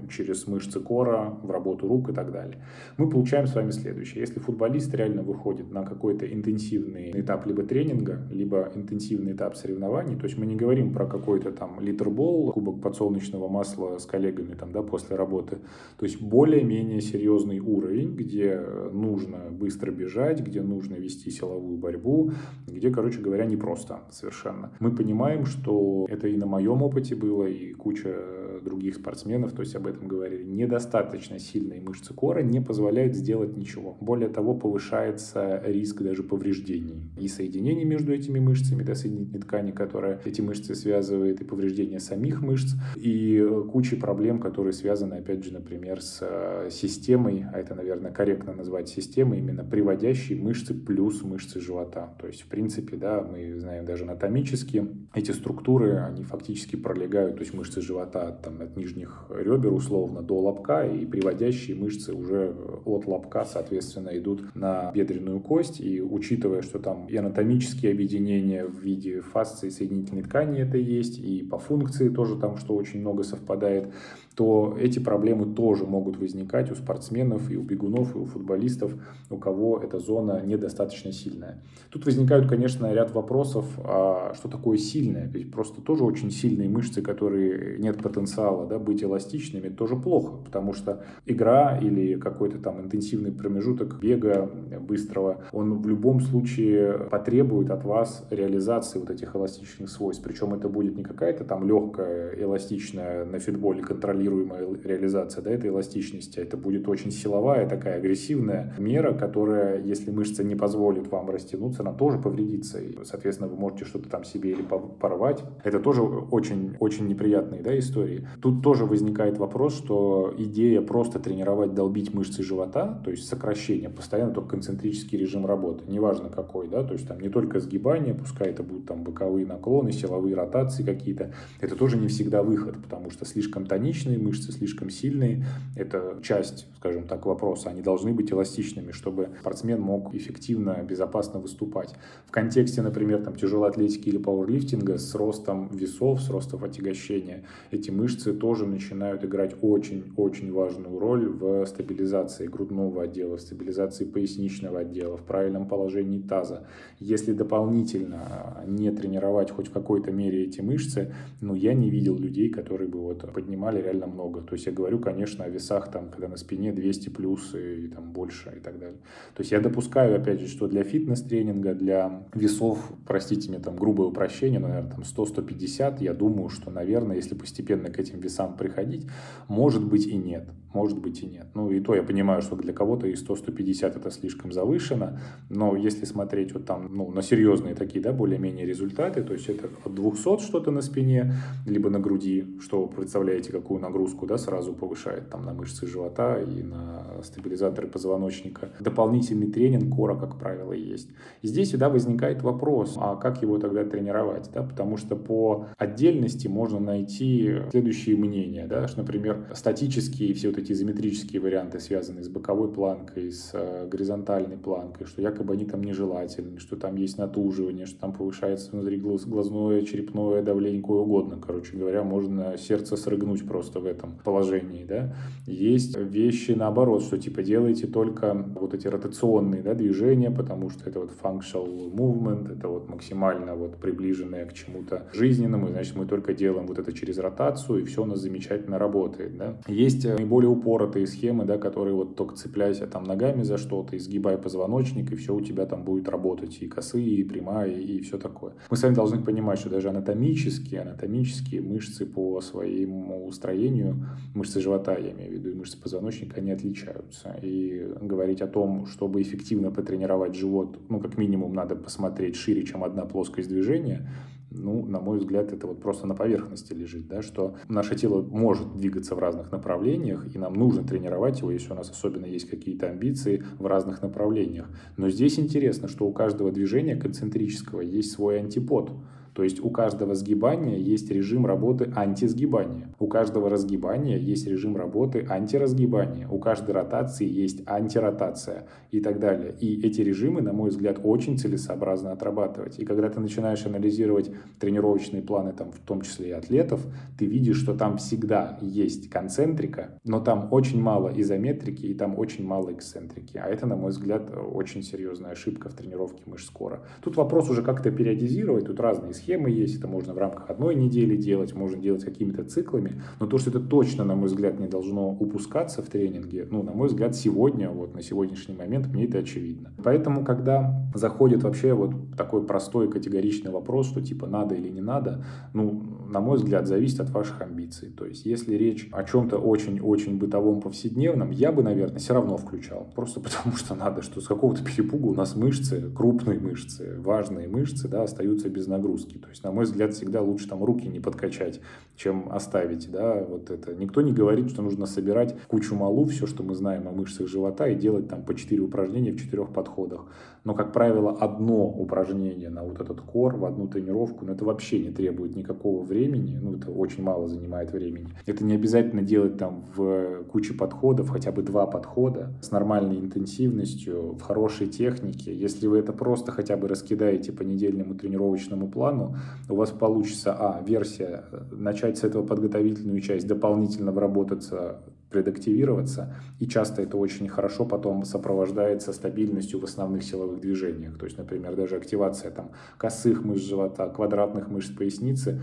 через 0.09 0.47
мышцы 0.47 0.79
кора, 0.79 1.37
в 1.43 1.49
работу 1.51 1.87
рук 1.87 2.09
и 2.09 2.13
так 2.13 2.31
далее. 2.31 2.57
Мы 2.97 3.09
получаем 3.09 3.47
с 3.47 3.55
вами 3.55 3.71
следующее. 3.71 4.21
Если 4.21 4.39
футболист 4.39 4.93
реально 4.93 5.23
выходит 5.23 5.71
на 5.71 5.83
какой-то 5.83 6.31
интенсивный 6.31 7.11
этап 7.11 7.45
либо 7.45 7.63
тренинга, 7.63 8.27
либо 8.31 8.71
интенсивный 8.75 9.33
этап 9.33 9.55
соревнований, 9.55 10.15
то 10.15 10.25
есть 10.25 10.37
мы 10.37 10.45
не 10.45 10.55
говорим 10.55 10.93
про 10.93 11.05
какой-то 11.05 11.51
там 11.51 11.79
литербол, 11.79 12.51
кубок 12.51 12.81
подсолнечного 12.81 13.47
масла 13.47 13.97
с 14.03 14.05
коллегами 14.05 14.53
там, 14.53 14.71
да, 14.71 14.83
после 14.83 15.15
работы, 15.15 15.57
то 15.97 16.05
есть 16.05 16.21
более-менее 16.21 17.01
серьезный 17.01 17.59
уровень, 17.59 18.15
где 18.15 18.59
нужно 18.91 19.49
быстро 19.51 19.91
бежать, 19.91 20.41
где 20.41 20.61
нужно 20.61 20.95
вести 20.95 21.31
силовую 21.31 21.77
борьбу, 21.77 22.31
где, 22.67 22.91
короче 22.91 23.19
говоря, 23.19 23.45
непросто 23.45 24.01
совершенно. 24.11 24.71
Мы 24.79 24.95
понимаем, 24.95 25.45
что 25.45 26.05
это 26.09 26.27
и 26.27 26.37
на 26.37 26.45
моем 26.45 26.81
опыте 26.83 27.15
было, 27.15 27.45
и 27.45 27.73
куча 27.73 28.15
других 28.63 28.95
спортсменов, 28.95 29.51
то 29.53 29.61
есть 29.61 29.75
об 29.75 29.87
этом 29.87 30.07
говорили, 30.07 30.43
недостаточно 30.43 31.39
сильные 31.39 31.81
мышцы 31.81 32.13
кора 32.13 32.41
не 32.41 32.61
позволяют 32.61 33.15
сделать 33.15 33.57
ничего. 33.57 33.97
Более 33.99 34.29
того, 34.29 34.53
повышается 34.53 35.61
риск 35.65 36.01
даже 36.01 36.23
повреждений 36.23 37.11
и 37.19 37.27
соединений 37.27 37.83
между 37.83 38.13
этими 38.13 38.39
мышцами, 38.39 38.83
да, 38.83 38.95
соединительной 38.95 39.41
ткани, 39.41 39.71
которая 39.71 40.21
эти 40.25 40.41
мышцы 40.41 40.75
связывает, 40.75 41.41
и 41.41 41.45
повреждения 41.45 41.99
самих 41.99 42.41
мышц, 42.41 42.75
и 42.95 43.45
куча 43.71 43.82
проблем, 43.91 44.39
которые 44.39 44.73
связаны, 44.73 45.15
опять 45.15 45.43
же, 45.43 45.53
например, 45.53 46.01
с 46.01 46.19
э, 46.21 46.69
системой, 46.71 47.45
а 47.53 47.59
это, 47.59 47.75
наверное, 47.75 48.11
корректно 48.11 48.53
назвать 48.53 48.89
системой, 48.89 49.39
именно 49.39 49.63
приводящей 49.63 50.35
мышцы 50.35 50.73
плюс 50.73 51.23
мышцы 51.23 51.59
живота. 51.59 52.13
То 52.19 52.27
есть, 52.27 52.41
в 52.41 52.47
принципе, 52.47 52.97
да, 52.97 53.21
мы 53.21 53.59
знаем 53.59 53.85
даже 53.85 54.03
анатомически, 54.03 54.87
эти 55.13 55.31
структуры, 55.31 55.97
они 55.97 56.23
фактически 56.23 56.75
пролегают, 56.75 57.35
то 57.35 57.41
есть 57.41 57.53
мышцы 57.53 57.81
живота 57.81 58.31
там, 58.43 58.61
от 58.61 58.75
нижних 58.75 59.25
ребер 59.29 59.73
условно 59.73 60.21
до 60.21 60.39
лобка, 60.39 60.85
и 60.85 61.05
приводящие 61.05 61.75
мышцы 61.75 62.13
уже 62.13 62.55
от 62.85 63.05
лобка, 63.05 63.45
соответственно, 63.45 64.09
идут 64.17 64.55
на 64.55 64.91
бедренную 64.93 65.39
кость. 65.39 65.79
И 65.79 66.01
учитывая, 66.01 66.61
что 66.61 66.79
там 66.79 67.07
и 67.07 67.15
анатомические 67.15 67.91
объединения 67.91 68.65
в 68.65 68.79
виде 68.79 69.21
фасции 69.21 69.69
соединительной 69.69 70.23
ткани 70.23 70.59
это 70.59 70.77
есть, 70.77 71.19
и 71.19 71.43
по 71.43 71.57
функции 71.57 72.09
тоже 72.09 72.37
там, 72.37 72.57
что 72.57 72.75
очень 72.75 72.99
много 72.99 73.23
совпадает, 73.23 73.72
right. 73.81 73.93
То 74.35 74.75
эти 74.79 74.99
проблемы 74.99 75.53
тоже 75.53 75.85
могут 75.85 76.17
возникать 76.17 76.71
у 76.71 76.75
спортсменов 76.75 77.51
и 77.51 77.57
у 77.57 77.61
бегунов, 77.61 78.15
и 78.15 78.17
у 78.17 78.25
футболистов, 78.25 78.93
у 79.29 79.37
кого 79.37 79.79
эта 79.79 79.99
зона 79.99 80.41
недостаточно 80.43 81.11
сильная. 81.11 81.61
Тут 81.91 82.05
возникают, 82.05 82.47
конечно, 82.49 82.91
ряд 82.91 83.13
вопросов, 83.13 83.65
а 83.83 84.33
что 84.35 84.49
такое 84.49 84.77
сильное? 84.77 85.27
Ведь 85.27 85.51
просто 85.51 85.81
тоже 85.81 86.03
очень 86.03 86.31
сильные 86.31 86.67
мышцы, 86.67 87.01
которые 87.01 87.77
нет 87.77 88.01
потенциала 88.01 88.65
да, 88.65 88.79
быть 88.79 89.03
эластичными, 89.03 89.69
тоже 89.69 89.95
плохо, 89.95 90.37
потому 90.43 90.73
что 90.73 91.03
игра 91.25 91.77
или 91.77 92.15
какой-то 92.15 92.57
там 92.57 92.81
интенсивный 92.81 93.31
промежуток 93.31 93.99
бега 93.99 94.49
быстрого, 94.81 95.43
он 95.51 95.79
в 95.81 95.87
любом 95.87 96.21
случае 96.21 96.93
потребует 97.11 97.69
от 97.69 97.83
вас 97.83 98.25
реализации 98.31 98.97
вот 98.97 99.11
этих 99.11 99.35
эластичных 99.35 99.89
свойств. 99.89 100.23
Причем 100.23 100.53
это 100.53 100.69
будет 100.69 100.95
не 100.97 101.03
какая-то 101.03 101.43
там 101.43 101.67
легкая, 101.67 102.33
эластичная 102.39 103.25
на 103.25 103.39
фитболе 103.39 103.81
контролируемая 103.83 104.22
контролируемая 104.23 104.67
реализация 104.83 105.43
да, 105.43 105.51
этой 105.51 105.69
эластичности. 105.69 106.39
Это 106.39 106.57
будет 106.57 106.87
очень 106.87 107.11
силовая, 107.11 107.67
такая 107.67 107.97
агрессивная 107.97 108.73
мера, 108.77 109.13
которая, 109.13 109.81
если 109.81 110.11
мышца 110.11 110.43
не 110.43 110.55
позволит 110.55 111.11
вам 111.11 111.29
растянуться, 111.29 111.81
она 111.81 111.93
тоже 111.93 112.19
повредится. 112.19 112.79
И, 112.79 112.95
соответственно, 113.03 113.49
вы 113.49 113.57
можете 113.57 113.85
что-то 113.85 114.09
там 114.09 114.23
себе 114.23 114.51
или 114.51 114.61
порвать. 114.61 115.43
Это 115.63 115.79
тоже 115.79 116.01
очень, 116.01 116.75
очень 116.79 117.07
неприятные 117.07 117.61
да, 117.61 117.77
истории. 117.77 118.27
Тут 118.41 118.63
тоже 118.63 118.85
возникает 118.85 119.37
вопрос, 119.37 119.75
что 119.77 120.33
идея 120.37 120.81
просто 120.81 121.19
тренировать, 121.19 121.73
долбить 121.73 122.13
мышцы 122.13 122.43
живота, 122.43 123.01
то 123.03 123.11
есть 123.11 123.27
сокращение, 123.27 123.89
постоянно 123.89 124.33
только 124.33 124.49
концентрический 124.49 125.17
режим 125.17 125.45
работы, 125.45 125.83
неважно 125.87 126.29
какой, 126.29 126.67
да, 126.67 126.83
то 126.83 126.93
есть 126.93 127.07
там 127.07 127.19
не 127.19 127.29
только 127.29 127.59
сгибание, 127.59 128.13
пускай 128.13 128.49
это 128.49 128.63
будут 128.63 128.85
там 128.85 129.03
боковые 129.03 129.45
наклоны, 129.45 129.91
силовые 129.91 130.35
ротации 130.35 130.83
какие-то, 130.83 131.33
это 131.59 131.75
тоже 131.75 131.97
не 131.97 132.07
всегда 132.07 132.43
выход, 132.43 132.75
потому 132.81 133.09
что 133.09 133.25
слишком 133.25 133.65
тоничный 133.65 134.12
сильные, 134.13 134.19
мышцы 134.19 134.51
слишком 134.51 134.89
сильные. 134.89 135.45
Это 135.75 136.17
часть, 136.21 136.67
скажем 136.77 137.07
так, 137.07 137.25
вопроса. 137.25 137.69
Они 137.69 137.81
должны 137.81 138.13
быть 138.13 138.31
эластичными, 138.31 138.91
чтобы 138.91 139.29
спортсмен 139.41 139.81
мог 139.81 140.13
эффективно, 140.13 140.83
безопасно 140.83 141.39
выступать. 141.39 141.93
В 142.25 142.31
контексте, 142.31 142.81
например, 142.81 143.23
там, 143.23 143.35
тяжелой 143.35 143.69
атлетики 143.69 144.09
или 144.09 144.17
пауэрлифтинга 144.17 144.97
с 144.97 145.15
ростом 145.15 145.69
весов, 145.71 146.21
с 146.21 146.29
ростом 146.29 146.63
отягощения, 146.63 147.43
эти 147.71 147.91
мышцы 147.91 148.33
тоже 148.33 148.65
начинают 148.65 149.23
играть 149.23 149.55
очень-очень 149.61 150.51
важную 150.51 150.99
роль 150.99 151.27
в 151.27 151.65
стабилизации 151.65 152.47
грудного 152.47 153.03
отдела, 153.03 153.37
в 153.37 153.41
стабилизации 153.41 154.05
поясничного 154.05 154.79
отдела, 154.79 155.17
в 155.17 155.23
правильном 155.23 155.67
положении 155.67 156.21
таза. 156.21 156.65
Если 156.99 157.33
дополнительно 157.33 158.63
не 158.67 158.91
тренировать 158.91 159.51
хоть 159.51 159.67
в 159.67 159.71
какой-то 159.71 160.11
мере 160.11 160.43
эти 160.43 160.61
мышцы, 160.61 161.13
ну, 161.41 161.55
я 161.55 161.73
не 161.73 161.89
видел 161.89 162.17
людей, 162.17 162.49
которые 162.49 162.87
бы 162.87 162.99
вот 162.99 163.23
поднимали 163.33 163.81
реально 163.81 164.02
реально 164.03 164.13
много. 164.13 164.41
То 164.41 164.53
есть 164.53 164.65
я 164.65 164.71
говорю, 164.71 164.99
конечно, 164.99 165.45
о 165.45 165.49
весах, 165.49 165.91
там, 165.91 166.09
когда 166.09 166.27
на 166.27 166.37
спине 166.37 166.71
200 166.71 167.09
плюс 167.09 167.53
и, 167.55 167.85
и 167.85 167.87
там 167.87 168.11
больше 168.11 168.53
и 168.57 168.59
так 168.59 168.79
далее. 168.79 168.97
То 169.35 169.41
есть 169.41 169.51
я 169.51 169.59
допускаю, 169.59 170.19
опять 170.19 170.39
же, 170.39 170.47
что 170.47 170.67
для 170.67 170.83
фитнес-тренинга, 170.83 171.73
для 171.73 172.23
весов, 172.33 172.91
простите 173.05 173.49
мне 173.49 173.59
там 173.59 173.75
грубое 173.75 174.07
упрощение, 174.07 174.59
наверное, 174.59 174.91
там 174.91 175.01
100-150, 175.01 176.03
я 176.03 176.13
думаю, 176.13 176.49
что, 176.49 176.71
наверное, 176.71 177.15
если 177.15 177.35
постепенно 177.35 177.89
к 177.89 177.99
этим 177.99 178.19
весам 178.19 178.55
приходить, 178.57 179.07
может 179.47 179.83
быть 179.83 180.07
и 180.07 180.15
нет. 180.15 180.49
Может 180.73 180.99
быть 180.99 181.21
и 181.21 181.25
нет. 181.25 181.47
Ну 181.53 181.69
и 181.69 181.79
то 181.79 181.95
я 181.95 182.03
понимаю, 182.03 182.41
что 182.41 182.55
для 182.55 182.73
кого-то 182.73 183.07
и 183.07 183.13
100-150 183.13 183.97
это 183.97 184.11
слишком 184.11 184.51
завышено, 184.51 185.19
но 185.49 185.75
если 185.75 186.05
смотреть 186.05 186.53
вот 186.53 186.65
там 186.65 186.89
ну, 186.91 187.11
на 187.11 187.21
серьезные 187.21 187.75
такие, 187.75 188.01
да, 188.01 188.11
более-менее 188.11 188.65
результаты, 188.65 189.23
то 189.23 189.33
есть 189.33 189.49
это 189.49 189.69
от 189.85 189.93
200 189.93 190.39
что-то 190.39 190.71
на 190.71 190.81
спине, 190.81 191.33
либо 191.67 191.89
на 191.89 191.99
груди, 191.99 192.57
что 192.59 192.83
вы 192.83 192.87
представляете, 192.95 193.51
какую 193.51 193.79
нагрузку, 193.79 194.25
да, 194.25 194.37
сразу 194.37 194.73
повышает 194.73 195.29
там 195.29 195.45
на 195.45 195.53
мышцы 195.53 195.87
живота 195.87 196.39
и 196.41 196.63
на 196.63 197.21
стабилизаторы 197.23 197.87
позвоночника. 197.87 198.69
Дополнительный 198.79 199.51
тренинг 199.51 199.95
кора, 199.95 200.15
как 200.15 200.39
правило, 200.39 200.73
есть. 200.73 201.09
И 201.41 201.47
здесь 201.47 201.69
всегда 201.69 201.89
возникает 201.89 202.41
вопрос, 202.41 202.95
а 202.97 203.15
как 203.15 203.41
его 203.41 203.57
тогда 203.57 203.83
тренировать, 203.83 204.49
да, 204.53 204.63
потому 204.63 204.97
что 204.97 205.15
по 205.15 205.67
отдельности 205.77 206.47
можно 206.47 206.79
найти 206.79 207.57
следующие 207.71 208.17
мнения, 208.17 208.65
да, 208.67 208.87
что, 208.87 209.01
например, 209.01 209.51
статические 209.53 210.33
все 210.33 210.49
вот 210.49 210.57
эти 210.57 210.62
изометрические 210.71 211.41
варианты, 211.41 211.79
связанные 211.79 212.23
с 212.23 212.29
боковой 212.29 212.71
планкой, 212.71 213.31
с 213.31 213.51
э, 213.53 213.87
горизонтальной 213.87 214.57
планкой, 214.57 215.07
что 215.07 215.21
якобы 215.21 215.53
они 215.53 215.65
там 215.65 215.83
нежелательны, 215.83 216.59
что 216.59 216.75
там 216.75 216.95
есть 216.95 217.17
натуживание, 217.17 217.85
что 217.85 217.99
там 217.99 218.13
повышается 218.13 218.71
внутри 218.71 218.97
глаз, 218.97 219.25
глазное, 219.25 219.81
черепное 219.81 220.41
давление, 220.41 220.81
какое 220.81 220.99
угодно. 220.99 221.39
Короче 221.45 221.77
говоря, 221.77 222.03
можно 222.03 222.57
сердце 222.57 222.97
срыгнуть 222.97 223.47
просто 223.47 223.79
в 223.79 223.85
этом 223.85 224.19
положении. 224.23 224.85
Да? 224.85 225.15
Есть 225.45 225.97
вещи 225.97 226.51
наоборот, 226.51 227.03
что 227.03 227.17
типа 227.17 227.43
делайте 227.43 227.87
только 227.87 228.33
вот 228.33 228.73
эти 228.73 228.87
ротационные 228.87 229.61
да, 229.61 229.73
движения, 229.73 230.31
потому 230.31 230.69
что 230.69 230.89
это 230.89 230.99
вот 230.99 231.11
functional 231.21 231.93
movement, 231.93 232.57
это 232.57 232.67
вот 232.67 232.89
максимально 232.89 233.55
вот 233.55 233.77
приближенное 233.77 234.45
к 234.45 234.53
чему-то 234.53 235.07
жизненному, 235.13 235.67
значит 235.67 235.95
мы 235.95 236.05
только 236.05 236.33
делаем 236.33 236.67
вот 236.67 236.79
это 236.79 236.93
через 236.93 237.17
ротацию, 237.17 237.81
и 237.81 237.85
все 237.85 238.03
у 238.03 238.05
нас 238.05 238.19
замечательно 238.19 238.77
работает. 238.77 239.37
Да? 239.37 239.57
Есть 239.67 240.05
наиболее 240.05 240.49
упоротые 240.53 241.07
схемы, 241.07 241.45
да, 241.45 241.57
которые 241.57 241.93
вот 241.95 242.15
только 242.15 242.35
цепляйся 242.35 242.87
там 242.87 243.03
ногами 243.03 243.43
за 243.43 243.57
что-то, 243.57 243.97
изгибай 243.97 244.37
позвоночник, 244.37 245.11
и 245.11 245.15
все 245.15 245.35
у 245.35 245.41
тебя 245.41 245.65
там 245.65 245.83
будет 245.83 246.07
работать, 246.09 246.57
и 246.61 246.67
косые, 246.67 247.15
и 247.15 247.23
прямая, 247.23 247.71
и 247.71 248.01
все 248.01 248.17
такое. 248.17 248.53
Мы 248.69 248.77
с 248.77 248.83
вами 248.83 248.95
должны 248.95 249.21
понимать, 249.21 249.59
что 249.59 249.69
даже 249.69 249.89
анатомические, 249.89 250.81
анатомические 250.81 251.61
мышцы 251.61 252.05
по 252.05 252.41
своему 252.41 253.31
строению, 253.31 254.05
мышцы 254.33 254.61
живота, 254.61 254.97
я 254.97 255.11
имею 255.11 255.31
в 255.31 255.33
виду, 255.33 255.49
и 255.49 255.53
мышцы 255.53 255.81
позвоночника, 255.81 256.41
они 256.41 256.51
отличаются. 256.51 257.35
И 257.41 257.87
говорить 258.01 258.41
о 258.41 258.47
том, 258.47 258.85
чтобы 258.85 259.21
эффективно 259.21 259.71
потренировать 259.71 260.35
живот, 260.35 260.77
ну, 260.89 260.99
как 260.99 261.17
минимум, 261.17 261.53
надо 261.53 261.75
посмотреть 261.75 262.35
шире, 262.35 262.63
чем 262.63 262.83
одна 262.83 263.05
плоскость 263.05 263.49
движения, 263.49 264.07
ну, 264.55 264.85
на 264.85 264.99
мой 264.99 265.19
взгляд, 265.19 265.51
это 265.51 265.67
вот 265.67 265.81
просто 265.81 266.07
на 266.07 266.15
поверхности 266.15 266.73
лежит, 266.73 267.07
да, 267.07 267.21
что 267.21 267.55
наше 267.67 267.95
тело 267.95 268.21
может 268.21 268.75
двигаться 268.77 269.15
в 269.15 269.19
разных 269.19 269.51
направлениях, 269.51 270.33
и 270.33 270.37
нам 270.37 270.53
нужно 270.53 270.83
тренировать 270.83 271.39
его, 271.39 271.51
если 271.51 271.71
у 271.71 271.75
нас 271.75 271.89
особенно 271.89 272.25
есть 272.25 272.49
какие-то 272.49 272.87
амбиции 272.87 273.43
в 273.59 273.65
разных 273.65 274.01
направлениях. 274.01 274.69
Но 274.97 275.09
здесь 275.09 275.39
интересно, 275.39 275.87
что 275.87 276.05
у 276.05 276.13
каждого 276.13 276.51
движения 276.51 276.95
концентрического 276.95 277.81
есть 277.81 278.11
свой 278.11 278.39
антипод. 278.39 278.91
То 279.33 279.43
есть 279.43 279.63
у 279.63 279.69
каждого 279.69 280.13
сгибания 280.15 280.77
есть 280.77 281.09
режим 281.09 281.45
работы 281.45 281.91
антисгибания. 281.95 282.93
У 282.99 283.07
каждого 283.07 283.49
разгибания 283.49 284.17
есть 284.17 284.47
режим 284.47 284.77
работы 284.77 285.25
антиразгибания. 285.27 286.27
У 286.27 286.39
каждой 286.39 286.71
ротации 286.71 287.27
есть 287.27 287.63
антиротация 287.65 288.67
и 288.91 288.99
так 288.99 289.19
далее. 289.19 289.55
И 289.59 289.81
эти 289.85 290.01
режимы, 290.01 290.41
на 290.41 290.53
мой 290.53 290.69
взгляд, 290.69 290.99
очень 291.03 291.37
целесообразно 291.37 292.11
отрабатывать. 292.11 292.79
И 292.79 292.85
когда 292.85 293.09
ты 293.09 293.19
начинаешь 293.19 293.65
анализировать 293.65 294.29
тренировочные 294.59 295.23
планы, 295.23 295.53
там, 295.53 295.71
в 295.71 295.79
том 295.79 296.01
числе 296.01 296.29
и 296.29 296.31
атлетов, 296.31 296.85
ты 297.17 297.25
видишь, 297.25 297.57
что 297.57 297.73
там 297.73 297.97
всегда 297.97 298.59
есть 298.61 299.09
концентрика, 299.09 299.99
но 300.03 300.19
там 300.19 300.49
очень 300.51 300.81
мало 300.81 301.11
изометрики 301.15 301.85
и 301.87 301.93
там 301.95 302.19
очень 302.19 302.45
мало 302.45 302.71
эксцентрики. 302.71 303.37
А 303.37 303.47
это, 303.47 303.65
на 303.65 303.75
мой 303.75 303.91
взгляд, 303.91 304.31
очень 304.31 304.83
серьезная 304.83 305.31
ошибка 305.31 305.69
в 305.69 305.73
тренировке 305.73 306.21
мышц 306.27 306.47
скоро. 306.47 306.83
Тут 307.01 307.17
вопрос 307.17 307.49
уже 307.49 307.63
как-то 307.63 307.89
периодизировать, 307.91 308.65
тут 308.65 308.79
разные 308.79 309.13
схемы 309.13 309.22
есть, 309.27 309.77
это 309.77 309.87
можно 309.87 310.13
в 310.13 310.17
рамках 310.17 310.49
одной 310.49 310.75
недели 310.75 311.15
делать, 311.15 311.53
можно 311.53 311.77
делать 311.77 312.03
какими-то 312.03 312.43
циклами, 312.43 313.01
но 313.19 313.27
то, 313.27 313.37
что 313.37 313.49
это 313.49 313.59
точно, 313.59 314.03
на 314.03 314.15
мой 314.15 314.27
взгляд, 314.27 314.59
не 314.59 314.67
должно 314.67 315.09
упускаться 315.11 315.81
в 315.81 315.89
тренинге, 315.89 316.47
ну, 316.49 316.63
на 316.63 316.71
мой 316.71 316.87
взгляд, 316.87 317.15
сегодня, 317.15 317.69
вот 317.69 317.93
на 317.95 318.01
сегодняшний 318.01 318.55
момент 318.55 318.87
мне 318.87 319.05
это 319.05 319.19
очевидно. 319.19 319.73
Поэтому, 319.83 320.23
когда 320.23 320.89
заходит 320.93 321.43
вообще 321.43 321.73
вот 321.73 322.15
такой 322.17 322.45
простой 322.45 322.89
категоричный 322.89 323.51
вопрос, 323.51 323.87
что 323.87 324.01
типа 324.01 324.27
надо 324.27 324.55
или 324.55 324.69
не 324.69 324.81
надо, 324.81 325.25
ну, 325.53 326.02
на 326.13 326.21
мой 326.21 326.37
взгляд, 326.37 326.67
зависит 326.67 326.99
от 326.99 327.09
ваших 327.09 327.41
амбиций. 327.41 327.89
То 327.89 328.05
есть, 328.05 328.25
если 328.25 328.55
речь 328.55 328.87
о 328.91 329.03
чем-то 329.03 329.37
очень-очень 329.37 330.17
бытовом, 330.17 330.61
повседневном, 330.61 331.31
я 331.31 331.51
бы, 331.51 331.63
наверное, 331.63 331.97
все 331.97 332.13
равно 332.13 332.37
включал. 332.37 332.87
Просто 332.95 333.19
потому 333.19 333.55
что 333.55 333.75
надо, 333.75 334.01
что 334.03 334.21
с 334.21 334.27
какого-то 334.27 334.63
перепугу 334.63 335.09
у 335.09 335.13
нас 335.15 335.35
мышцы, 335.35 335.91
крупные 335.95 336.39
мышцы, 336.39 336.95
важные 336.99 337.47
мышцы, 337.47 337.87
да, 337.87 338.03
остаются 338.03 338.47
без 338.49 338.67
нагрузки. 338.67 339.17
То 339.17 339.29
есть, 339.29 339.43
на 339.43 339.51
мой 339.51 339.65
взгляд, 339.65 339.93
всегда 339.93 340.21
лучше 340.21 340.47
там 340.47 340.63
руки 340.63 340.87
не 340.87 340.99
подкачать, 340.99 341.59
чем 341.95 342.31
оставить, 342.31 342.91
да, 342.91 343.25
вот 343.27 343.49
это. 343.49 343.73
Никто 343.73 344.01
не 344.01 344.13
говорит, 344.13 344.51
что 344.51 344.61
нужно 344.61 344.85
собирать 344.85 345.35
кучу 345.47 345.75
малу, 345.75 346.05
все, 346.05 346.27
что 346.27 346.43
мы 346.43 346.53
знаем 346.53 346.87
о 346.87 346.91
мышцах 346.91 347.27
живота, 347.27 347.67
и 347.67 347.75
делать 347.75 348.07
там 348.07 348.23
по 348.23 348.35
4 348.35 348.61
упражнения 348.61 349.11
в 349.11 349.19
четырех 349.19 349.51
подходах. 349.51 350.05
Но, 350.43 350.53
как 350.53 350.73
правило, 350.73 351.11
одно 351.11 351.67
упражнение 351.67 352.49
на 352.49 352.63
вот 352.63 352.81
этот 352.81 352.99
кор 353.01 353.37
в 353.37 353.45
одну 353.45 353.67
тренировку, 353.67 354.25
ну, 354.25 354.33
это 354.33 354.43
вообще 354.43 354.79
не 354.79 354.91
требует 354.91 355.35
никакого 355.35 355.83
времени, 355.83 356.02
ну, 356.09 356.55
это 356.55 356.71
очень 356.71 357.03
мало 357.03 357.27
занимает 357.27 357.71
времени. 357.71 358.07
Это 358.25 358.43
не 358.43 358.55
обязательно 358.55 359.01
делать 359.01 359.37
там 359.37 359.65
в 359.75 360.23
куче 360.31 360.53
подходов, 360.53 361.09
хотя 361.09 361.31
бы 361.31 361.41
два 361.41 361.65
подхода 361.65 362.33
с 362.41 362.51
нормальной 362.51 362.99
интенсивностью, 362.99 364.13
в 364.13 364.21
хорошей 364.21 364.67
технике. 364.67 365.35
Если 365.35 365.67
вы 365.67 365.79
это 365.79 365.93
просто 365.93 366.31
хотя 366.31 366.57
бы 366.57 366.67
раскидаете 366.67 367.31
по 367.31 367.43
недельному 367.43 367.95
тренировочному 367.95 368.67
плану, 368.67 369.15
у 369.49 369.55
вас 369.55 369.71
получится, 369.71 370.35
а, 370.37 370.63
версия, 370.65 371.25
начать 371.51 371.97
с 371.97 372.03
этого 372.03 372.25
подготовительную 372.25 373.01
часть, 373.01 373.27
дополнительно 373.27 373.91
обработаться, 373.91 374.81
предактивироваться, 375.13 376.15
и 376.39 376.47
часто 376.47 376.81
это 376.81 376.97
очень 376.97 377.29
хорошо 377.29 377.65
потом 377.65 378.03
сопровождается 378.03 378.91
стабильностью 378.91 379.59
в 379.59 379.63
основных 379.63 380.03
силовых 380.03 380.41
движениях. 380.41 380.97
То 380.97 381.05
есть, 381.05 381.17
например, 381.17 381.55
даже 381.55 381.77
активация 381.77 382.31
там, 382.31 382.49
косых 382.77 383.23
мышц 383.23 383.45
живота, 383.45 383.87
квадратных 383.87 384.49
мышц 384.49 384.71
поясницы, 384.71 385.41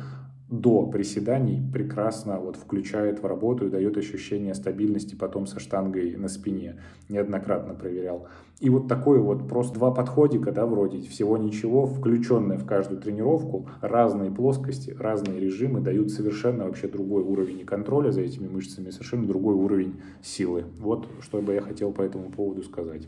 до 0.50 0.84
приседаний 0.86 1.62
прекрасно 1.72 2.40
вот 2.40 2.56
включает 2.56 3.22
в 3.22 3.26
работу 3.26 3.66
и 3.66 3.70
дает 3.70 3.96
ощущение 3.96 4.54
стабильности 4.54 5.14
потом 5.14 5.46
со 5.46 5.60
штангой 5.60 6.16
на 6.16 6.28
спине. 6.28 6.80
Неоднократно 7.08 7.74
проверял. 7.74 8.26
И 8.58 8.68
вот 8.68 8.88
такой 8.88 9.20
вот 9.20 9.48
просто 9.48 9.74
два 9.74 9.92
подходика, 9.92 10.50
да, 10.50 10.66
вроде 10.66 11.00
всего 11.08 11.38
ничего, 11.38 11.86
включенные 11.86 12.58
в 12.58 12.66
каждую 12.66 13.00
тренировку, 13.00 13.68
разные 13.80 14.30
плоскости, 14.30 14.94
разные 14.98 15.40
режимы 15.40 15.80
дают 15.80 16.10
совершенно 16.10 16.64
вообще 16.64 16.88
другой 16.88 17.22
уровень 17.22 17.64
контроля 17.64 18.10
за 18.10 18.22
этими 18.22 18.48
мышцами, 18.48 18.90
совершенно 18.90 19.26
другой 19.26 19.54
уровень 19.54 20.00
силы. 20.20 20.64
Вот 20.78 21.06
что 21.20 21.40
бы 21.40 21.54
я 21.54 21.60
хотел 21.60 21.92
по 21.92 22.02
этому 22.02 22.30
поводу 22.30 22.62
сказать. 22.64 23.06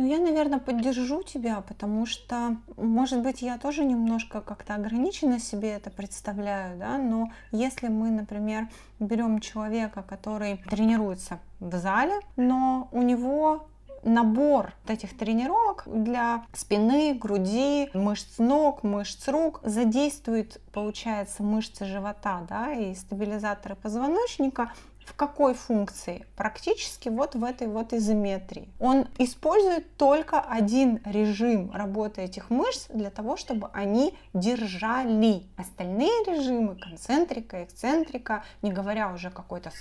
Ну, 0.00 0.06
я, 0.06 0.18
наверное, 0.18 0.58
поддержу 0.58 1.22
тебя, 1.22 1.60
потому 1.60 2.06
что, 2.06 2.56
может 2.78 3.20
быть, 3.20 3.42
я 3.42 3.58
тоже 3.58 3.84
немножко 3.84 4.40
как-то 4.40 4.74
ограниченно 4.74 5.38
себе 5.38 5.72
это 5.72 5.90
представляю, 5.90 6.78
да, 6.78 6.96
но 6.96 7.30
если 7.52 7.88
мы, 7.88 8.10
например, 8.10 8.68
берем 8.98 9.40
человека, 9.40 10.02
который 10.02 10.56
тренируется 10.70 11.38
в 11.60 11.76
зале, 11.76 12.14
но 12.36 12.88
у 12.92 13.02
него 13.02 13.66
набор 14.02 14.72
этих 14.88 15.14
тренировок 15.18 15.82
для 15.84 16.46
спины, 16.54 17.12
груди, 17.12 17.90
мышц 17.92 18.38
ног, 18.38 18.82
мышц 18.82 19.28
рук 19.28 19.60
задействует, 19.64 20.62
получается, 20.72 21.42
мышцы 21.42 21.84
живота 21.84 22.40
да, 22.48 22.72
и 22.72 22.94
стабилизаторы 22.94 23.74
позвоночника, 23.74 24.72
в 25.04 25.14
какой 25.14 25.54
функции? 25.54 26.26
Практически 26.36 27.08
вот 27.08 27.34
в 27.34 27.44
этой 27.44 27.66
вот 27.66 27.92
изометрии. 27.92 28.68
Он 28.78 29.06
использует 29.18 29.96
только 29.96 30.40
один 30.40 31.00
режим 31.04 31.70
работы 31.72 32.22
этих 32.22 32.50
мышц 32.50 32.86
для 32.88 33.10
того, 33.10 33.36
чтобы 33.36 33.70
они 33.72 34.16
держали. 34.34 35.46
Остальные 35.56 36.24
режимы, 36.26 36.76
концентрика, 36.76 37.64
эксцентрика, 37.64 38.44
не 38.62 38.72
говоря 38.72 39.12
уже 39.12 39.30
какой-то 39.30 39.72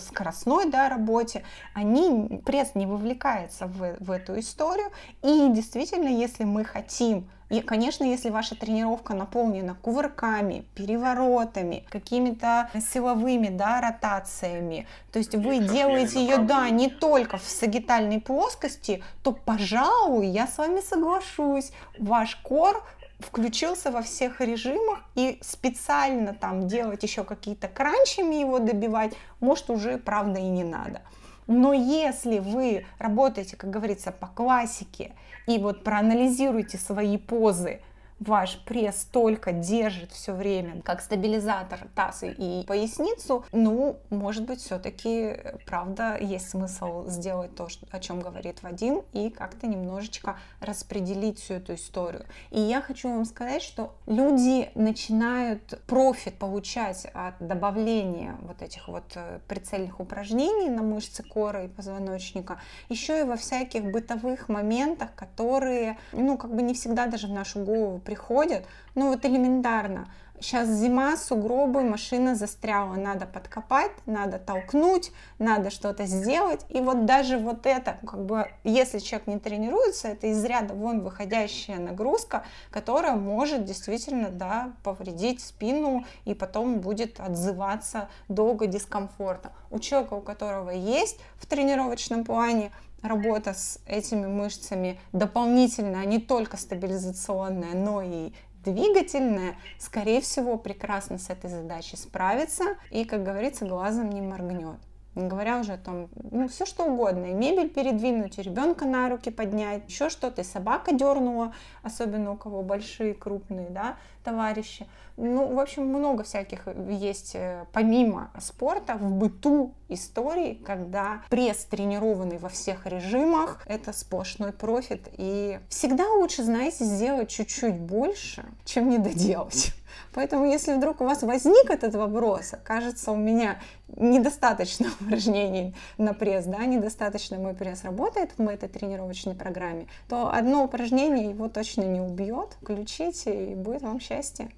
скоростной 0.00 0.70
да, 0.70 0.88
работе, 0.88 1.44
они, 1.74 2.40
пресс 2.44 2.74
не 2.74 2.86
вовлекается 2.86 3.66
в, 3.66 3.96
в 4.00 4.10
эту 4.10 4.38
историю. 4.38 4.90
И 5.22 5.48
действительно, 5.50 6.08
если 6.08 6.44
мы 6.44 6.64
хотим 6.64 7.28
и, 7.50 7.60
конечно, 7.60 8.04
если 8.04 8.28
ваша 8.28 8.54
тренировка 8.54 9.14
наполнена 9.14 9.74
кувырками, 9.74 10.66
переворотами, 10.74 11.84
какими-то 11.88 12.70
силовыми 12.92 13.48
да, 13.48 13.80
ротациями, 13.80 14.86
то 15.12 15.18
есть 15.18 15.34
вы 15.34 15.58
делаете 15.58 16.20
ее, 16.20 16.38
да, 16.38 16.68
не 16.68 16.90
только 16.90 17.38
в 17.38 17.44
сагитальной 17.44 18.20
плоскости, 18.20 19.02
то, 19.22 19.32
пожалуй, 19.32 20.26
я 20.26 20.46
с 20.46 20.58
вами 20.58 20.80
соглашусь, 20.80 21.72
ваш 21.98 22.36
кор 22.36 22.84
включился 23.20 23.90
во 23.90 24.02
всех 24.02 24.40
режимах 24.40 25.00
и 25.14 25.38
специально 25.42 26.34
там 26.34 26.68
делать 26.68 27.02
еще 27.02 27.24
какие-то 27.24 27.68
кранчами 27.68 28.36
его 28.36 28.58
добивать, 28.58 29.14
может 29.40 29.70
уже 29.70 29.98
правда 29.98 30.38
и 30.38 30.48
не 30.48 30.64
надо. 30.64 31.00
Но 31.48 31.72
если 31.72 32.38
вы 32.38 32.84
работаете, 32.98 33.56
как 33.56 33.70
говорится, 33.70 34.12
по 34.12 34.26
классике 34.26 35.12
и 35.46 35.58
вот 35.58 35.82
проанализируете 35.82 36.76
свои 36.76 37.16
позы, 37.16 37.80
ваш 38.20 38.58
пресс 38.64 39.06
только 39.10 39.52
держит 39.52 40.12
все 40.12 40.32
время 40.32 40.82
как 40.82 41.00
стабилизатор 41.00 41.86
таз 41.94 42.22
и 42.22 42.64
поясницу, 42.66 43.44
ну, 43.52 43.96
может 44.10 44.44
быть, 44.44 44.60
все-таки, 44.60 45.36
правда, 45.66 46.16
есть 46.18 46.50
смысл 46.50 47.06
сделать 47.06 47.54
то, 47.54 47.68
о 47.90 48.00
чем 48.00 48.20
говорит 48.20 48.62
Вадим, 48.62 49.02
и 49.12 49.30
как-то 49.30 49.66
немножечко 49.66 50.36
распределить 50.60 51.38
всю 51.38 51.54
эту 51.54 51.74
историю. 51.74 52.24
И 52.50 52.60
я 52.60 52.80
хочу 52.80 53.08
вам 53.08 53.24
сказать, 53.24 53.62
что 53.62 53.94
люди 54.06 54.70
начинают 54.74 55.80
профит 55.86 56.34
получать 56.38 57.06
от 57.14 57.34
добавления 57.38 58.36
вот 58.42 58.62
этих 58.62 58.88
вот 58.88 59.04
э, 59.14 59.40
прицельных 59.46 60.00
упражнений 60.00 60.70
на 60.70 60.82
мышцы 60.82 61.22
коры 61.22 61.66
и 61.66 61.68
позвоночника, 61.68 62.60
еще 62.88 63.20
и 63.20 63.22
во 63.22 63.36
всяких 63.36 63.84
бытовых 63.84 64.48
моментах, 64.48 65.14
которые, 65.14 65.98
ну, 66.12 66.36
как 66.36 66.54
бы 66.54 66.62
не 66.62 66.74
всегда 66.74 67.06
даже 67.06 67.26
в 67.26 67.32
нашу 67.32 67.60
голову 67.60 67.98
приходят, 68.08 68.64
ну 68.94 69.10
вот 69.10 69.26
элементарно. 69.26 70.08
Сейчас 70.40 70.68
зима, 70.68 71.16
сугробы, 71.16 71.82
машина 71.82 72.36
застряла, 72.36 72.94
надо 72.94 73.26
подкопать, 73.26 73.90
надо 74.06 74.38
толкнуть, 74.38 75.10
надо 75.38 75.70
что-то 75.70 76.06
сделать. 76.06 76.64
И 76.70 76.80
вот 76.80 77.04
даже 77.04 77.36
вот 77.38 77.66
это, 77.66 77.98
как 78.06 78.24
бы, 78.24 78.46
если 78.64 79.00
человек 79.00 79.26
не 79.26 79.38
тренируется, 79.38 80.08
это 80.08 80.28
из 80.28 80.42
ряда 80.44 80.72
вон 80.74 81.02
выходящая 81.02 81.78
нагрузка, 81.78 82.44
которая 82.70 83.16
может 83.16 83.64
действительно, 83.64 84.30
да, 84.30 84.72
повредить 84.84 85.42
спину 85.42 86.06
и 86.24 86.32
потом 86.34 86.78
будет 86.78 87.20
отзываться 87.20 88.08
долго 88.28 88.66
дискомфорта. 88.66 89.52
У 89.70 89.80
человека, 89.80 90.14
у 90.14 90.22
которого 90.22 90.70
есть 90.70 91.18
в 91.36 91.46
тренировочном 91.46 92.24
плане 92.24 92.70
работа 93.02 93.54
с 93.54 93.80
этими 93.86 94.26
мышцами 94.26 95.00
дополнительная, 95.12 96.04
не 96.04 96.18
только 96.18 96.56
стабилизационная, 96.56 97.74
но 97.74 98.02
и 98.02 98.32
двигательная, 98.64 99.56
скорее 99.78 100.20
всего, 100.20 100.58
прекрасно 100.58 101.18
с 101.18 101.30
этой 101.30 101.50
задачей 101.50 101.96
справится 101.96 102.76
и, 102.90 103.04
как 103.04 103.22
говорится, 103.22 103.66
глазом 103.66 104.10
не 104.10 104.20
моргнет. 104.20 104.78
Не 105.18 105.26
говоря 105.26 105.58
уже 105.58 105.72
о 105.72 105.78
том, 105.78 106.08
ну, 106.30 106.46
все 106.46 106.64
что 106.64 106.84
угодно. 106.84 107.26
И 107.26 107.32
мебель 107.32 107.68
передвинуть, 107.68 108.38
и 108.38 108.42
ребенка 108.42 108.84
на 108.84 109.08
руки 109.08 109.30
поднять, 109.30 109.82
еще 109.88 110.10
что-то, 110.10 110.42
и 110.42 110.44
собака 110.44 110.92
дернула, 110.92 111.52
особенно 111.82 112.30
у 112.32 112.36
кого 112.36 112.62
большие, 112.62 113.14
крупные, 113.14 113.68
да, 113.68 113.96
товарищи. 114.22 114.86
Ну, 115.16 115.52
в 115.52 115.58
общем, 115.58 115.86
много 115.86 116.22
всяких 116.22 116.68
есть, 116.88 117.34
э, 117.34 117.64
помимо 117.72 118.30
спорта, 118.38 118.94
в 118.94 119.10
быту 119.10 119.74
историй, 119.88 120.54
когда 120.54 121.22
пресс 121.28 121.64
тренированный 121.64 122.38
во 122.38 122.48
всех 122.48 122.86
режимах, 122.86 123.64
это 123.66 123.92
сплошной 123.92 124.52
профит. 124.52 125.08
И 125.16 125.58
всегда 125.68 126.08
лучше, 126.12 126.44
знаете, 126.44 126.84
сделать 126.84 127.28
чуть-чуть 127.28 127.74
больше, 127.74 128.44
чем 128.64 128.88
не 128.88 128.98
доделать. 128.98 129.72
Поэтому, 130.14 130.46
если 130.46 130.74
вдруг 130.74 131.00
у 131.00 131.04
вас 131.04 131.22
возник 131.22 131.70
этот 131.70 131.94
вопрос, 131.94 132.54
кажется, 132.64 133.12
у 133.12 133.16
меня 133.16 133.60
недостаточно 133.96 134.88
упражнений 135.00 135.74
на 135.96 136.14
пресс, 136.14 136.44
да, 136.44 136.64
недостаточно 136.64 137.38
мой 137.38 137.54
пресс 137.54 137.84
работает 137.84 138.30
в 138.36 138.48
этой 138.48 138.68
тренировочной 138.68 139.34
программе, 139.34 139.86
то 140.08 140.32
одно 140.32 140.64
упражнение 140.64 141.30
его 141.30 141.48
точно 141.48 141.82
не 141.82 142.00
убьет. 142.00 142.56
Включите, 142.60 143.52
и 143.52 143.54
будет 143.54 143.82
вам 143.82 144.00
счастье. 144.00 144.50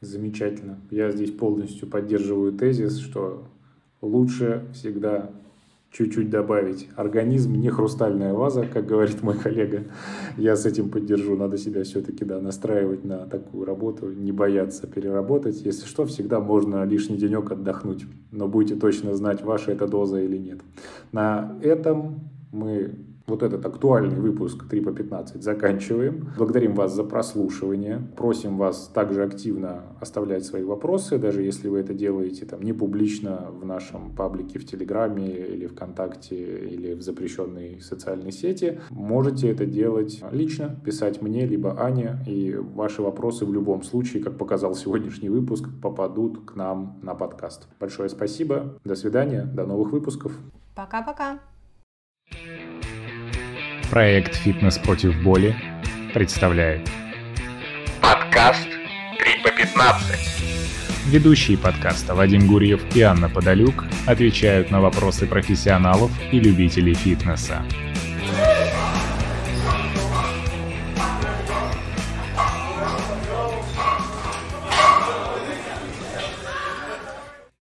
Замечательно. 0.00 0.78
Я 0.90 1.10
здесь 1.10 1.32
полностью 1.32 1.88
поддерживаю 1.88 2.52
тезис, 2.52 2.98
что 2.98 3.48
лучше 4.00 4.66
всегда 4.72 5.30
чуть-чуть 5.90 6.30
добавить. 6.30 6.88
Организм 6.96 7.54
не 7.54 7.70
хрустальная 7.70 8.34
ваза, 8.34 8.66
как 8.66 8.86
говорит 8.86 9.22
мой 9.22 9.36
коллега. 9.36 9.84
Я 10.36 10.56
с 10.56 10.66
этим 10.66 10.90
поддержу. 10.90 11.36
Надо 11.36 11.58
себя 11.58 11.82
все-таки 11.84 12.24
да, 12.24 12.40
настраивать 12.40 13.04
на 13.04 13.26
такую 13.26 13.64
работу, 13.64 14.10
не 14.10 14.32
бояться 14.32 14.86
переработать. 14.86 15.62
Если 15.64 15.86
что, 15.86 16.04
всегда 16.04 16.40
можно 16.40 16.84
лишний 16.84 17.16
денек 17.16 17.50
отдохнуть. 17.50 18.04
Но 18.30 18.48
будете 18.48 18.78
точно 18.78 19.14
знать, 19.14 19.42
ваша 19.42 19.72
это 19.72 19.86
доза 19.86 20.20
или 20.20 20.36
нет. 20.36 20.60
На 21.12 21.58
этом 21.62 22.30
мы 22.52 22.94
вот 23.28 23.42
этот 23.42 23.64
актуальный 23.64 24.16
выпуск 24.16 24.68
3 24.68 24.80
по 24.80 24.92
15 24.92 25.42
заканчиваем. 25.42 26.30
Благодарим 26.36 26.74
вас 26.74 26.94
за 26.94 27.04
прослушивание. 27.04 28.02
Просим 28.16 28.56
вас 28.56 28.90
также 28.92 29.22
активно 29.22 29.82
оставлять 30.00 30.44
свои 30.44 30.62
вопросы, 30.62 31.18
даже 31.18 31.42
если 31.42 31.68
вы 31.68 31.80
это 31.80 31.94
делаете 31.94 32.46
там, 32.46 32.62
не 32.62 32.72
публично 32.72 33.48
в 33.50 33.64
нашем 33.64 34.14
паблике 34.14 34.58
в 34.58 34.66
Телеграме 34.66 35.28
или 35.28 35.66
ВКонтакте 35.66 36.36
или 36.68 36.94
в 36.94 37.02
запрещенной 37.02 37.80
социальной 37.80 38.32
сети. 38.32 38.80
Можете 38.90 39.50
это 39.50 39.66
делать 39.66 40.22
лично, 40.32 40.76
писать 40.84 41.22
мне, 41.22 41.46
либо 41.46 41.80
Ане, 41.80 42.18
и 42.26 42.54
ваши 42.54 43.02
вопросы 43.02 43.44
в 43.44 43.52
любом 43.52 43.82
случае, 43.82 44.22
как 44.22 44.38
показал 44.38 44.74
сегодняшний 44.74 45.28
выпуск, 45.28 45.68
попадут 45.82 46.44
к 46.44 46.56
нам 46.56 46.98
на 47.02 47.14
подкаст. 47.14 47.68
Большое 47.80 48.08
спасибо, 48.08 48.78
до 48.84 48.94
свидания, 48.94 49.44
до 49.44 49.66
новых 49.66 49.92
выпусков. 49.92 50.32
Пока-пока. 50.74 51.40
Проект 53.90 54.34
«Фитнес 54.34 54.76
против 54.76 55.18
боли» 55.22 55.56
представляет 56.12 56.90
Подкаст 58.02 58.68
3 59.18 59.42
по 59.42 59.50
15. 59.50 61.06
Ведущие 61.06 61.56
подкаста 61.56 62.14
Вадим 62.14 62.46
Гурьев 62.46 62.82
и 62.94 63.00
Анна 63.00 63.30
Подолюк 63.30 63.86
отвечают 64.06 64.70
на 64.70 64.82
вопросы 64.82 65.26
профессионалов 65.26 66.10
и 66.30 66.38
любителей 66.38 66.92
фитнеса. 66.92 67.64